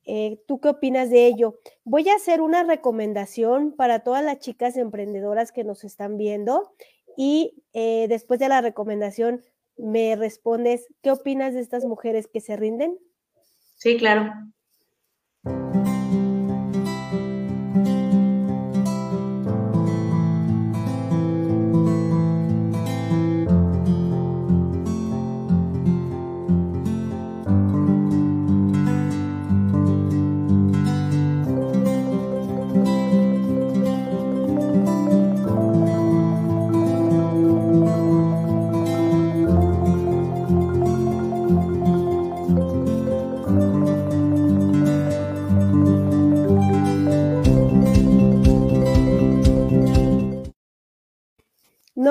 Eh, 0.05 0.41
¿Tú 0.47 0.61
qué 0.61 0.71
opinas 0.71 1.11
de 1.11 1.27
ello? 1.27 1.59
Voy 1.85 2.09
a 2.09 2.15
hacer 2.15 2.41
una 2.41 2.63
recomendación 2.63 3.73
para 3.73 4.01
todas 4.01 4.25
las 4.25 4.39
chicas 4.39 4.77
emprendedoras 4.77 5.53
que 5.53 5.65
nos 5.65 5.85
están 5.85 6.17
viendo 6.17 6.73
y 7.17 7.63
eh, 7.73 8.07
después 8.09 8.41
de 8.41 8.49
la 8.49 8.61
recomendación 8.61 9.43
me 9.77 10.17
respondes, 10.17 10.87
¿qué 11.03 11.11
opinas 11.11 11.55
de 11.55 11.61
estas 11.61 11.85
mujeres 11.85 12.29
que 12.33 12.41
se 12.41 12.57
rinden? 12.57 12.99
Sí, 13.77 13.97
claro. 13.97 14.33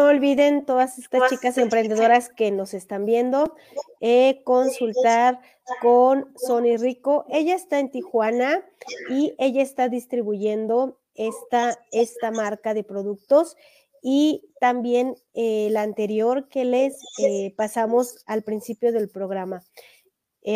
Olviden 0.04 0.66
todas 0.66 0.98
estas 0.98 1.30
chicas 1.30 1.58
emprendedoras 1.58 2.30
que 2.30 2.52
nos 2.52 2.74
están 2.74 3.06
viendo, 3.06 3.56
eh, 4.02 4.42
consultar 4.44 5.40
con 5.82 6.34
Sony 6.36 6.78
Rico. 6.78 7.26
Ella 7.30 7.56
está 7.56 7.80
en 7.80 7.92
Tijuana 7.92 8.64
y 9.10 9.36
ella 9.38 9.62
está 9.62 9.88
distribuyendo 9.90 11.00
esta, 11.14 11.80
esta 11.92 12.32
marca 12.32 12.74
de 12.74 12.84
productos 12.84 13.56
y 14.02 14.44
también 14.60 15.16
eh, 15.34 15.70
la 15.72 15.82
anterior 15.82 16.50
que 16.50 16.66
les 16.66 17.00
eh, 17.20 17.54
pasamos 17.56 18.24
al 18.26 18.44
principio 18.44 18.92
del 18.92 19.10
programa. 19.10 19.64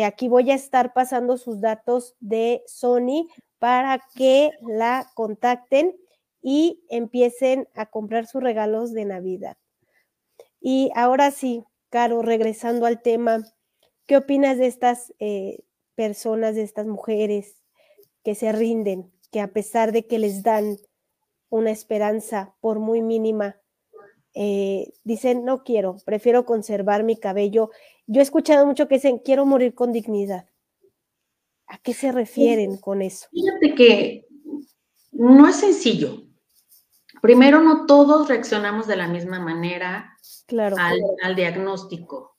aquí 0.04 0.28
voy 0.28 0.50
a 0.50 0.54
estar 0.54 0.92
pasando 0.92 1.36
sus 1.36 1.60
datos 1.60 2.14
de 2.20 2.62
Sony 2.66 3.28
para 3.58 4.00
que 4.14 4.50
la 4.60 5.10
contacten 5.14 5.96
y 6.42 6.82
empiecen 6.88 7.68
a 7.74 7.86
comprar 7.86 8.26
sus 8.26 8.42
regalos 8.42 8.92
de 8.92 9.04
Navidad. 9.04 9.56
Y 10.60 10.90
ahora 10.94 11.30
sí, 11.30 11.64
Caro, 11.88 12.22
regresando 12.22 12.86
al 12.86 13.02
tema, 13.02 13.44
¿qué 14.06 14.16
opinas 14.16 14.58
de 14.58 14.66
estas 14.66 15.12
eh, 15.18 15.58
personas, 15.94 16.54
de 16.54 16.62
estas 16.62 16.86
mujeres 16.86 17.56
que 18.22 18.34
se 18.34 18.52
rinden, 18.52 19.10
que 19.32 19.40
a 19.40 19.52
pesar 19.52 19.92
de 19.92 20.06
que 20.06 20.18
les 20.18 20.42
dan 20.42 20.76
una 21.48 21.72
esperanza, 21.72 22.54
por 22.60 22.78
muy 22.78 23.02
mínima, 23.02 23.56
eh, 24.34 24.92
dicen, 25.02 25.44
no 25.44 25.64
quiero, 25.64 25.96
prefiero 26.04 26.44
conservar 26.44 27.02
mi 27.02 27.16
cabello? 27.16 27.70
Yo 28.06 28.20
he 28.20 28.22
escuchado 28.22 28.64
mucho 28.66 28.86
que 28.86 28.96
dicen, 28.96 29.18
quiero 29.18 29.44
morir 29.46 29.74
con 29.74 29.92
dignidad. 29.92 30.48
¿A 31.66 31.78
qué 31.78 31.92
se 31.92 32.12
refieren 32.12 32.76
con 32.76 33.02
eso? 33.02 33.28
Fíjate 33.30 33.74
que 33.74 34.26
no 35.12 35.48
es 35.48 35.56
sencillo. 35.56 36.29
Primero, 37.20 37.60
no 37.60 37.86
todos 37.86 38.28
reaccionamos 38.28 38.86
de 38.86 38.96
la 38.96 39.08
misma 39.08 39.40
manera 39.40 40.16
claro, 40.46 40.76
al, 41.22 41.36
diagnóstico. 41.36 42.36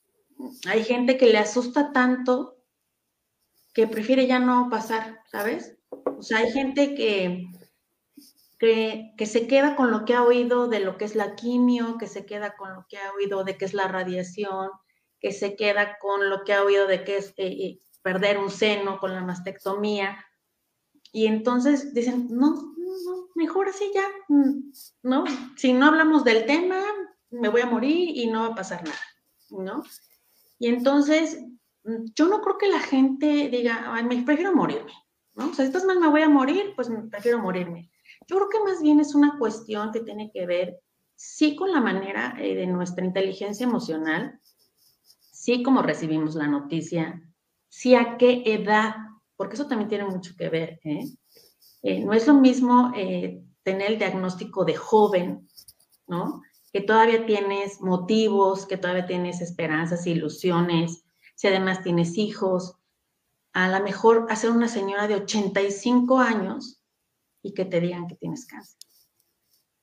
Hay 0.68 0.82
gente 0.84 1.16
que 1.16 1.26
le 1.26 1.38
asusta 1.38 1.92
tanto 1.92 2.56
que 3.72 3.86
prefiere 3.86 4.26
ya 4.26 4.38
no 4.38 4.68
pasar, 4.70 5.20
¿sabes? 5.30 5.78
O 5.90 6.22
sea, 6.22 6.38
hay 6.38 6.50
gente 6.50 6.94
que, 6.94 7.46
que, 8.58 9.12
que, 9.16 9.26
se 9.26 9.46
queda 9.46 9.76
con 9.76 9.90
lo 9.90 10.04
que 10.04 10.14
ha 10.14 10.24
oído 10.24 10.68
de 10.68 10.80
lo 10.80 10.98
que 10.98 11.04
es 11.04 11.14
la 11.14 11.36
quimio, 11.36 11.96
que 11.96 12.06
se 12.06 12.26
queda 12.26 12.56
con 12.56 12.74
lo 12.74 12.86
que 12.88 12.98
ha 12.98 13.12
oído 13.12 13.44
de 13.44 13.56
qué 13.56 13.64
es 13.64 13.74
la 13.74 13.88
radiación, 13.88 14.70
que 15.20 15.32
se 15.32 15.54
queda 15.54 15.96
con 15.98 16.28
lo 16.28 16.42
que 16.44 16.52
ha 16.52 16.64
oído 16.64 16.86
de 16.88 17.04
qué 17.04 17.18
es 17.18 17.28
eh, 17.36 17.46
eh, 17.46 17.78
perder 18.02 18.38
un 18.38 18.50
seno 18.50 18.98
con 18.98 19.14
la 19.14 19.22
mastectomía. 19.22 20.18
Y 21.12 21.26
entonces 21.26 21.94
dicen, 21.94 22.26
no, 22.30 22.74
mejor 23.34 23.68
así 23.68 23.90
ya, 23.94 24.04
¿no? 25.02 25.24
Si 25.56 25.72
no 25.72 25.86
hablamos 25.86 26.24
del 26.24 26.46
tema, 26.46 26.80
me 27.30 27.48
voy 27.48 27.62
a 27.62 27.66
morir 27.66 28.16
y 28.16 28.26
no 28.26 28.42
va 28.42 28.46
a 28.48 28.54
pasar 28.54 28.84
nada, 28.84 28.98
¿no? 29.50 29.82
Y 30.58 30.68
entonces, 30.68 31.38
yo 31.84 32.28
no 32.28 32.40
creo 32.40 32.58
que 32.58 32.68
la 32.68 32.80
gente 32.80 33.48
diga, 33.50 33.92
Ay, 33.92 34.04
me 34.04 34.22
prefiero 34.22 34.54
morirme, 34.54 34.92
¿no? 35.34 35.46
O 35.46 35.54
sea, 35.54 35.64
si 35.64 35.70
estás 35.70 35.84
mal 35.84 35.98
me 35.98 36.08
voy 36.08 36.22
a 36.22 36.28
morir, 36.28 36.72
pues 36.76 36.88
prefiero 37.10 37.38
morirme. 37.38 37.90
Yo 38.28 38.36
creo 38.36 38.48
que 38.48 38.60
más 38.60 38.80
bien 38.82 39.00
es 39.00 39.14
una 39.14 39.38
cuestión 39.38 39.90
que 39.92 40.00
tiene 40.00 40.30
que 40.32 40.46
ver, 40.46 40.80
sí, 41.16 41.56
con 41.56 41.72
la 41.72 41.80
manera 41.80 42.36
eh, 42.38 42.54
de 42.54 42.66
nuestra 42.66 43.04
inteligencia 43.04 43.66
emocional, 43.66 44.40
sí, 45.32 45.62
como 45.62 45.82
recibimos 45.82 46.34
la 46.34 46.46
noticia, 46.46 47.20
sí, 47.68 47.94
a 47.94 48.16
qué 48.16 48.42
edad, 48.46 48.94
porque 49.36 49.54
eso 49.54 49.66
también 49.66 49.88
tiene 49.88 50.04
mucho 50.04 50.34
que 50.38 50.48
ver, 50.48 50.80
¿eh? 50.84 51.04
Eh, 51.82 52.00
no 52.00 52.12
es 52.12 52.26
lo 52.26 52.34
mismo 52.34 52.92
eh, 52.96 53.42
tener 53.62 53.92
el 53.92 53.98
diagnóstico 53.98 54.64
de 54.64 54.76
joven, 54.76 55.48
¿no? 56.06 56.42
Que 56.72 56.80
todavía 56.80 57.26
tienes 57.26 57.80
motivos, 57.80 58.66
que 58.66 58.76
todavía 58.76 59.06
tienes 59.06 59.40
esperanzas, 59.40 60.06
ilusiones, 60.06 61.04
si 61.34 61.48
además 61.48 61.82
tienes 61.82 62.16
hijos, 62.18 62.76
a 63.52 63.68
lo 63.68 63.84
mejor 63.84 64.26
hacer 64.30 64.50
una 64.50 64.68
señora 64.68 65.08
de 65.08 65.16
85 65.16 66.18
años 66.18 66.80
y 67.42 67.52
que 67.52 67.64
te 67.64 67.80
digan 67.80 68.06
que 68.06 68.14
tienes 68.14 68.46
cáncer. 68.46 68.78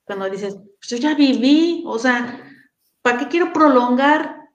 Cuando 0.04 0.28
dices, 0.28 0.54
pues 0.54 0.88
yo 0.88 0.96
ya 0.96 1.14
viví, 1.14 1.84
o 1.86 1.98
sea, 1.98 2.42
¿para 3.02 3.18
qué 3.18 3.28
quiero 3.28 3.52
prolongar 3.52 4.48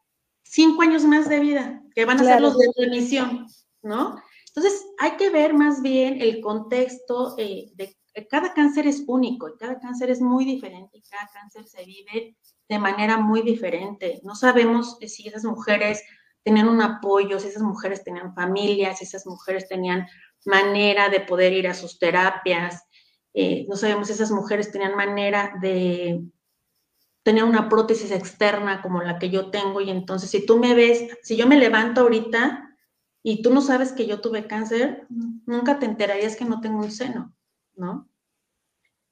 cinco 0.43 0.81
años 0.81 1.05
más 1.05 1.29
de 1.29 1.39
vida? 1.39 1.81
Que 1.93 2.03
van 2.05 2.19
a 2.19 2.23
ser 2.23 2.41
los 2.41 2.57
de 2.57 2.67
remisión, 2.75 3.47
¿no? 3.81 4.17
Entonces, 4.55 4.85
hay 4.99 5.17
que 5.17 5.29
ver 5.29 5.53
más 5.53 5.81
bien 5.81 6.21
el 6.21 6.39
contexto 6.41 7.35
eh, 7.37 7.71
de 7.75 7.95
cada 8.29 8.53
cáncer 8.53 8.87
es 8.87 9.03
único 9.07 9.49
y 9.49 9.57
cada 9.57 9.79
cáncer 9.79 10.09
es 10.09 10.21
muy 10.21 10.45
diferente 10.45 10.97
y 10.97 11.01
cada 11.01 11.29
cáncer 11.33 11.67
se 11.67 11.83
vive 11.83 12.37
de 12.69 12.79
manera 12.79 13.17
muy 13.17 13.41
diferente. 13.41 14.21
No 14.23 14.35
sabemos 14.35 14.97
si 15.05 15.27
esas 15.27 15.43
mujeres 15.43 16.01
tenían 16.43 16.69
un 16.69 16.81
apoyo, 16.81 17.39
si 17.39 17.49
esas 17.49 17.63
mujeres 17.63 18.03
tenían 18.03 18.33
familia, 18.33 18.95
si 18.95 19.03
esas 19.03 19.27
mujeres 19.27 19.67
tenían 19.67 20.07
manera 20.45 21.09
de 21.09 21.19
poder 21.19 21.53
ir 21.53 21.67
a 21.67 21.73
sus 21.73 21.99
terapias. 21.99 22.83
Eh, 23.33 23.65
no 23.67 23.75
sabemos 23.75 24.07
si 24.07 24.13
esas 24.13 24.31
mujeres 24.31 24.71
tenían 24.71 24.95
manera 24.95 25.53
de 25.61 26.21
tener 27.23 27.43
una 27.43 27.67
prótesis 27.67 28.11
externa 28.11 28.81
como 28.81 29.01
la 29.01 29.17
que 29.17 29.29
yo 29.29 29.49
tengo 29.49 29.81
y 29.81 29.89
entonces 29.89 30.29
si 30.29 30.45
tú 30.45 30.59
me 30.59 30.75
ves, 30.75 31.07
si 31.23 31.35
yo 31.35 31.47
me 31.47 31.57
levanto 31.57 32.01
ahorita, 32.01 32.64
y 33.28 33.41
tú 33.41 33.51
no 33.51 33.59
sabes 33.59 33.91
que 33.91 34.05
yo 34.05 34.21
tuve 34.21 34.45
cáncer, 34.45 35.07
nunca 35.47 35.80
te 35.80 35.88
enterarías 35.88 36.36
que 36.36 36.45
no 36.45 36.61
tengo 36.61 36.78
un 36.78 36.91
seno, 36.91 37.34
¿no? 37.76 38.07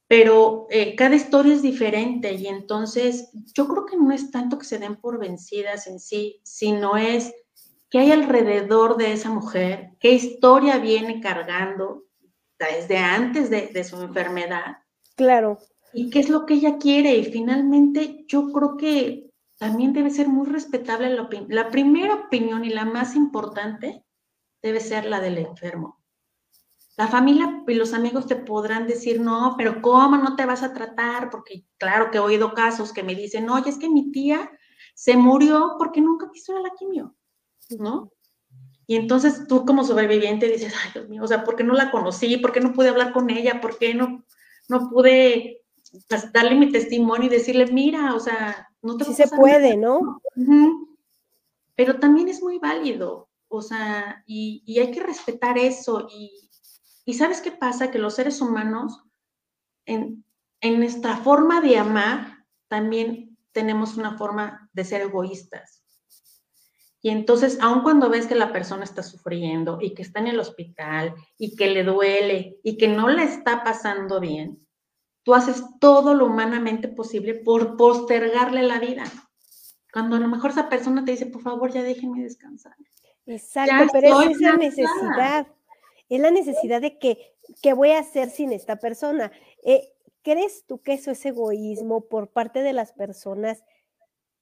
Pero 0.07 0.67
eh, 0.69 0.95
cada 0.95 1.15
historia 1.15 1.55
es 1.55 1.63
diferente 1.63 2.31
y 2.31 2.45
entonces 2.45 3.31
yo 3.55 3.67
creo 3.67 3.87
que 3.87 3.97
no 3.97 4.11
es 4.11 4.29
tanto 4.29 4.59
que 4.59 4.65
se 4.65 4.77
den 4.77 4.97
por 4.97 5.17
vencidas 5.17 5.87
en 5.87 5.99
sí, 5.99 6.41
sino 6.43 6.95
es 6.95 7.33
qué 7.89 8.01
hay 8.01 8.11
alrededor 8.11 8.97
de 8.97 9.13
esa 9.13 9.31
mujer, 9.31 9.93
qué 9.99 10.11
historia 10.11 10.77
viene 10.77 11.19
cargando 11.19 12.03
desde 12.59 12.99
antes 12.99 13.49
de, 13.49 13.69
de 13.69 13.83
su 13.83 13.99
enfermedad. 13.99 14.77
Claro. 15.15 15.57
Y 15.91 16.11
qué 16.11 16.19
es 16.19 16.29
lo 16.29 16.45
que 16.45 16.53
ella 16.53 16.77
quiere. 16.77 17.17
Y 17.17 17.25
finalmente 17.25 18.25
yo 18.27 18.51
creo 18.51 18.77
que 18.77 19.32
también 19.57 19.93
debe 19.93 20.09
ser 20.09 20.27
muy 20.27 20.47
respetable 20.47 21.09
la, 21.09 21.69
primera 21.69 22.15
opinión 22.15 22.65
y 22.65 22.69
la 22.69 22.85
más 22.85 23.15
importante 23.15 24.03
debe 24.61 24.79
ser 24.79 25.05
la 25.05 25.19
del 25.19 25.37
enfermo. 25.37 25.99
La 26.95 27.07
familia 27.07 27.63
y 27.67 27.73
los 27.73 27.93
amigos 27.93 28.27
te 28.27 28.35
podrán 28.35 28.87
decir, 28.87 29.19
no, 29.19 29.55
pero 29.57 29.81
¿cómo 29.81 30.17
no 30.17 30.35
te 30.35 30.45
vas 30.45 30.63
a 30.63 30.73
tratar? 30.73 31.29
Porque 31.29 31.65
claro 31.77 32.11
que 32.11 32.17
he 32.17 32.21
oído 32.21 32.53
casos 32.53 32.93
que 32.93 33.03
me 33.03 33.15
dicen, 33.15 33.49
oye, 33.49 33.69
es 33.69 33.77
que 33.77 33.89
mi 33.89 34.11
tía 34.11 34.51
se 34.93 35.17
murió 35.17 35.75
porque 35.79 36.01
nunca 36.01 36.29
quiso 36.31 36.57
la 36.59 36.69
quimio, 36.77 37.15
¿no? 37.79 38.11
Y 38.85 38.95
entonces 38.95 39.47
tú 39.47 39.65
como 39.65 39.83
sobreviviente 39.83 40.47
dices, 40.47 40.73
ay, 40.83 40.91
Dios 40.93 41.09
mío, 41.09 41.23
o 41.23 41.27
sea, 41.27 41.43
¿por 41.43 41.55
qué 41.55 41.63
no 41.63 41.73
la 41.73 41.89
conocí? 41.89 42.37
¿Por 42.37 42.51
qué 42.51 42.59
no 42.59 42.73
pude 42.73 42.89
hablar 42.89 43.13
con 43.13 43.29
ella? 43.29 43.61
¿Por 43.61 43.77
qué 43.77 43.93
no, 43.93 44.25
no 44.67 44.89
pude 44.89 45.61
pues, 46.09 46.31
darle 46.33 46.55
mi 46.55 46.71
testimonio 46.71 47.27
y 47.27 47.31
decirle, 47.31 47.67
mira, 47.67 48.13
o 48.13 48.19
sea, 48.19 48.69
no 48.83 48.97
te 48.97 49.05
Sí 49.05 49.13
se 49.13 49.27
puede, 49.29 49.75
¿no? 49.77 50.21
Pero 51.75 51.99
también 51.99 52.27
es 52.27 52.43
muy 52.43 52.59
válido, 52.59 53.29
o 53.47 53.61
sea, 53.61 54.23
y, 54.27 54.63
hay 54.79 54.91
que 54.91 55.01
respetar 55.01 55.57
eso. 55.57 56.07
Y, 56.11 57.13
¿sabes 57.13 57.41
qué 57.41 57.51
pasa? 57.51 57.89
Que 57.89 57.97
los 57.97 58.13
seres 58.13 58.41
humanos, 58.41 59.03
en, 59.85 60.23
en 60.61 60.79
nuestra 60.79 61.17
forma 61.17 61.61
de 61.61 61.77
amar, 61.77 62.45
también 62.67 63.37
tenemos 63.51 63.97
una 63.97 64.17
forma 64.17 64.69
de 64.73 64.85
ser 64.85 65.01
egoístas. 65.01 65.83
Y 67.01 67.09
entonces, 67.09 67.57
aun 67.61 67.83
cuando 67.83 68.09
ves 68.09 68.27
que 68.27 68.35
la 68.35 68.53
persona 68.53 68.83
está 68.83 69.03
sufriendo 69.03 69.79
y 69.81 69.93
que 69.93 70.03
está 70.03 70.19
en 70.19 70.27
el 70.27 70.39
hospital 70.39 71.13
y 71.37 71.55
que 71.55 71.67
le 71.67 71.83
duele 71.83 72.59
y 72.63 72.77
que 72.77 72.87
no 72.87 73.09
le 73.09 73.23
está 73.23 73.63
pasando 73.63 74.21
bien, 74.21 74.62
tú 75.23 75.33
haces 75.33 75.63
todo 75.79 76.13
lo 76.13 76.25
humanamente 76.25 76.87
posible 76.87 77.33
por 77.33 77.77
postergarle 77.77 78.63
la 78.63 78.79
vida. 78.79 79.05
Cuando 79.91 80.15
a 80.15 80.19
lo 80.19 80.27
mejor 80.27 80.51
esa 80.51 80.69
persona 80.69 81.05
te 81.05 81.11
dice, 81.11 81.25
por 81.25 81.41
favor, 81.41 81.71
ya 81.71 81.83
déjenme 81.83 82.23
descansar. 82.23 82.75
Exacto, 83.25 83.87
pero 83.91 84.21
es 84.21 84.37
esa 84.37 84.57
necesidad. 84.57 85.47
Es 86.09 86.19
la 86.19 86.31
necesidad 86.31 86.81
de 86.81 86.97
que, 86.99 87.33
¿qué 87.61 87.73
voy 87.73 87.91
a 87.91 87.99
hacer 87.99 88.29
sin 88.29 88.51
esta 88.51 88.77
persona? 88.77 89.31
Eh, 89.63 89.93
¿Crees 90.21 90.65
tú 90.65 90.81
que 90.81 90.93
eso 90.93 91.11
es 91.11 91.25
egoísmo 91.25 92.05
por 92.07 92.29
parte 92.29 92.61
de 92.61 92.73
las 92.73 92.91
personas 92.93 93.63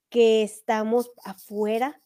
que 0.09 0.43
estamos 0.43 1.11
afuera? 1.23 2.01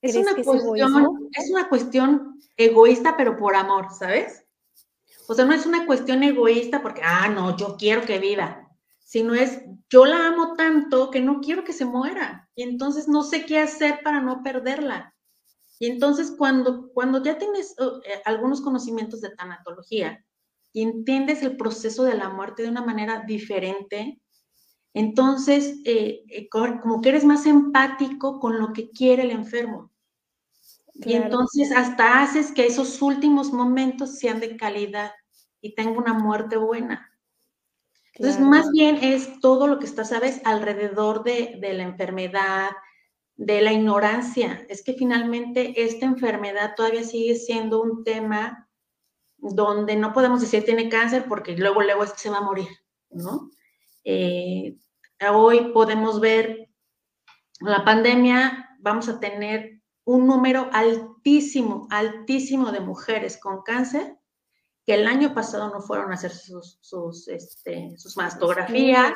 Es 0.00 0.16
una, 0.16 0.34
cuestión, 0.34 1.30
es 1.32 1.50
una 1.50 1.68
cuestión 1.68 2.40
egoísta, 2.56 3.16
pero 3.16 3.36
por 3.36 3.54
amor, 3.54 3.86
¿sabes? 3.96 4.41
O 5.26 5.34
sea, 5.34 5.44
no 5.44 5.54
es 5.54 5.66
una 5.66 5.86
cuestión 5.86 6.22
egoísta 6.22 6.82
porque, 6.82 7.02
ah, 7.04 7.28
no, 7.28 7.56
yo 7.56 7.76
quiero 7.78 8.02
que 8.06 8.18
viva, 8.18 8.68
sino 9.04 9.34
es, 9.34 9.62
yo 9.90 10.06
la 10.06 10.28
amo 10.28 10.54
tanto 10.56 11.10
que 11.10 11.20
no 11.20 11.40
quiero 11.40 11.64
que 11.64 11.72
se 11.72 11.84
muera 11.84 12.50
y 12.54 12.62
entonces 12.62 13.08
no 13.08 13.22
sé 13.22 13.46
qué 13.46 13.58
hacer 13.58 14.00
para 14.04 14.20
no 14.20 14.42
perderla. 14.42 15.14
Y 15.78 15.86
entonces 15.86 16.34
cuando, 16.38 16.90
cuando 16.92 17.22
ya 17.22 17.38
tienes 17.38 17.74
uh, 17.78 18.00
eh, 18.04 18.22
algunos 18.24 18.60
conocimientos 18.62 19.20
de 19.20 19.30
tanatología 19.30 20.24
y 20.72 20.82
entiendes 20.82 21.42
el 21.42 21.56
proceso 21.56 22.04
de 22.04 22.14
la 22.16 22.30
muerte 22.30 22.62
de 22.62 22.70
una 22.70 22.82
manera 22.84 23.24
diferente, 23.26 24.20
Entonces, 24.94 25.80
eh, 25.84 26.24
eh, 26.28 26.48
como 26.50 27.00
que 27.02 27.10
eres 27.10 27.24
más 27.24 27.46
empático 27.46 28.40
con 28.40 28.58
lo 28.58 28.72
que 28.72 28.90
quiere 28.90 29.24
el 29.24 29.30
enfermo. 29.30 29.91
Y 30.94 31.14
entonces 31.14 31.72
hasta 31.72 32.22
haces 32.22 32.52
que 32.52 32.66
esos 32.66 33.00
últimos 33.00 33.52
momentos 33.52 34.18
sean 34.18 34.40
de 34.40 34.56
calidad 34.56 35.12
y 35.60 35.74
tenga 35.74 35.98
una 35.98 36.12
muerte 36.12 36.56
buena. 36.56 37.10
Entonces, 38.14 38.40
más 38.40 38.70
bien 38.72 38.98
es 39.00 39.40
todo 39.40 39.66
lo 39.66 39.78
que 39.78 39.86
está, 39.86 40.04
¿sabes?, 40.04 40.42
alrededor 40.44 41.24
de, 41.24 41.56
de, 41.60 41.72
la 41.72 41.84
enfermedad, 41.84 42.70
de 43.36 43.62
la 43.62 43.72
ignorancia. 43.72 44.66
Es 44.68 44.84
que 44.84 44.92
finalmente 44.92 45.82
esta 45.82 46.04
enfermedad 46.04 46.74
todavía 46.76 47.04
sigue 47.04 47.36
siendo 47.36 47.80
un 47.80 48.04
tema 48.04 48.68
donde 49.38 49.96
no 49.96 50.12
podemos 50.12 50.40
decir 50.40 50.64
tiene 50.64 50.88
cáncer 50.88 51.24
porque 51.26 51.56
luego, 51.56 51.82
luego 51.82 52.04
es 52.04 52.12
que 52.12 52.18
se 52.18 52.30
va 52.30 52.38
a 52.38 52.42
morir, 52.42 52.68
¿no? 53.10 53.50
Eh, 54.04 54.76
hoy 55.32 55.72
podemos 55.72 56.20
ver 56.20 56.68
la 57.60 57.84
pandemia, 57.84 58.76
vamos 58.78 59.08
a 59.08 59.18
tener 59.20 59.71
un 60.04 60.26
número 60.26 60.68
altísimo, 60.72 61.86
altísimo 61.90 62.72
de 62.72 62.80
mujeres 62.80 63.38
con 63.38 63.62
cáncer 63.62 64.18
que 64.84 64.94
el 64.94 65.06
año 65.06 65.32
pasado 65.32 65.70
no 65.72 65.80
fueron 65.80 66.10
a 66.10 66.14
hacerse 66.14 66.46
sus, 66.46 66.78
sus, 66.80 67.28
este, 67.28 67.96
sus 67.98 68.16
mastografías, 68.16 69.12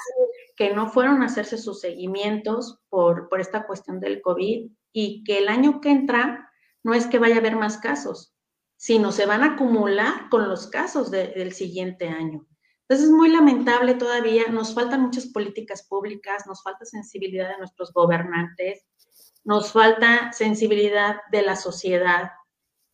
que 0.56 0.72
no 0.72 0.88
fueron 0.88 1.22
a 1.22 1.26
hacerse 1.26 1.58
sus 1.58 1.80
seguimientos 1.80 2.80
por, 2.88 3.28
por 3.28 3.40
esta 3.40 3.66
cuestión 3.66 4.00
del 4.00 4.22
COVID 4.22 4.70
y 4.92 5.24
que 5.24 5.38
el 5.38 5.48
año 5.48 5.80
que 5.80 5.90
entra 5.90 6.50
no 6.82 6.94
es 6.94 7.06
que 7.06 7.18
vaya 7.18 7.36
a 7.36 7.38
haber 7.38 7.56
más 7.56 7.78
casos, 7.78 8.34
sino 8.76 9.10
se 9.10 9.26
van 9.26 9.42
a 9.42 9.54
acumular 9.54 10.28
con 10.30 10.48
los 10.48 10.68
casos 10.68 11.10
del 11.10 11.52
siguiente 11.52 12.08
año. 12.08 12.46
Entonces 12.82 13.08
es 13.08 13.12
muy 13.12 13.28
lamentable 13.30 13.94
todavía, 13.94 14.44
nos 14.48 14.72
faltan 14.72 15.02
muchas 15.02 15.26
políticas 15.26 15.84
públicas, 15.88 16.46
nos 16.46 16.62
falta 16.62 16.84
sensibilidad 16.84 17.48
de 17.48 17.58
nuestros 17.58 17.92
gobernantes, 17.92 18.86
nos 19.46 19.72
falta 19.72 20.32
sensibilidad 20.32 21.20
de 21.30 21.42
la 21.42 21.54
sociedad. 21.54 22.32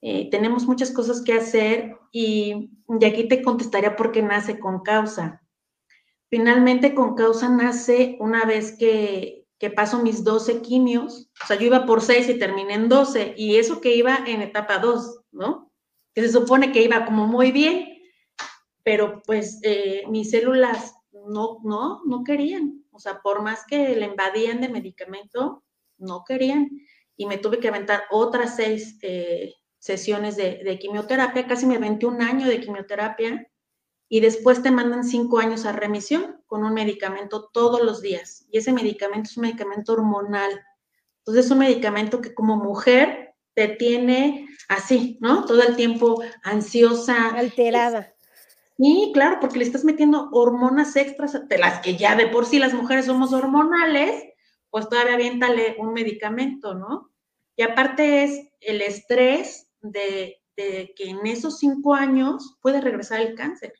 Eh, 0.03 0.28
tenemos 0.30 0.66
muchas 0.66 0.90
cosas 0.90 1.22
que 1.22 1.32
hacer 1.32 1.96
y, 2.12 2.70
y 3.00 3.05
aquí 3.05 3.26
te 3.26 3.42
contestaría 3.42 3.96
por 3.96 4.12
qué 4.12 4.20
nace 4.20 4.61
con 4.61 4.82
causa. 4.82 5.42
Finalmente 6.28 6.94
con 6.94 7.14
causa 7.14 7.48
nace 7.48 8.16
una 8.20 8.44
vez 8.44 8.76
que, 8.78 9.46
que 9.59 9.70
paso 9.70 10.03
mis 10.03 10.24
12 10.24 10.61
quimios, 10.61 11.30
o 11.42 11.46
sea, 11.46 11.57
yo 11.57 11.66
iba 11.66 11.86
por 11.86 12.03
6 12.03 12.28
y 12.28 12.38
terminé 12.38 12.74
en 12.74 12.88
12, 12.88 13.34
y 13.36 13.57
eso 13.57 13.80
que 13.80 13.94
iba 13.94 14.18
en 14.26 14.42
etapa 14.42 14.78
2, 14.78 15.20
¿no? 15.32 15.72
Que 16.14 16.22
se 16.22 16.32
supone 16.32 16.70
que 16.70 16.82
iba 16.82 17.07
como 17.07 17.26
muy 17.26 17.50
bien, 17.50 17.96
pero 18.82 19.22
pues 19.24 19.59
eh, 19.62 20.03
mis 20.09 20.30
células 20.30 20.94
no, 21.12 21.61
no, 21.62 22.03
no 22.05 22.24
querían. 22.24 22.84
O 22.90 22.98
sea, 22.98 23.22
por 23.22 23.40
más 23.42 23.64
que 23.66 23.96
le 23.96 24.05
invadían 24.05 24.61
de 24.61 24.68
medicamento, 24.68 25.62
no 26.03 26.24
querían. 26.24 26.68
Y 27.16 27.26
me 27.26 27.38
tuve 27.38 27.59
que 27.59 27.68
aventar 27.68 28.05
otras 28.11 28.57
seis 28.57 28.98
eh, 29.03 29.55
sesiones 29.78 30.36
de, 30.36 30.78
quimioterapia, 30.80 31.46
casi 31.46 31.66
me 31.66 31.76
aventé 31.76 32.07
un 32.07 32.22
año 32.22 32.46
de 32.46 32.61
quimioterapia 32.61 33.48
y 34.09 34.20
después 34.20 34.62
te 34.62 34.70
mandan 34.70 35.05
cinco 35.05 35.38
años 35.38 35.64
a 35.64 35.72
remisión 35.72 36.42
con 36.46 36.64
un 36.64 36.74
medicamento 36.74 37.50
todos 37.53 37.82
los 37.82 38.00
días. 38.00 38.46
Y 38.50 38.59
ese 38.59 38.72
medicamento 38.72 39.30
es 39.30 39.36
un 39.36 39.42
medicamento 39.42 39.94
hormonal. 39.94 40.50
Entonces 41.18 41.46
es 41.46 41.50
un 41.50 41.59
medicamento 41.59 42.20
que 42.20 42.34
como 42.34 42.57
mujer 42.57 43.34
te 43.55 43.68
tiene 43.68 44.46
así, 44.68 45.18
¿no? 45.20 45.44
Todo 45.46 45.62
el 45.62 45.76
tiempo 45.76 46.22
ansiosa. 46.42 47.30
Alterada. 47.30 48.14
Sí, 48.76 49.11
claro, 49.14 49.38
porque 49.40 49.59
le 49.59 49.64
estás 49.64 49.84
metiendo 49.84 50.28
hormonas 50.32 50.96
extras, 50.96 51.48
de 51.48 51.59
las 51.59 51.80
que 51.80 51.96
ya 51.96 52.16
de 52.16 52.26
por 52.26 52.46
sí 52.46 52.59
las 52.59 52.74
mujeres 52.74 53.07
somos 53.07 53.32
hormonales, 53.32 54.24
pues 54.72 54.88
todavía 54.88 55.14
aviéntale 55.14 55.76
un 55.78 55.92
medicamento, 55.92 56.74
¿no? 56.74 57.12
Y 57.56 57.62
aparte 57.62 58.24
es 58.24 58.48
el 58.58 58.80
estrés 58.80 59.68
de, 59.82 60.42
que 60.56 61.10
en 61.10 61.26
esos 61.26 61.58
cinco 61.58 61.94
años 61.94 62.58
puede 62.62 62.80
regresar 62.80 63.20
el 63.20 63.34
cáncer. 63.34 63.74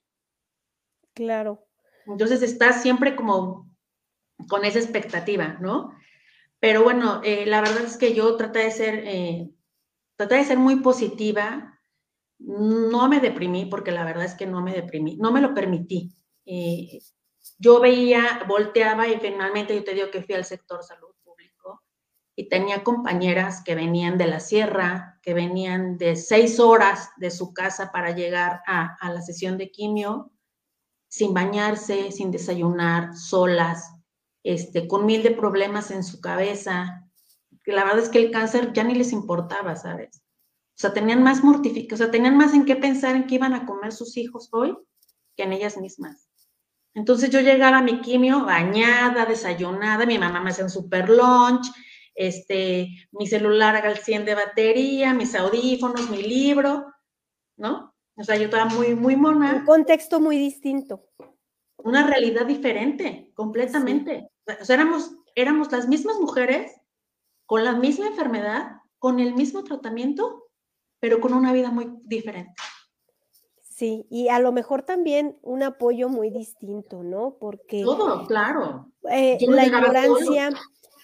Claro. 1.15 1.67
Entonces 2.07 2.43
estás 2.43 2.83
siempre 2.83 3.17
como 3.17 3.75
con 4.51 4.67
esa 4.67 4.81
expectativa, 4.81 5.57
¿no? 5.63 5.97
Pero 6.61 6.83
bueno, 6.83 7.23
eh, 7.25 7.47
la 7.47 7.63
verdad 7.63 7.85
es 7.85 7.97
que 7.97 8.13
yo 8.13 8.37
traté 8.37 8.59
de 8.59 8.71
ser, 8.71 9.03
eh, 9.07 9.51
traté 10.17 10.35
de 10.35 10.45
ser 10.45 10.59
muy 10.59 10.77
positiva, 10.77 11.81
no 12.39 13.09
me 13.09 13.19
deprimí, 13.21 13.65
porque 13.65 13.93
la 13.93 14.05
verdad 14.05 14.27
es 14.27 14.35
que 14.35 14.47
no 14.47 14.61
me 14.61 14.75
deprimí, 14.75 15.17
no 15.17 15.33
me 15.33 15.41
lo 15.41 15.55
permití. 15.55 16.13
Eh, 16.45 17.01
yo 17.63 17.79
veía, 17.79 18.45
volteaba 18.49 19.07
y 19.07 19.21
finalmente 19.21 19.75
yo 19.77 19.85
te 19.85 19.95
digo 19.95 20.11
que 20.11 20.23
fui 20.23 20.35
al 20.35 20.45
sector 20.45 20.83
salud 20.83 21.15
público 21.23 21.81
y 22.35 22.49
tenía 22.49 22.83
compañeras 22.83 23.63
que 23.63 23.77
venían 23.77 24.19
de 24.19 24.27
la 24.27 24.41
sierra, 24.41 25.21
que 25.23 25.33
venían 25.33 25.97
de 25.97 26.17
seis 26.17 26.59
horas 26.59 27.11
de 27.19 27.31
su 27.31 27.55
casa 27.55 27.93
para 27.93 28.11
llegar 28.11 28.63
a, 28.67 28.97
la 29.09 29.23
sesión 29.23 29.59
de 29.59 29.71
quimio, 29.71 30.33
sin 31.09 31.35
bañarse, 31.35 32.11
sin 32.11 32.33
desayunar, 32.33 33.15
solas, 33.15 33.95
este, 34.43 34.89
con 34.89 35.07
mil 35.07 35.23
de 35.23 35.31
problemas 35.31 35.93
en 35.93 36.03
su 36.03 36.21
cabeza. 36.21 37.09
La 37.65 37.85
verdad 37.85 38.03
es 38.03 38.09
que 38.09 38.19
el 38.19 38.33
cáncer 38.33 38.73
ya 38.73 38.83
ni 38.83 38.97
les 38.97 39.13
importaba, 39.13 39.77
¿sabes? 39.77 40.17
O 40.17 40.81
sea, 40.83 40.93
tenían 40.93 41.23
más 41.23 41.45
mortificación, 41.45 41.95
o 41.95 41.99
sea, 41.99 42.11
tenían 42.11 42.37
más 42.37 42.55
en 42.55 42.65
qué 42.65 42.75
pensar 42.75 43.15
en 43.15 43.29
qué 43.29 43.37
iban 43.37 43.55
a 43.55 43.67
comer 43.67 43.93
sus 43.93 44.17
hijos 44.17 44.49
hoy 44.51 44.77
que 45.37 45.45
en 45.45 45.53
ellas 45.53 45.77
mismas. 45.77 46.32
Entonces 46.95 47.31
yo 47.31 47.41
llegaba 47.41 47.79
a 47.79 47.83
mi 47.83 48.01
quimio 48.01 48.45
bañada, 48.45 49.25
desayunada, 49.25 50.05
mi 50.05 50.19
mamá 50.19 50.41
me 50.41 50.51
hacía 50.51 50.65
un 50.65 50.71
super 50.71 51.09
lunch, 51.09 51.67
este, 52.15 52.89
mi 53.13 53.27
celular 53.27 53.77
al 53.77 53.97
100 53.97 54.25
de 54.25 54.35
batería, 54.35 55.15
mis 55.15 55.35
audífonos, 55.35 56.11
mi 56.11 56.23
libro, 56.23 56.87
¿no? 57.57 57.95
O 58.17 58.25
sea, 58.25 58.37
yo 58.37 58.45
estaba 58.45 58.67
muy, 58.67 58.95
muy 58.95 59.17
mona. 59.17 59.55
Un 59.55 59.65
contexto 59.65 60.21
muy 60.21 60.37
distinto. 60.37 61.09
Una 61.79 62.07
realidad 62.07 62.47
diferente, 62.47 63.33
completamente. 63.35 64.31
O 64.61 64.65
sea, 64.65 64.77
éramos, 64.77 65.17
éramos 65.35 65.73
las 65.73 65.89
mismas 65.89 66.19
mujeres 66.21 66.73
con 67.47 67.65
la 67.65 67.75
misma 67.75 68.09
enfermedad, 68.09 68.83
con 68.99 69.19
el 69.19 69.35
mismo 69.35 69.65
tratamiento, 69.65 70.51
pero 71.01 71.21
con 71.21 71.33
una 71.33 71.53
vida 71.53 71.71
muy 71.71 71.89
diferente. 72.05 72.55
Sí, 73.83 74.07
y 74.11 74.29
a 74.29 74.39
lo 74.39 74.53
mejor 74.53 74.83
también 74.83 75.37
un 75.43 75.65
apoyo 75.65 76.09
muy 76.09 76.31
distinto, 76.31 77.03
¿no? 77.03 77.37
Porque... 77.41 77.83
Todo, 77.83 78.29
claro. 78.29 78.93
Eh, 79.11 79.39
la 79.41 79.67
ignorancia, 79.67 80.51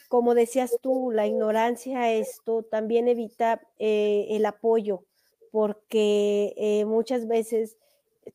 como 0.08 0.32
decías 0.36 0.78
tú, 0.80 1.10
la 1.10 1.26
ignorancia, 1.26 2.12
esto 2.12 2.62
también 2.62 3.08
evita 3.08 3.60
eh, 3.80 4.28
el 4.30 4.46
apoyo, 4.46 5.02
porque 5.50 6.54
eh, 6.56 6.84
muchas 6.84 7.26
veces 7.26 7.78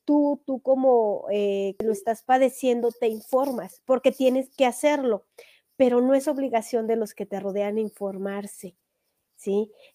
tú, 0.03 0.41
tú 0.45 0.59
como 0.61 1.25
lo 1.29 1.91
estás 1.93 2.21
padeciendo, 2.23 2.91
te 2.91 3.07
informas, 3.07 3.81
porque 3.85 4.11
tienes 4.11 4.49
que 4.57 4.65
hacerlo, 4.65 5.23
pero 5.77 6.01
no 6.01 6.15
es 6.15 6.27
obligación 6.27 6.85
de 6.85 6.97
los 6.97 7.13
que 7.13 7.25
te 7.25 7.39
rodean 7.39 7.77
informarse. 7.77 8.75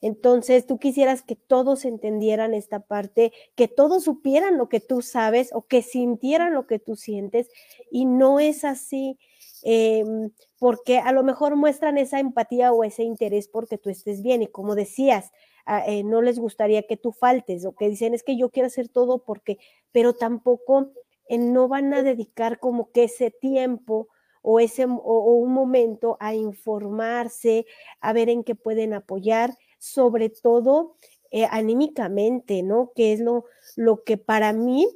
Entonces, 0.00 0.66
tú 0.66 0.78
quisieras 0.78 1.22
que 1.22 1.36
todos 1.36 1.84
entendieran 1.84 2.54
esta 2.54 2.80
parte, 2.80 3.32
que 3.54 3.68
todos 3.68 4.04
supieran 4.04 4.58
lo 4.58 4.68
que 4.68 4.80
tú 4.80 5.02
sabes 5.02 5.50
o 5.52 5.62
que 5.66 5.82
sintieran 5.82 6.54
lo 6.54 6.66
que 6.66 6.78
tú 6.78 6.96
sientes, 6.96 7.50
y 7.90 8.04
no 8.04 8.40
es 8.40 8.64
así. 8.64 9.18
Em, 9.62 10.30
porque 10.58 10.98
a 10.98 11.10
lo 11.12 11.24
mejor 11.24 11.56
muestran 11.56 11.98
esa 11.98 12.20
empatía 12.20 12.72
o 12.72 12.84
ese 12.84 13.02
interés 13.02 13.48
porque 13.48 13.76
tú 13.76 13.90
estés 13.90 14.22
bien 14.22 14.42
y 14.42 14.46
como 14.46 14.76
decías, 14.76 15.32
ah, 15.66 15.82
eh, 15.84 16.04
no 16.04 16.22
les 16.22 16.38
gustaría 16.38 16.84
que 16.86 16.96
tú 16.96 17.10
faltes 17.10 17.64
o 17.64 17.74
que 17.74 17.88
dicen 17.88 18.14
es 18.14 18.22
que 18.22 18.36
yo 18.36 18.50
quiero 18.50 18.68
hacer 18.68 18.88
todo 18.88 19.24
porque, 19.24 19.58
pero 19.90 20.14
tampoco 20.14 20.92
eh, 21.28 21.38
no 21.38 21.66
van 21.66 21.92
a 21.92 22.02
dedicar 22.02 22.60
como 22.60 22.92
que 22.92 23.04
ese 23.04 23.32
tiempo 23.32 24.08
o, 24.42 24.60
ese, 24.60 24.86
o, 24.86 25.34
un 25.34 25.52
momento 25.52 26.16
a 26.20 26.34
informarse, 26.34 27.66
a 28.00 28.12
ver 28.12 28.28
en 28.28 28.44
qué 28.44 28.54
pueden 28.54 28.94
apoyar, 28.94 29.56
sobre 29.78 30.30
todo 30.30 30.96
eh, 31.30 31.46
anímicamente, 31.50 32.62
¿no? 32.62 32.92
Que 32.94 33.12
es 33.12 33.20
lo, 33.20 33.44
lo 33.76 34.02
que 34.04 34.16
para 34.16 34.52
mí 34.52 34.86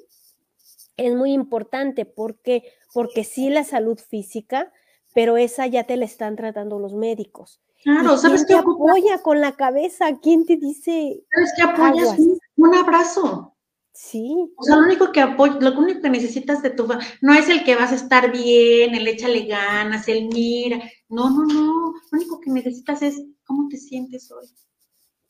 es 0.97 1.15
muy 1.15 1.33
importante 1.33 2.05
porque, 2.05 2.65
porque 2.93 3.25
sí 3.25 3.51
la 3.51 3.65
salud 3.65 3.99
física, 3.99 4.73
pero 5.15 5.37
esa 5.37 5.67
ya 5.67 5.85
te 5.85 5.97
la 5.97 6.05
están 6.05 6.37
tratando 6.37 6.79
los 6.79 6.95
médicos. 6.95 7.61
Claro, 7.83 8.17
¿sabes 8.17 8.47
qué? 8.47 8.55
apoya 8.55 9.23
con 9.23 9.41
la 9.41 9.57
cabeza? 9.57 10.19
¿Quién 10.23 10.47
te 10.47 10.57
dice? 10.57 11.25
¿Sabes 11.35 11.53
qué 11.57 11.63
apoyas? 11.63 12.17
Un 12.57 12.75
abrazo. 12.75 13.52
Sí. 13.93 14.53
O 14.57 14.63
sea, 14.63 14.77
lo 14.77 14.83
único 14.85 15.13
que 15.13 15.21
apoyo, 15.21 15.61
lo 15.61 15.79
único 15.79 16.01
que 16.01 16.11
necesitas 16.11 16.63
de 16.63 16.71
tu 16.71 16.89
no 17.21 17.35
es 17.35 17.49
el 17.49 17.63
que 17.63 17.77
vas 17.77 17.93
a 17.93 17.97
estar 17.97 18.33
bien, 18.33 18.95
el 18.95 19.07
échale 19.07 19.47
ganas, 19.47 20.09
el 20.09 20.29
mira. 20.29 20.81
No, 21.09 21.31
no, 21.31 21.45
no. 21.45 21.93
Lo 21.93 22.19
único 22.19 22.41
que 22.41 22.51
necesitas 22.51 23.03
es 23.03 23.23
cómo 23.45 23.69
te 23.69 23.77
sientes 23.77 24.31
hoy. 24.31 24.47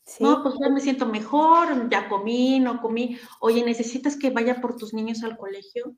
Sí. 0.05 0.23
No, 0.23 0.43
pues 0.43 0.55
ya 0.61 0.69
me 0.69 0.81
siento 0.81 1.05
mejor, 1.05 1.89
ya 1.89 2.09
comí, 2.09 2.59
no 2.59 2.81
comí. 2.81 3.17
Oye, 3.39 3.63
¿necesitas 3.63 4.17
que 4.17 4.29
vaya 4.29 4.61
por 4.61 4.75
tus 4.75 4.93
niños 4.93 5.23
al 5.23 5.37
colegio? 5.37 5.95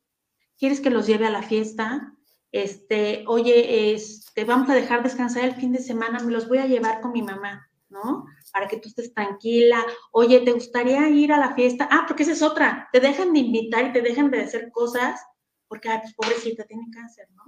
¿Quieres 0.58 0.80
que 0.80 0.90
los 0.90 1.08
lleve 1.08 1.26
a 1.28 1.32
la 1.32 1.44
fiesta? 1.44 2.16
este, 2.56 3.26
oye, 3.28 3.94
este, 3.94 4.46
vamos 4.46 4.70
a 4.70 4.76
dejar 4.76 5.04
descansar 5.04 5.44
el 5.44 5.56
fin 5.56 5.74
de 5.74 5.80
semana, 5.80 6.20
me 6.20 6.32
los 6.32 6.48
voy 6.48 6.60
a 6.60 6.68
llevar 6.68 7.02
con 7.02 7.12
mi 7.12 7.22
mamá, 7.22 7.70
¿no? 7.90 8.26
Para 8.52 8.68
que 8.68 8.78
tú 8.78 8.90
estés 8.90 9.14
tranquila. 9.14 9.86
Oye, 10.12 10.42
¿te 10.42 10.52
gustaría 10.52 11.08
ir 11.10 11.32
a 11.32 11.38
la 11.38 11.56
fiesta? 11.56 11.88
Ah, 11.92 12.06
porque 12.08 12.24
esa 12.24 12.34
es 12.34 12.42
otra. 12.42 12.90
Te 12.92 13.00
dejan 13.00 13.34
de 13.34 13.40
invitar 13.40 13.86
y 13.86 13.94
te 13.94 14.02
dejan 14.02 14.32
de 14.32 14.42
hacer 14.42 14.72
cosas 14.72 15.22
porque, 15.68 15.90
ay, 15.90 16.00
pues 16.02 16.14
pobrecita, 16.14 16.64
tiene 16.66 16.86
cáncer, 16.94 17.28
¿no? 17.32 17.44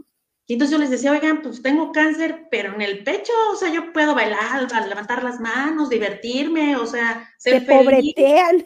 Y 0.49 0.53
entonces 0.53 0.71
yo 0.71 0.79
les 0.79 0.89
decía, 0.89 1.11
oigan, 1.11 1.41
pues 1.41 1.61
tengo 1.61 1.91
cáncer, 1.91 2.47
pero 2.49 2.73
en 2.73 2.81
el 2.81 3.03
pecho, 3.03 3.33
o 3.51 3.55
sea, 3.55 3.69
yo 3.69 3.91
puedo 3.91 4.15
bailar, 4.15 4.65
levantar 4.87 5.21
las 5.21 5.41
manos, 5.41 5.89
divertirme, 5.89 6.77
o 6.77 6.85
sea, 6.85 7.29
ser 7.37 7.65
Te 7.65 7.73
pobretean. 7.73 8.65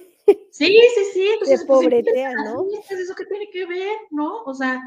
Sí, 0.51 0.77
sí, 0.95 1.03
sí. 1.13 1.27
Entonces, 1.27 1.61
Te 1.61 1.65
pues, 1.65 1.83
pobretean, 1.83 2.35
¿no? 2.45 2.65
¿Eso 2.87 3.15
qué 3.15 3.25
tiene 3.25 3.49
que 3.51 3.65
ver, 3.65 3.97
no? 4.11 4.43
O 4.43 4.53
sea, 4.53 4.79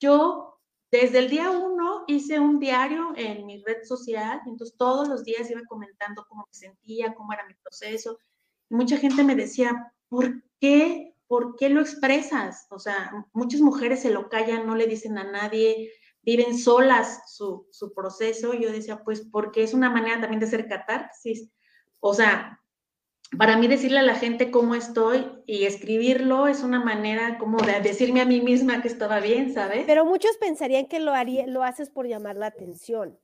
yo 0.00 0.59
desde 0.90 1.18
el 1.18 1.30
día 1.30 1.50
uno 1.50 2.04
hice 2.08 2.40
un 2.40 2.58
diario 2.58 3.12
en 3.16 3.46
mi 3.46 3.62
red 3.62 3.84
social, 3.84 4.40
entonces 4.46 4.76
todos 4.76 5.08
los 5.08 5.24
días 5.24 5.50
iba 5.50 5.62
comentando 5.68 6.26
cómo 6.28 6.46
me 6.46 6.58
sentía, 6.58 7.14
cómo 7.14 7.32
era 7.32 7.46
mi 7.46 7.54
proceso. 7.54 8.18
Y 8.68 8.74
mucha 8.74 8.96
gente 8.96 9.22
me 9.22 9.36
decía, 9.36 9.92
¿por 10.08 10.42
qué? 10.60 11.14
¿Por 11.28 11.54
qué 11.56 11.68
lo 11.68 11.80
expresas? 11.80 12.66
O 12.70 12.78
sea, 12.80 13.26
muchas 13.32 13.60
mujeres 13.60 14.02
se 14.02 14.10
lo 14.10 14.28
callan, 14.28 14.66
no 14.66 14.74
le 14.74 14.86
dicen 14.86 15.16
a 15.16 15.24
nadie, 15.24 15.92
viven 16.22 16.58
solas 16.58 17.22
su, 17.36 17.68
su 17.70 17.94
proceso. 17.94 18.52
Yo 18.54 18.72
decía, 18.72 19.04
pues 19.04 19.20
porque 19.20 19.62
es 19.62 19.74
una 19.74 19.90
manera 19.90 20.20
también 20.20 20.40
de 20.40 20.46
hacer 20.46 20.68
catarsis. 20.68 21.48
O 22.00 22.14
sea, 22.14 22.59
para 23.36 23.56
mí 23.56 23.68
decirle 23.68 24.00
a 24.00 24.02
la 24.02 24.16
gente 24.16 24.50
cómo 24.50 24.74
estoy 24.74 25.26
y 25.46 25.64
escribirlo 25.64 26.48
es 26.48 26.62
una 26.62 26.82
manera 26.82 27.38
como 27.38 27.58
de 27.58 27.80
decirme 27.80 28.20
a 28.20 28.24
mí 28.24 28.40
misma 28.40 28.82
que 28.82 28.88
estaba 28.88 29.20
bien, 29.20 29.52
¿sabes? 29.54 29.84
Pero 29.86 30.04
muchos 30.04 30.36
pensarían 30.38 30.86
que 30.86 30.98
lo, 30.98 31.12
haría, 31.12 31.46
lo 31.46 31.62
haces 31.62 31.90
por 31.90 32.08
llamar 32.08 32.36
la 32.36 32.46
atención, 32.46 33.18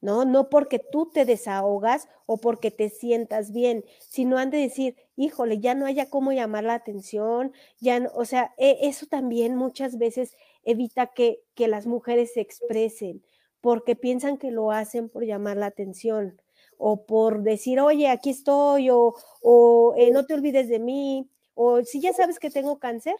¿no? 0.00 0.24
No 0.24 0.48
porque 0.48 0.80
tú 0.80 1.10
te 1.12 1.24
desahogas 1.24 2.08
o 2.26 2.38
porque 2.38 2.72
te 2.72 2.88
sientas 2.88 3.52
bien, 3.52 3.84
sino 4.00 4.38
han 4.38 4.50
de 4.50 4.58
decir, 4.58 4.96
híjole, 5.14 5.60
ya 5.60 5.74
no 5.74 5.86
haya 5.86 6.10
cómo 6.10 6.32
llamar 6.32 6.64
la 6.64 6.74
atención, 6.74 7.52
ya 7.78 8.00
no, 8.00 8.10
o 8.14 8.24
sea, 8.24 8.52
e, 8.58 8.78
eso 8.82 9.06
también 9.06 9.54
muchas 9.54 9.96
veces 9.96 10.36
evita 10.64 11.08
que, 11.08 11.44
que 11.54 11.68
las 11.68 11.86
mujeres 11.86 12.32
se 12.34 12.40
expresen, 12.40 13.22
porque 13.60 13.94
piensan 13.94 14.38
que 14.38 14.50
lo 14.50 14.72
hacen 14.72 15.08
por 15.08 15.24
llamar 15.24 15.56
la 15.56 15.66
atención 15.66 16.42
o 16.78 17.06
por 17.06 17.42
decir, 17.42 17.80
oye, 17.80 18.08
aquí 18.08 18.30
estoy, 18.30 18.90
o, 18.90 19.14
o 19.40 19.94
eh, 19.96 20.10
no 20.10 20.26
te 20.26 20.34
olvides 20.34 20.68
de 20.68 20.78
mí, 20.78 21.30
o 21.54 21.82
si 21.84 22.00
ya 22.00 22.12
sabes 22.12 22.38
que 22.38 22.50
tengo 22.50 22.78
cáncer. 22.78 23.14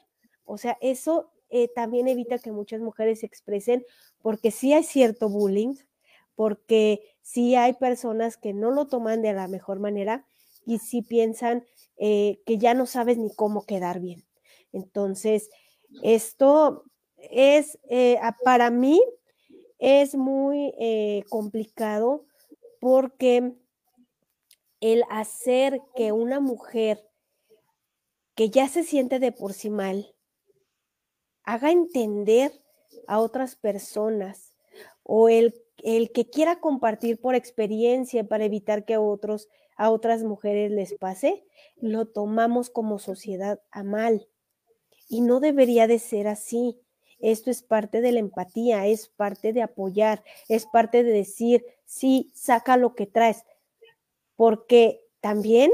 O 0.44 0.58
sea, 0.58 0.76
eso 0.80 1.30
eh, 1.48 1.68
también 1.74 2.08
evita 2.08 2.38
que 2.38 2.50
muchas 2.50 2.80
mujeres 2.80 3.20
se 3.20 3.26
expresen 3.26 3.84
porque 4.20 4.50
sí 4.50 4.72
hay 4.72 4.82
cierto 4.82 5.28
bullying, 5.28 5.76
porque 6.34 7.02
sí 7.20 7.54
hay 7.54 7.74
personas 7.74 8.36
que 8.36 8.52
no 8.52 8.70
lo 8.70 8.88
toman 8.88 9.22
de 9.22 9.32
la 9.32 9.48
mejor 9.48 9.78
manera 9.78 10.26
y 10.66 10.78
sí 10.78 11.02
piensan 11.02 11.64
eh, 11.98 12.40
que 12.46 12.58
ya 12.58 12.74
no 12.74 12.86
sabes 12.86 13.18
ni 13.18 13.32
cómo 13.34 13.64
quedar 13.64 14.00
bien. 14.00 14.24
Entonces, 14.72 15.50
esto 16.02 16.84
es, 17.16 17.78
para 18.44 18.70
mí, 18.70 19.00
es 19.78 20.14
muy 20.14 20.72
complicado 21.28 22.24
porque 22.82 23.54
el 24.80 25.04
hacer 25.08 25.80
que 25.94 26.10
una 26.10 26.40
mujer 26.40 27.08
que 28.34 28.50
ya 28.50 28.66
se 28.66 28.82
siente 28.82 29.20
de 29.20 29.30
por 29.30 29.52
sí 29.52 29.70
mal 29.70 30.16
haga 31.44 31.70
entender 31.70 32.50
a 33.06 33.20
otras 33.20 33.54
personas 33.54 34.56
o 35.04 35.28
el, 35.28 35.54
el 35.84 36.10
que 36.10 36.28
quiera 36.28 36.58
compartir 36.58 37.20
por 37.20 37.36
experiencia 37.36 38.26
para 38.26 38.46
evitar 38.46 38.84
que 38.84 38.94
a 38.94 39.00
otros 39.00 39.48
a 39.76 39.88
otras 39.88 40.24
mujeres 40.24 40.72
les 40.72 40.94
pase, 40.94 41.44
lo 41.76 42.08
tomamos 42.08 42.68
como 42.68 42.98
sociedad 42.98 43.62
a 43.70 43.84
mal. 43.84 44.28
Y 45.08 45.20
no 45.20 45.38
debería 45.38 45.86
de 45.86 46.00
ser 46.00 46.26
así. 46.26 46.80
Esto 47.22 47.50
es 47.50 47.62
parte 47.62 48.00
de 48.00 48.12
la 48.12 48.18
empatía, 48.18 48.86
es 48.86 49.08
parte 49.08 49.52
de 49.52 49.62
apoyar, 49.62 50.22
es 50.48 50.66
parte 50.66 51.04
de 51.04 51.12
decir, 51.12 51.64
sí, 51.86 52.30
saca 52.34 52.76
lo 52.76 52.94
que 52.94 53.06
traes, 53.06 53.44
porque 54.36 55.00
también 55.20 55.70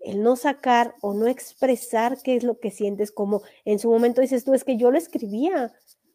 el 0.00 0.22
no 0.22 0.36
sacar 0.36 0.94
o 1.00 1.12
no 1.14 1.26
expresar 1.26 2.18
qué 2.22 2.36
es 2.36 2.44
lo 2.44 2.60
que 2.60 2.70
sientes, 2.70 3.10
como 3.10 3.42
en 3.64 3.78
su 3.78 3.90
momento 3.90 4.20
dices 4.20 4.44
tú, 4.44 4.54
es 4.54 4.62
que 4.62 4.76
yo 4.76 4.90
lo 4.90 4.98
escribía, 4.98 5.72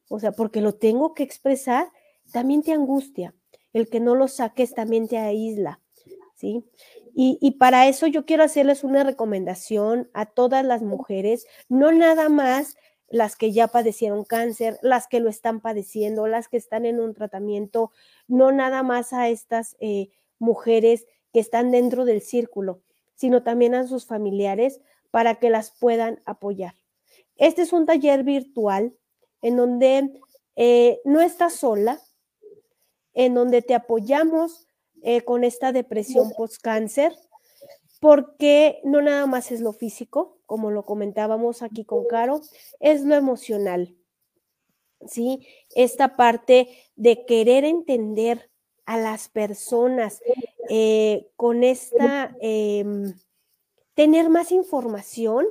o 0.07 0.19
sea, 0.19 0.32
porque 0.32 0.61
lo 0.61 0.75
tengo 0.75 1.13
que 1.13 1.23
expresar, 1.23 1.91
también 2.32 2.63
te 2.63 2.71
angustia. 2.71 3.34
El 3.73 3.89
que 3.89 3.99
no 3.99 4.15
lo 4.15 4.27
saques 4.27 4.73
también 4.73 5.07
te 5.07 5.17
aísla, 5.17 5.80
¿sí? 6.36 6.63
Y, 7.13 7.38
y, 7.41 7.51
para 7.51 7.88
eso 7.88 8.07
yo 8.07 8.25
quiero 8.25 8.43
hacerles 8.43 8.84
una 8.84 9.03
recomendación 9.03 10.09
a 10.13 10.25
todas 10.25 10.65
las 10.65 10.82
mujeres, 10.82 11.45
no 11.67 11.91
nada 11.91 12.30
más 12.30 12.77
las 13.10 13.36
que 13.36 13.51
ya 13.51 13.68
padecieron 13.68 14.24
cáncer, 14.24 14.78
las 14.82 15.07
que 15.07 15.20
lo 15.20 15.30
están 15.30 15.62
padeciendo, 15.62 16.28
las 16.28 16.47
que 16.47 16.57
están 16.57 16.86
en 16.86 16.99
un 16.99 17.14
tratamiento, 17.14 17.91
no 18.28 18.51
nada 18.51 18.84
más 18.84 19.14
a 19.14 19.30
estas 19.30 19.76
eh, 19.80 20.10
mujeres 20.38 21.05
que 21.34 21.39
están 21.39 21.72
dentro 21.72 22.05
del 22.05 22.22
círculo, 22.22 22.82
sino 23.16 23.43
también 23.43 23.76
a 23.76 23.88
sus 23.88 24.05
familiares 24.05 24.82
para 25.12 25.36
que 25.36 25.49
las 25.49 25.72
puedan 25.72 26.22
apoyar. 26.26 26.76
Este 27.36 27.62
es 27.62 27.74
un 27.74 27.86
taller 27.86 28.24
virtual 28.24 28.95
en 29.41 29.57
donde 29.57 30.22
eh, 30.55 30.99
no 31.05 31.22
estás 31.22 31.53
sola, 31.53 31.99
en 33.14 33.34
donde 33.34 33.62
te 33.62 33.76
apoyamos 33.76 34.68
eh, 35.01 35.22
con 35.22 35.43
esta 35.43 35.72
depresión 35.72 36.32
post-cáncer, 36.36 37.14
porque 37.99 38.82
no 38.84 39.01
nada 39.01 39.26
más 39.26 39.51
es 39.51 39.62
lo 39.62 39.74
físico, 39.74 40.38
como 40.49 40.71
lo 40.71 40.83
comentábamos 40.83 41.61
aquí 41.61 41.85
con 41.85 42.07
Caro, 42.07 42.41
es 42.79 43.03
lo 43.03 43.13
emocional. 43.13 43.95
¿Sí? 45.05 45.45
Esta 45.75 46.17
parte 46.17 46.69
de 46.95 47.23
querer 47.27 47.65
entender 47.65 48.49
a 48.85 48.97
las 48.97 49.29
personas 49.29 50.23
eh, 50.67 51.29
con 51.35 51.63
esta, 51.63 52.35
em, 52.41 53.13
tener 53.93 54.29
más 54.29 54.51
información, 54.51 55.45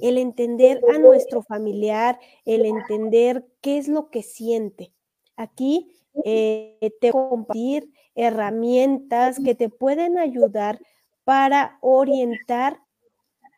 el 0.00 0.18
entender 0.18 0.82
a 0.92 0.98
nuestro 0.98 1.42
familiar, 1.42 2.18
el 2.44 2.66
entender 2.66 3.46
qué 3.60 3.78
es 3.78 3.86
lo 3.86 4.10
que 4.10 4.24
siente. 4.24 4.92
Aquí 5.36 5.94
eh, 6.24 6.90
te 7.00 7.12
compartir 7.12 7.92
herramientas 8.16 9.38
que 9.38 9.54
te 9.54 9.68
pueden 9.68 10.18
ayudar 10.18 10.80
para 11.22 11.78
orientar 11.80 12.81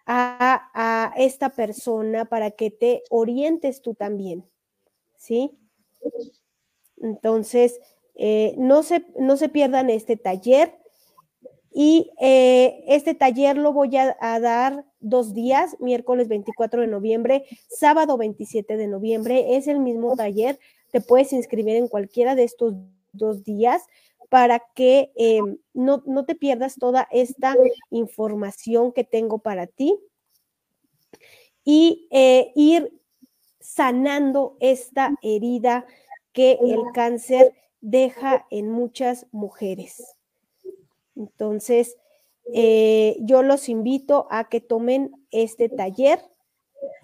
a, 0.07 1.13
esta 1.17 1.51
persona, 1.51 2.25
para 2.27 2.51
que 2.51 2.71
te 2.71 3.03
orientes 3.11 3.83
tú 3.83 3.95
también, 3.95 4.45
¿sí? 5.17 5.51
Entonces, 7.01 7.81
eh, 8.15 8.55
no, 8.59 8.83
se, 8.83 9.05
no 9.19 9.37
se 9.37 9.49
pierdan 9.49 9.91
este 9.91 10.17
taller. 10.17 10.75
Y 11.77 12.13
eh, 12.21 12.85
este 12.87 13.15
taller 13.15 13.57
lo 13.57 13.73
voy 13.73 13.97
a, 13.97 14.17
a, 14.21 14.39
dar 14.39 14.85
dos 15.01 15.35
días, 15.35 15.77
miércoles 15.81 16.29
24 16.29 16.83
de 16.83 16.87
noviembre, 16.87 17.47
sábado 17.69 18.17
27 18.17 18.77
de 18.77 18.87
noviembre. 18.87 19.57
Es 19.57 19.67
el 19.67 19.81
mismo 19.81 20.15
taller. 20.15 20.59
Te 20.93 21.01
puedes 21.01 21.33
inscribir 21.33 21.75
en 21.75 21.89
cualquiera 21.89 22.37
de 22.37 22.45
estos 22.45 22.75
dos 23.13 23.43
días 23.43 23.83
para 24.35 24.59
que 24.74 25.12
eh, 25.14 25.39
no, 25.74 26.24
te 26.26 26.35
pierdas 26.35 26.74
toda 26.74 27.07
esta 27.12 27.55
información 27.91 28.91
que 28.91 29.05
tengo 29.05 29.39
para 29.39 29.68
ti 29.68 29.97
y 31.62 32.09
eh, 32.11 32.51
ir 32.57 33.01
sanando 33.61 34.57
esta 34.59 35.14
herida 35.22 35.87
que 36.32 36.59
el 36.61 36.80
cáncer 36.93 37.55
deja 37.80 38.45
en 38.51 38.72
muchas 38.72 39.28
mujeres. 39.30 40.16
Entonces, 41.14 41.97
eh, 42.53 43.16
yo 43.20 43.45
los 43.45 43.68
invito 43.68 44.26
a 44.32 44.49
que 44.49 44.61
tomen 44.61 45.12
este 45.30 45.68
taller 45.68 46.18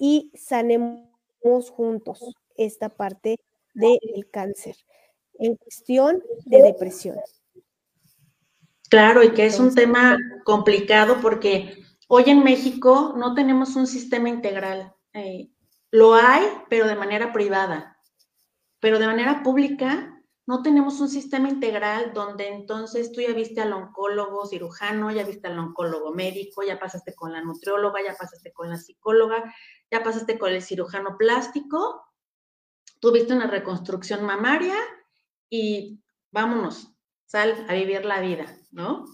y 0.00 0.32
sanemos 0.34 1.70
juntos 1.70 2.34
esta 2.56 2.88
parte 2.88 3.36
del 3.74 4.28
cáncer 4.32 4.74
en 5.40 5.56
cuestión 5.56 6.22
de 6.44 6.62
depresión. 6.62 7.16
Claro, 8.88 9.22
y 9.22 9.32
que 9.32 9.46
es 9.46 9.58
un 9.58 9.74
tema 9.74 10.18
complicado 10.44 11.18
porque 11.20 11.84
hoy 12.08 12.24
en 12.26 12.42
México 12.42 13.14
no 13.16 13.34
tenemos 13.34 13.76
un 13.76 13.86
sistema 13.86 14.28
integral. 14.28 14.94
Eh, 15.12 15.50
lo 15.90 16.14
hay, 16.14 16.44
pero 16.68 16.86
de 16.86 16.96
manera 16.96 17.32
privada. 17.32 17.96
Pero 18.80 18.98
de 18.98 19.06
manera 19.06 19.42
pública 19.42 20.16
no 20.46 20.62
tenemos 20.62 21.00
un 21.00 21.08
sistema 21.08 21.48
integral 21.48 22.12
donde 22.12 22.48
entonces 22.48 23.12
tú 23.12 23.20
ya 23.20 23.32
viste 23.32 23.60
al 23.60 23.72
oncólogo 23.72 24.46
cirujano, 24.46 25.12
ya 25.12 25.24
viste 25.24 25.46
al 25.46 25.58
oncólogo 25.58 26.12
médico, 26.12 26.62
ya 26.62 26.78
pasaste 26.78 27.14
con 27.14 27.32
la 27.32 27.42
nutrióloga, 27.42 28.00
ya 28.02 28.16
pasaste 28.16 28.52
con 28.52 28.68
la 28.68 28.76
psicóloga, 28.76 29.54
ya 29.90 30.02
pasaste 30.02 30.38
con 30.38 30.52
el 30.52 30.62
cirujano 30.62 31.16
plástico 31.16 32.04
tuviste 33.00 33.32
una 33.32 33.46
reconstrucción 33.46 34.24
mamaria 34.24 34.76
y 35.50 36.00
vámonos, 36.30 36.94
sal 37.26 37.66
a 37.68 37.74
vivir 37.74 38.04
la 38.04 38.20
vida, 38.20 38.56
¿no? 38.70 39.04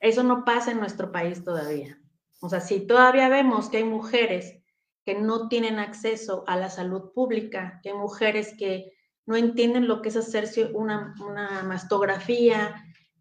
Eso 0.00 0.22
no 0.22 0.44
pasa 0.44 0.72
en 0.72 0.80
nuestro 0.80 1.12
país 1.12 1.44
todavía. 1.44 2.00
O 2.40 2.48
sea, 2.48 2.60
si 2.60 2.86
todavía 2.86 3.28
vemos 3.28 3.68
que 3.68 3.78
hay 3.78 3.84
mujeres 3.84 4.62
que 5.04 5.14
no 5.14 5.48
tienen 5.48 5.78
acceso 5.78 6.44
a 6.46 6.56
la 6.56 6.68
salud 6.68 7.12
pública, 7.14 7.80
que 7.82 7.90
hay 7.90 7.94
mujeres 7.96 8.54
que 8.58 8.92
no 9.24 9.36
entienden 9.36 9.88
lo 9.88 10.02
que 10.02 10.08
es 10.08 10.16
hacerse 10.16 10.64
una, 10.72 11.14
una 11.20 11.62
mastografía, 11.62 12.74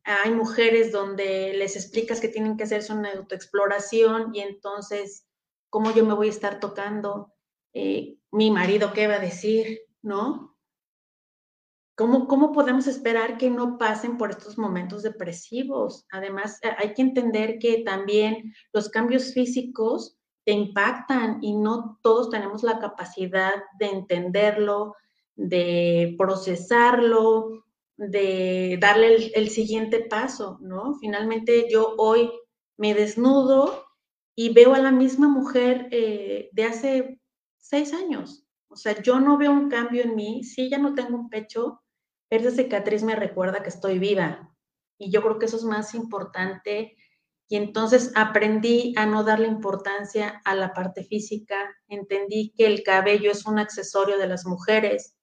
hay 0.03 0.31
mujeres 0.31 0.91
donde 0.91 1.53
les 1.53 1.75
explicas 1.75 2.19
que 2.19 2.27
tienen 2.27 2.57
que 2.57 2.63
hacerse 2.63 2.93
una 2.93 3.11
autoexploración 3.11 4.35
y 4.35 4.41
entonces, 4.41 5.27
¿cómo 5.69 5.91
yo 5.93 6.05
me 6.05 6.13
voy 6.13 6.27
a 6.27 6.31
estar 6.31 6.59
tocando? 6.59 7.33
Eh, 7.73 8.17
mi 8.31 8.51
marido, 8.51 8.93
¿qué 8.93 9.07
va 9.07 9.15
a 9.15 9.19
decir? 9.19 9.79
¿No? 10.01 10.54
¿Cómo, 11.95 12.27
¿Cómo 12.27 12.51
podemos 12.51 12.87
esperar 12.87 13.37
que 13.37 13.49
no 13.49 13.77
pasen 13.77 14.17
por 14.17 14.31
estos 14.31 14.57
momentos 14.57 15.01
depresivos? 15.01 16.05
Además, 16.11 16.59
eh, 16.61 16.71
hay 16.77 16.93
que 16.93 17.01
entender 17.01 17.57
que 17.57 17.83
también 17.83 18.53
los 18.73 18.89
cambios 18.89 19.33
físicos 19.33 20.17
te 20.43 20.51
impactan 20.51 21.39
y 21.41 21.55
no 21.55 21.99
todos 22.03 22.29
tenemos 22.29 22.63
la 22.63 22.79
capacidad 22.79 23.53
de 23.79 23.87
entenderlo, 23.87 24.95
de 25.35 26.15
procesarlo, 26.17 27.65
de 27.97 28.77
darle 28.79 29.31
el, 29.33 29.49
siguiente 29.49 30.01
paso, 30.01 30.59
¿no? 30.61 30.95
Finalmente 30.95 31.67
yo 31.71 31.95
hoy 31.97 32.29
me 32.77 32.93
desnudo 32.93 33.85
y 34.35 34.53
veo 34.53 34.73
a 34.73 34.79
la 34.79 34.91
misma 34.91 35.29
mujer 35.29 35.87
eh, 35.91 36.49
de 36.51 36.63
hace 36.65 37.21
seis 37.57 37.93
años. 37.93 38.45
O 38.67 38.75
sea, 38.75 39.01
yo 39.01 39.19
no 39.19 39.37
veo 39.37 39.51
un 39.51 39.69
cambio 39.69 40.03
en 40.03 40.15
mí. 40.15 40.43
Sí, 40.43 40.69
ya 40.69 40.77
no 40.77 40.93
tengo 40.93 41.15
un 41.15 41.29
pecho, 41.29 41.81
esa 42.41 42.51
cicatriz 42.51 43.03
me 43.03 43.15
recuerda 43.15 43.63
que 43.63 43.69
estoy 43.69 43.99
viva. 43.99 44.53
Y 44.97 45.11
yo 45.11 45.21
creo 45.21 45.39
que 45.39 45.45
eso 45.45 45.57
es 45.57 45.63
más 45.63 45.93
importante. 45.93 46.95
Y 47.47 47.57
entonces 47.57 48.11
aprendí 48.15 48.93
a 48.97 49.05
no 49.05 49.23
darle 49.23 49.47
importancia 49.47 50.41
a 50.45 50.55
la 50.55 50.73
parte 50.73 51.03
física. 51.03 51.55
Entendí 51.87 52.53
que 52.57 52.65
el 52.65 52.83
cabello 52.83 53.31
es 53.31 53.45
un 53.45 53.59
accesorio 53.59 54.17
de 54.17 54.27
las 54.27 54.45
mujeres 54.45 55.15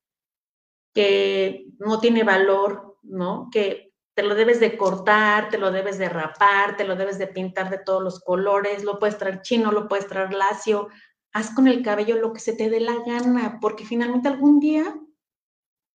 que 0.95 1.67
no 1.79 2.01
tiene 2.01 2.23
valor, 2.23 2.99
¿no? 3.03 3.49
Que 3.51 3.93
te 4.15 4.23
lo 4.23 4.35
debes 4.35 4.61
de 4.61 4.77
cortar, 4.77 5.49
te 5.49 5.59
lo 5.59 5.73
debes 5.73 5.99
de 5.99 6.09
rapar, 6.09 6.77
te 6.77 6.85
lo 6.85 6.97
debes 6.97 7.19
de 7.19 7.27
pintar 7.27 7.71
de 7.71 7.79
todos 7.79 8.03
los 8.03 8.21
colores, 8.21 8.85
lo 8.85 8.99
puedes 8.99 9.17
traer 9.17 9.41
chino, 9.41 9.73
lo 9.73 9.89
puedes 9.89 10.07
traer 10.07 10.35
lacio, 10.35 10.89
haz 11.33 11.55
con 11.55 11.67
el 11.67 11.83
cabello 11.83 12.17
lo 12.17 12.33
que 12.33 12.41
se 12.41 12.53
te 12.53 12.69
dé 12.69 12.81
la 12.81 12.97
gana, 13.07 13.59
porque 13.61 13.87
finalmente 13.87 14.29
algún 14.29 14.61
día, 14.61 14.95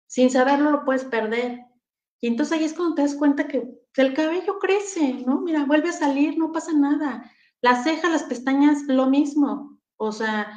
sin 0.06 0.30
saberlo, 0.30 0.70
lo 0.70 0.84
puedes 0.84 1.04
perder. 1.04 1.60
Y 2.20 2.28
entonces 2.28 2.58
ahí 2.58 2.64
es 2.64 2.74
cuando 2.74 2.94
te 2.94 3.02
das 3.02 3.14
cuenta 3.14 3.46
que 3.46 3.68
el 3.96 4.14
cabello 4.14 4.58
crece, 4.58 5.14
¿no? 5.26 5.40
Mira, 5.40 5.64
vuelve 5.64 5.90
a 5.90 5.92
salir, 5.92 6.38
no 6.38 6.52
pasa 6.52 6.72
nada. 6.72 7.30
Las 7.60 7.84
cejas, 7.84 8.10
las 8.10 8.24
pestañas, 8.24 8.82
lo 8.86 9.06
mismo. 9.06 9.78
O 9.96 10.12
sea, 10.12 10.52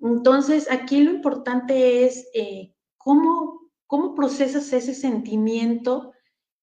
entonces 0.00 0.70
aquí 0.70 1.02
lo 1.02 1.12
importante 1.12 2.06
es 2.06 2.28
eh, 2.34 2.74
cómo 2.96 3.60
¿Cómo 3.90 4.14
procesas 4.14 4.72
ese 4.72 4.94
sentimiento 4.94 6.12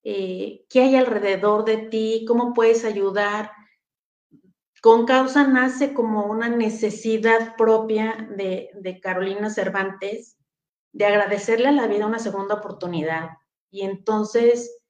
eh, 0.02 0.66
que 0.70 0.80
hay 0.80 0.96
alrededor 0.96 1.66
de 1.66 1.76
ti? 1.76 2.24
¿Cómo 2.26 2.54
puedes 2.54 2.86
ayudar? 2.86 3.52
Con 4.82 5.06
causa 5.06 5.46
nace 5.46 5.94
como 5.94 6.28
una 6.28 6.48
necesidad 6.48 7.58
propia 7.58 8.30
de, 8.38 9.00
Carolina 9.04 9.50
Cervantes 9.50 10.37
de 10.98 11.06
agradecerle 11.06 11.68
a 11.68 11.72
la 11.72 11.86
vida 11.86 12.08
una 12.08 12.18
segunda 12.18 12.56
oportunidad 12.56 13.30
y 13.70 13.84
entonces 13.84 14.82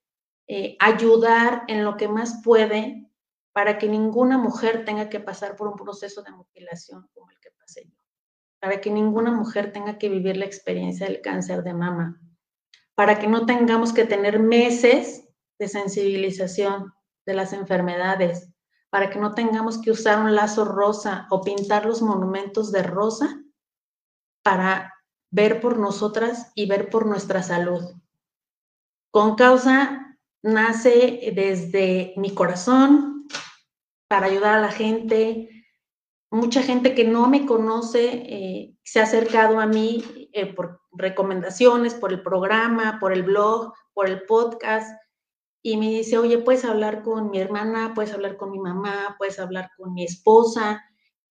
eh, 0.48 0.78
ayudar 0.80 1.66
en 1.68 1.84
lo 1.84 1.98
que 1.98 2.08
más 2.08 2.42
puede 2.46 3.12
para 3.52 3.78
que 3.78 3.90
ninguna 3.90 4.38
mujer 4.38 4.86
tenga 4.86 5.10
que 5.10 5.20
pasar 5.20 5.58
por 5.58 5.68
un 5.68 5.76
proceso 5.76 6.24
de 6.24 6.32
mutilación 6.32 7.10
como 7.14 7.30
el 7.30 7.38
que 7.42 7.50
pasé 7.60 7.90
yo, 7.90 7.98
para 8.62 8.80
que 8.80 8.90
ninguna 8.90 9.32
mujer 9.32 9.74
tenga 9.74 9.98
que 9.98 10.08
vivir 10.08 10.38
la 10.38 10.46
experiencia 10.46 11.08
del 11.08 11.20
cáncer 11.20 11.62
de 11.64 11.74
mama. 11.74 12.22
Para 12.96 13.20
que 13.20 13.28
no 13.28 13.46
tengamos 13.46 13.92
que 13.92 14.06
tener 14.06 14.40
meses 14.40 15.28
de 15.60 15.68
sensibilización 15.68 16.94
de 17.26 17.34
las 17.34 17.52
enfermedades, 17.52 18.50
para 18.90 19.10
que 19.10 19.20
no 19.20 19.34
tengamos 19.34 19.82
que 19.82 19.92
usar 19.92 20.20
un 20.20 20.34
lazo 20.34 20.64
rosa 20.64 21.28
o 21.32 21.42
pintar 21.42 21.86
los 21.86 22.02
monumentos 22.02 22.72
de 22.72 22.84
rosa 22.84 23.44
para 24.42 24.94
ver 25.30 25.62
por 25.62 25.78
nosotras 25.78 26.52
y 26.56 26.68
ver 26.68 26.90
por 26.90 27.06
nuestra 27.06 27.44
salud. 27.44 27.84
Con 29.12 29.36
causa 29.36 30.18
nace 30.44 31.32
desde 31.36 32.14
mi 32.18 32.34
corazón 32.34 33.28
para 34.08 34.28
ayudar 34.28 34.56
a 34.56 34.62
la 34.62 34.72
gente. 34.72 35.50
Mucha 36.30 36.62
gente 36.62 36.94
que 36.94 37.04
no 37.04 37.28
me 37.28 37.46
conoce 37.46 38.06
eh, 38.06 38.76
se 38.84 39.00
ha 39.00 39.04
acercado 39.04 39.60
a 39.60 39.66
mí 39.66 40.30
eh, 40.34 40.54
por 40.54 40.82
recomendaciones, 40.92 41.94
por 41.94 42.12
el 42.12 42.22
programa, 42.22 42.98
por 43.00 43.14
el 43.14 43.24
blog, 43.24 43.74
por 43.94 44.08
el 44.08 44.24
podcast, 44.24 44.90
y 45.62 45.76
me 45.78 45.90
dice, 45.90 46.18
oye, 46.18 46.38
puedes 46.38 46.64
hablar 46.64 47.04
con 47.04 47.30
mi 47.30 47.40
hermana, 47.40 47.94
puedes 47.94 48.14
hablar 48.14 48.38
con 48.38 48.52
mi 48.52 48.60
mamá, 48.60 49.16
puedes 49.18 49.40
hablar 49.40 49.70
con 49.76 49.94
mi 49.94 50.06
esposa. 50.06 50.84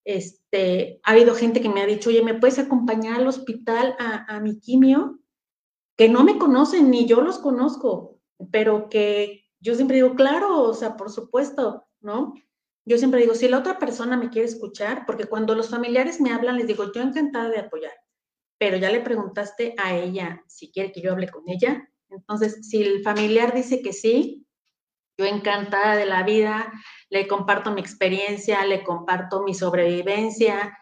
Este, 0.07 1.01
ha 1.03 1.13
habido 1.13 1.35
gente 1.35 1.61
que 1.61 1.69
me 1.69 1.83
ha 1.83 1.87
dicho, 1.87 2.09
oye, 2.09 2.23
¿me 2.23 2.33
puedes 2.33 2.59
acompañar 2.59 3.21
al 3.21 3.27
hospital 3.27 3.95
a, 3.99 4.37
a 4.37 4.41
mi 4.41 4.59
quimio? 4.59 5.21
Que 5.99 6.09
no 6.09 6.25
me 6.25 6.39
conocen, 6.39 6.91
ni 6.91 7.07
yo 7.07 7.21
los 7.21 7.39
conozco, 7.39 8.19
pero 8.51 8.89
que 8.89 9.45
yo 9.61 9.75
siempre 9.75 9.97
digo, 9.97 10.15
claro, 10.15 10.63
o 10.63 10.73
sea, 10.73 10.97
por 10.97 11.11
supuesto, 11.11 11.85
¿no? 12.01 12.33
Yo 12.87 12.97
siempre 12.97 13.21
digo, 13.21 13.35
si 13.35 13.49
la 13.49 13.59
otra 13.59 13.79
persona 13.79 14.17
me 14.17 14.31
quiere 14.31 14.49
escuchar, 14.49 15.05
porque 15.07 15.27
cuando 15.27 15.55
los 15.55 15.69
familiares 15.69 16.21
me 16.21 16.33
hablan, 16.33 16.57
les 16.57 16.67
digo, 16.67 16.91
yo 16.93 17.03
encantada 17.03 17.51
de 17.51 17.59
apoyar 17.59 17.93
pero 18.59 18.77
ya 18.77 18.91
le 18.91 19.01
preguntaste 19.01 19.75
a 19.77 19.97
ella 19.97 20.43
si 20.47 20.71
quiere 20.71 20.93
que 20.93 21.01
yo 21.03 21.13
hable 21.13 21.29
con 21.29 21.45
ella. 21.49 21.89
Entonces, 22.09 22.69
si 22.69 22.83
el 22.83 23.03
familiar 23.03 23.55
dice 23.55 23.83
que 23.83 23.93
sí, 23.93 24.46
yo 25.19 25.25
encantada 25.25 25.97
de 25.97 26.07
la 26.07 26.23
vida, 26.23 26.73
le 27.09 27.27
comparto 27.27 27.71
mi 27.71 27.81
experiencia, 27.81 28.65
le 28.65 28.83
comparto 28.85 29.43
mi 29.43 29.55
sobrevivencia. 29.55 30.77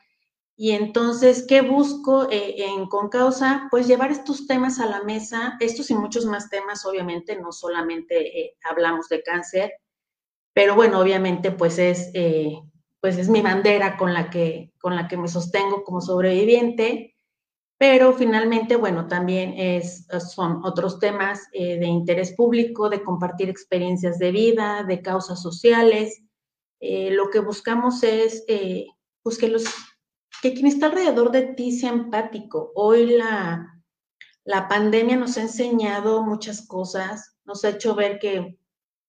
Y 0.57 0.73
entonces, 0.73 1.47
¿qué 1.49 1.63
busco 1.63 2.31
eh, 2.31 2.55
en 2.59 2.87
Concausa? 2.87 3.69
Pues 3.71 3.87
llevar 3.87 4.11
estos 4.11 4.47
temas 4.47 4.81
a 4.81 4.87
la 4.87 5.03
mesa, 5.03 5.57
estos 5.61 5.91
y 5.91 5.95
muchos 5.95 6.27
más 6.27 6.49
temas, 6.49 6.85
obviamente, 6.87 7.41
no 7.41 7.53
solamente 7.53 8.41
eh, 8.41 8.57
hablamos 8.65 9.09
de 9.09 9.23
cáncer, 9.23 9.73
pero 10.53 10.77
bueno, 10.77 11.01
obviamente, 11.01 11.51
pues 11.51 11.79
es, 11.79 12.11
eh, 12.15 12.61
pues 13.01 13.19
es 13.19 13.29
mi 13.29 13.43
bandera 13.43 13.97
con 13.97 14.15
la, 14.15 14.31
que, 14.31 14.73
con 14.81 14.95
la 14.95 15.09
que 15.09 15.17
me 15.17 15.29
sostengo 15.29 15.83
como 15.83 16.01
sobreviviente 16.01 17.14
pero 17.87 18.15
finalmente, 18.15 18.77
bueno, 18.77 19.09
también 19.09 19.53
es, 19.59 20.07
son 20.33 20.65
otros 20.65 20.99
temas 20.99 21.49
eh, 21.53 21.79
de 21.79 21.85
interés 21.85 22.33
público, 22.35 22.89
de 22.89 23.03
compartir 23.03 23.51
experiencias 23.51 24.19
de 24.19 24.33
vida, 24.33 24.85
de 24.85 25.03
causas 25.03 25.43
sociales. 25.43 26.23
Eh, 26.81 27.11
lo 27.11 27.29
que 27.29 27.41
buscamos 27.41 28.03
es 28.03 28.43
eh, 28.49 28.87
pues 29.23 29.37
que, 29.37 29.49
los, 29.49 29.65
que 30.41 30.55
quien 30.55 30.67
está 30.67 30.87
alrededor 30.87 31.31
de 31.31 31.43
ti 31.43 31.73
sea 31.79 31.91
empático. 31.91 32.73
Hoy 32.75 33.05
la, 33.19 33.85
la 34.45 34.67
pandemia 34.67 35.17
nos 35.17 35.37
ha 35.37 35.43
enseñado 35.43 36.23
muchas 36.23 36.67
cosas, 36.67 37.37
nos 37.45 37.67
ha 37.67 37.69
hecho 37.69 37.95
ver 37.95 38.19
que 38.19 38.59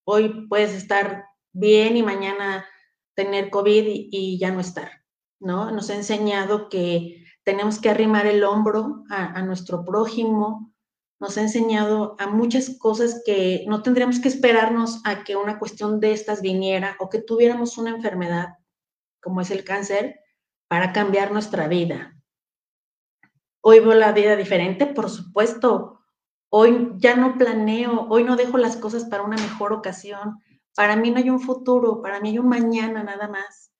hoy 0.04 0.48
puedes 0.50 0.74
estar 0.74 1.24
bien 1.54 1.96
y 1.96 2.04
mañana 2.04 2.66
tener 3.14 3.50
COVID 3.50 3.86
y, 3.88 4.10
y 4.12 4.38
ya 4.38 4.52
no 4.52 4.60
estar, 4.60 4.92
¿no? 5.40 5.72
Nos 5.72 5.90
ha 5.92 5.96
enseñado 5.96 6.68
que 6.68 7.25
tenemos 7.46 7.80
que 7.80 7.90
arrimar 7.90 8.26
el 8.26 8.44
hombro 8.44 9.04
a, 9.10 9.42
nuestro 9.44 9.86
prójimo, 9.86 10.74
nos 11.20 11.38
ha 11.38 11.42
enseñado 11.42 12.16
a 12.20 12.28
muchas 12.28 12.78
cosas 12.80 13.22
que 13.24 13.64
no 13.68 13.84
tendríamos 13.84 14.20
que 14.20 14.28
esperarnos 14.28 15.02
a 15.06 15.24
que 15.24 15.36
una 15.36 15.60
cuestión 15.60 16.00
de 16.00 16.12
estas 16.12 16.42
viniera 16.42 16.98
o 17.00 17.10
que 17.10 17.22
tuviéramos 17.22 17.78
una 17.78 17.92
enfermedad 17.92 18.56
como 19.22 19.42
es 19.42 19.52
el 19.52 19.64
cáncer 19.64 20.20
para 20.68 20.92
cambiar 20.92 21.32
nuestra 21.32 21.68
vida. 21.68 22.20
Hoy 23.62 23.80
veo 23.80 23.94
la 23.94 24.12
vida 24.12 24.36
diferente, 24.36 24.88
por 24.88 25.10
supuesto. 25.10 26.00
Hoy 26.50 26.94
ya 26.98 27.16
no 27.16 27.38
planeo, 27.38 28.08
hoy 28.10 28.24
no 28.24 28.36
dejo 28.36 28.58
las 28.58 28.76
cosas 28.76 29.06
para 29.06 29.24
una 29.24 29.38
mejor 29.38 29.72
ocasión. 29.72 30.40
Para 30.76 30.96
mí 30.96 31.12
no 31.12 31.18
hay 31.18 31.30
un 31.30 31.40
futuro, 31.40 32.02
para 32.02 32.20
mí 32.20 32.30
hay 32.30 32.40
un 32.40 32.50
mañana 32.50 33.04
nada 33.04 33.28
más. 33.28 33.72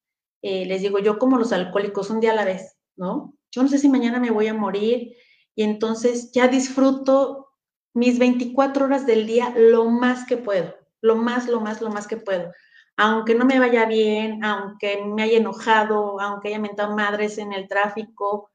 Eh, 0.44 0.66
les 0.66 0.82
digo, 0.82 1.00
yo 1.00 1.18
como 1.18 1.38
los 1.38 1.52
alcohólicos, 1.52 2.10
un 2.12 2.20
día 2.20 2.32
a 2.32 2.36
la 2.36 2.46
vez, 2.46 2.78
¿no? 2.96 3.36
Yo 3.56 3.64
no 3.64 3.70
sé 3.70 3.78
si 3.78 3.88
mañana 3.88 4.20
me 4.20 4.32
voy 4.32 4.48
a 4.48 4.54
morir 4.54 5.16
y 5.56 5.64
entonces 5.64 6.32
ya 6.34 6.50
disfruto 6.50 7.54
mis 7.94 8.20
24 8.20 8.86
horas 8.86 9.06
del 9.06 9.26
día 9.26 9.54
lo 9.56 9.86
más 9.86 10.26
que 10.26 10.36
puedo, 10.36 10.76
lo 11.02 11.16
más, 11.16 11.48
lo 11.48 11.62
más, 11.62 11.82
lo 11.82 11.90
más 11.90 12.06
que 12.06 12.18
puedo. 12.18 12.52
Aunque 12.98 13.34
no 13.34 13.46
me 13.46 13.58
vaya 13.58 13.86
bien, 13.86 14.44
aunque 14.44 15.02
me 15.06 15.24
haya 15.24 15.38
enojado, 15.38 16.20
aunque 16.20 16.50
haya 16.50 16.60
mentado 16.60 16.94
madres 16.96 17.38
en 17.38 17.54
el 17.54 17.70
tráfico, 17.70 18.52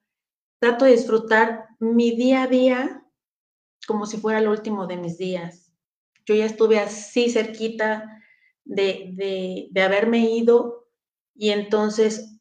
trato 0.59 0.85
de 0.85 0.91
disfrutar 0.91 1.65
mi 1.79 2.15
día 2.15 2.43
a 2.43 2.47
día 2.47 3.03
como 3.87 4.05
si 4.05 4.17
fuera 4.17 4.37
el 4.37 4.47
último 4.47 4.85
de 4.85 4.97
mis 4.97 5.17
días. 5.17 5.71
Yo 6.27 6.35
ya 6.35 6.45
estuve 6.45 6.77
así 6.77 7.31
cerquita 7.31 8.21
de, 8.63 9.67
de, 9.71 9.81
haberme 9.81 10.29
ido 10.29 10.87
y 11.33 11.49
entonces 11.49 12.39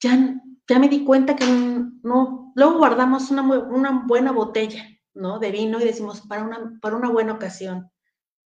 ya, 0.00 0.40
ya 0.68 0.78
me 0.78 0.88
di 0.88 1.04
cuenta 1.04 1.36
que 1.36 1.44
no, 1.46 2.52
luego 2.54 2.78
guardamos 2.78 3.30
una, 3.30 3.42
una 3.42 4.04
buena 4.06 4.32
botella, 4.32 4.84
¿no? 5.14 5.38
De 5.38 5.50
vino 5.50 5.80
y 5.80 5.84
decimos, 5.84 6.22
para 6.22 6.42
una, 6.42 6.78
para 6.80 6.96
una 6.96 7.10
buena 7.10 7.32
ocasión, 7.32 7.90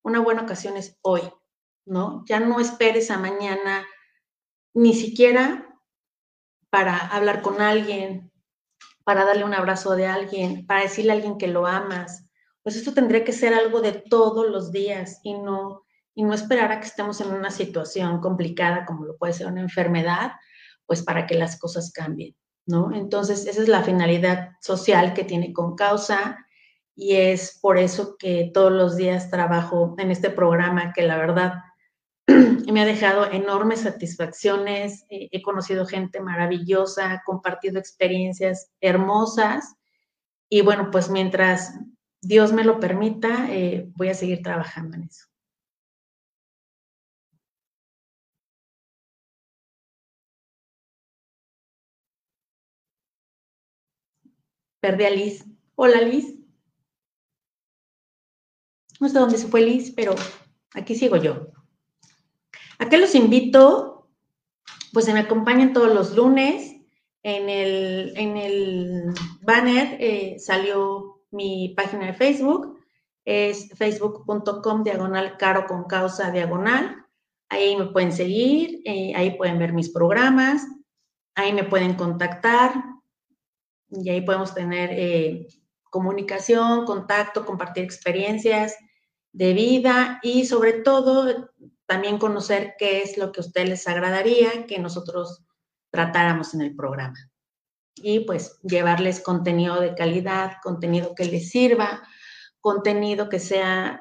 una 0.02 0.20
buena 0.20 0.42
ocasión 0.42 0.76
es 0.76 0.98
hoy, 1.02 1.22
¿no? 1.84 2.24
Ya 2.26 2.40
no 2.40 2.60
esperes 2.60 3.10
a 3.10 3.18
mañana, 3.18 3.86
ni 4.74 4.94
siquiera 4.94 5.66
para 6.70 6.96
hablar 6.96 7.42
con 7.42 7.60
alguien, 7.60 8.32
para 9.04 9.24
darle 9.24 9.44
un 9.44 9.54
abrazo 9.54 9.94
de 9.96 10.06
alguien, 10.06 10.66
para 10.66 10.82
decirle 10.82 11.12
a 11.12 11.14
alguien 11.14 11.38
que 11.38 11.48
lo 11.48 11.66
amas. 11.66 12.28
Pues 12.62 12.76
esto 12.76 12.92
tendría 12.92 13.24
que 13.24 13.32
ser 13.32 13.54
algo 13.54 13.80
de 13.80 13.92
todos 13.92 14.50
los 14.50 14.72
días 14.72 15.20
y 15.22 15.34
no 15.34 15.86
y 16.16 16.24
no 16.24 16.32
esperar 16.32 16.72
a 16.72 16.80
que 16.80 16.86
estemos 16.86 17.20
en 17.20 17.30
una 17.30 17.50
situación 17.50 18.20
complicada 18.20 18.86
como 18.86 19.04
lo 19.04 19.18
puede 19.18 19.34
ser 19.34 19.48
una 19.48 19.60
enfermedad, 19.60 20.32
pues 20.86 21.02
para 21.02 21.26
que 21.26 21.34
las 21.34 21.58
cosas 21.58 21.92
cambien, 21.92 22.34
¿no? 22.66 22.94
Entonces, 22.94 23.46
esa 23.46 23.62
es 23.62 23.68
la 23.68 23.82
finalidad 23.82 24.50
social 24.60 25.14
que 25.14 25.24
tiene 25.24 25.52
con 25.52 25.76
causa 25.76 26.38
y 26.94 27.16
es 27.16 27.58
por 27.60 27.78
eso 27.78 28.16
que 28.18 28.50
todos 28.54 28.72
los 28.72 28.96
días 28.96 29.30
trabajo 29.30 29.94
en 29.98 30.10
este 30.10 30.30
programa 30.30 30.92
que 30.94 31.02
la 31.02 31.18
verdad 31.18 31.54
me 32.72 32.80
ha 32.80 32.86
dejado 32.86 33.30
enormes 33.30 33.80
satisfacciones, 33.80 35.04
eh, 35.10 35.28
he 35.30 35.42
conocido 35.42 35.86
gente 35.86 36.20
maravillosa, 36.20 37.22
compartido 37.24 37.78
experiencias 37.78 38.70
hermosas 38.80 39.76
y 40.48 40.62
bueno, 40.62 40.90
pues 40.90 41.10
mientras 41.10 41.74
Dios 42.20 42.52
me 42.52 42.64
lo 42.64 42.80
permita, 42.80 43.46
eh, 43.50 43.88
voy 43.94 44.08
a 44.08 44.14
seguir 44.14 44.42
trabajando 44.42 44.96
en 44.96 45.04
eso. 45.04 45.26
Perdí 54.80 55.04
a 55.04 55.10
Liz. 55.10 55.44
Hola, 55.74 56.00
Liz. 56.00 56.34
No 59.00 59.08
sé 59.08 59.18
dónde 59.18 59.38
se 59.38 59.48
fue 59.48 59.62
Liz, 59.62 59.92
pero 59.94 60.14
aquí 60.74 60.94
sigo 60.94 61.16
yo. 61.16 61.48
¿A 62.78 62.88
qué 62.88 62.98
los 62.98 63.14
invito? 63.14 64.08
Pues 64.92 65.04
se 65.04 65.12
me 65.12 65.20
acompañan 65.20 65.72
todos 65.72 65.92
los 65.92 66.14
lunes. 66.14 66.74
En 67.22 67.48
el, 67.48 68.12
en 68.16 68.36
el 68.36 69.14
banner 69.42 69.96
eh, 70.00 70.38
salió 70.38 71.24
mi 71.30 71.74
página 71.76 72.06
de 72.06 72.14
Facebook. 72.14 72.78
Es 73.24 73.70
facebook.com 73.76 74.84
diagonal 74.84 75.36
caro 75.36 75.66
con 75.66 75.84
causa 75.84 76.30
diagonal. 76.30 77.06
Ahí 77.48 77.76
me 77.76 77.86
pueden 77.86 78.12
seguir, 78.12 78.80
eh, 78.84 79.12
ahí 79.14 79.36
pueden 79.36 79.58
ver 79.58 79.72
mis 79.72 79.90
programas, 79.90 80.66
ahí 81.36 81.52
me 81.52 81.62
pueden 81.62 81.94
contactar, 81.94 82.72
y 83.90 84.10
ahí 84.10 84.20
podemos 84.20 84.54
tener 84.54 84.90
eh, 84.92 85.46
comunicación, 85.90 86.84
contacto, 86.84 87.46
compartir 87.46 87.84
experiencias 87.84 88.74
de 89.32 89.52
vida 89.54 90.18
y 90.22 90.46
sobre 90.46 90.74
todo 90.74 91.50
también 91.86 92.18
conocer 92.18 92.74
qué 92.78 93.02
es 93.02 93.16
lo 93.16 93.32
que 93.32 93.40
a 93.40 93.44
ustedes 93.44 93.68
les 93.68 93.88
agradaría 93.88 94.66
que 94.66 94.78
nosotros 94.78 95.44
tratáramos 95.90 96.52
en 96.54 96.62
el 96.62 96.74
programa. 96.74 97.16
Y 97.94 98.20
pues 98.20 98.58
llevarles 98.62 99.20
contenido 99.20 99.80
de 99.80 99.94
calidad, 99.94 100.54
contenido 100.62 101.14
que 101.14 101.24
les 101.24 101.48
sirva, 101.50 102.02
contenido 102.60 103.28
que 103.28 103.38
sea, 103.38 104.00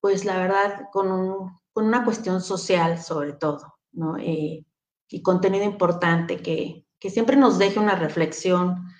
pues 0.00 0.24
la 0.24 0.38
verdad, 0.38 0.88
con, 0.92 1.58
una 1.74 2.04
cuestión 2.04 2.40
social 2.40 3.02
sobre 3.02 3.32
todo, 3.32 3.74
¿no? 3.92 4.16
Eh, 4.16 4.64
y 5.08 5.22
contenido 5.22 5.64
importante 5.64 6.38
que, 6.38 6.86
que 7.00 7.10
siempre 7.10 7.36
nos 7.36 7.58
deje 7.58 7.80
una 7.80 7.96
reflexión 7.96 8.93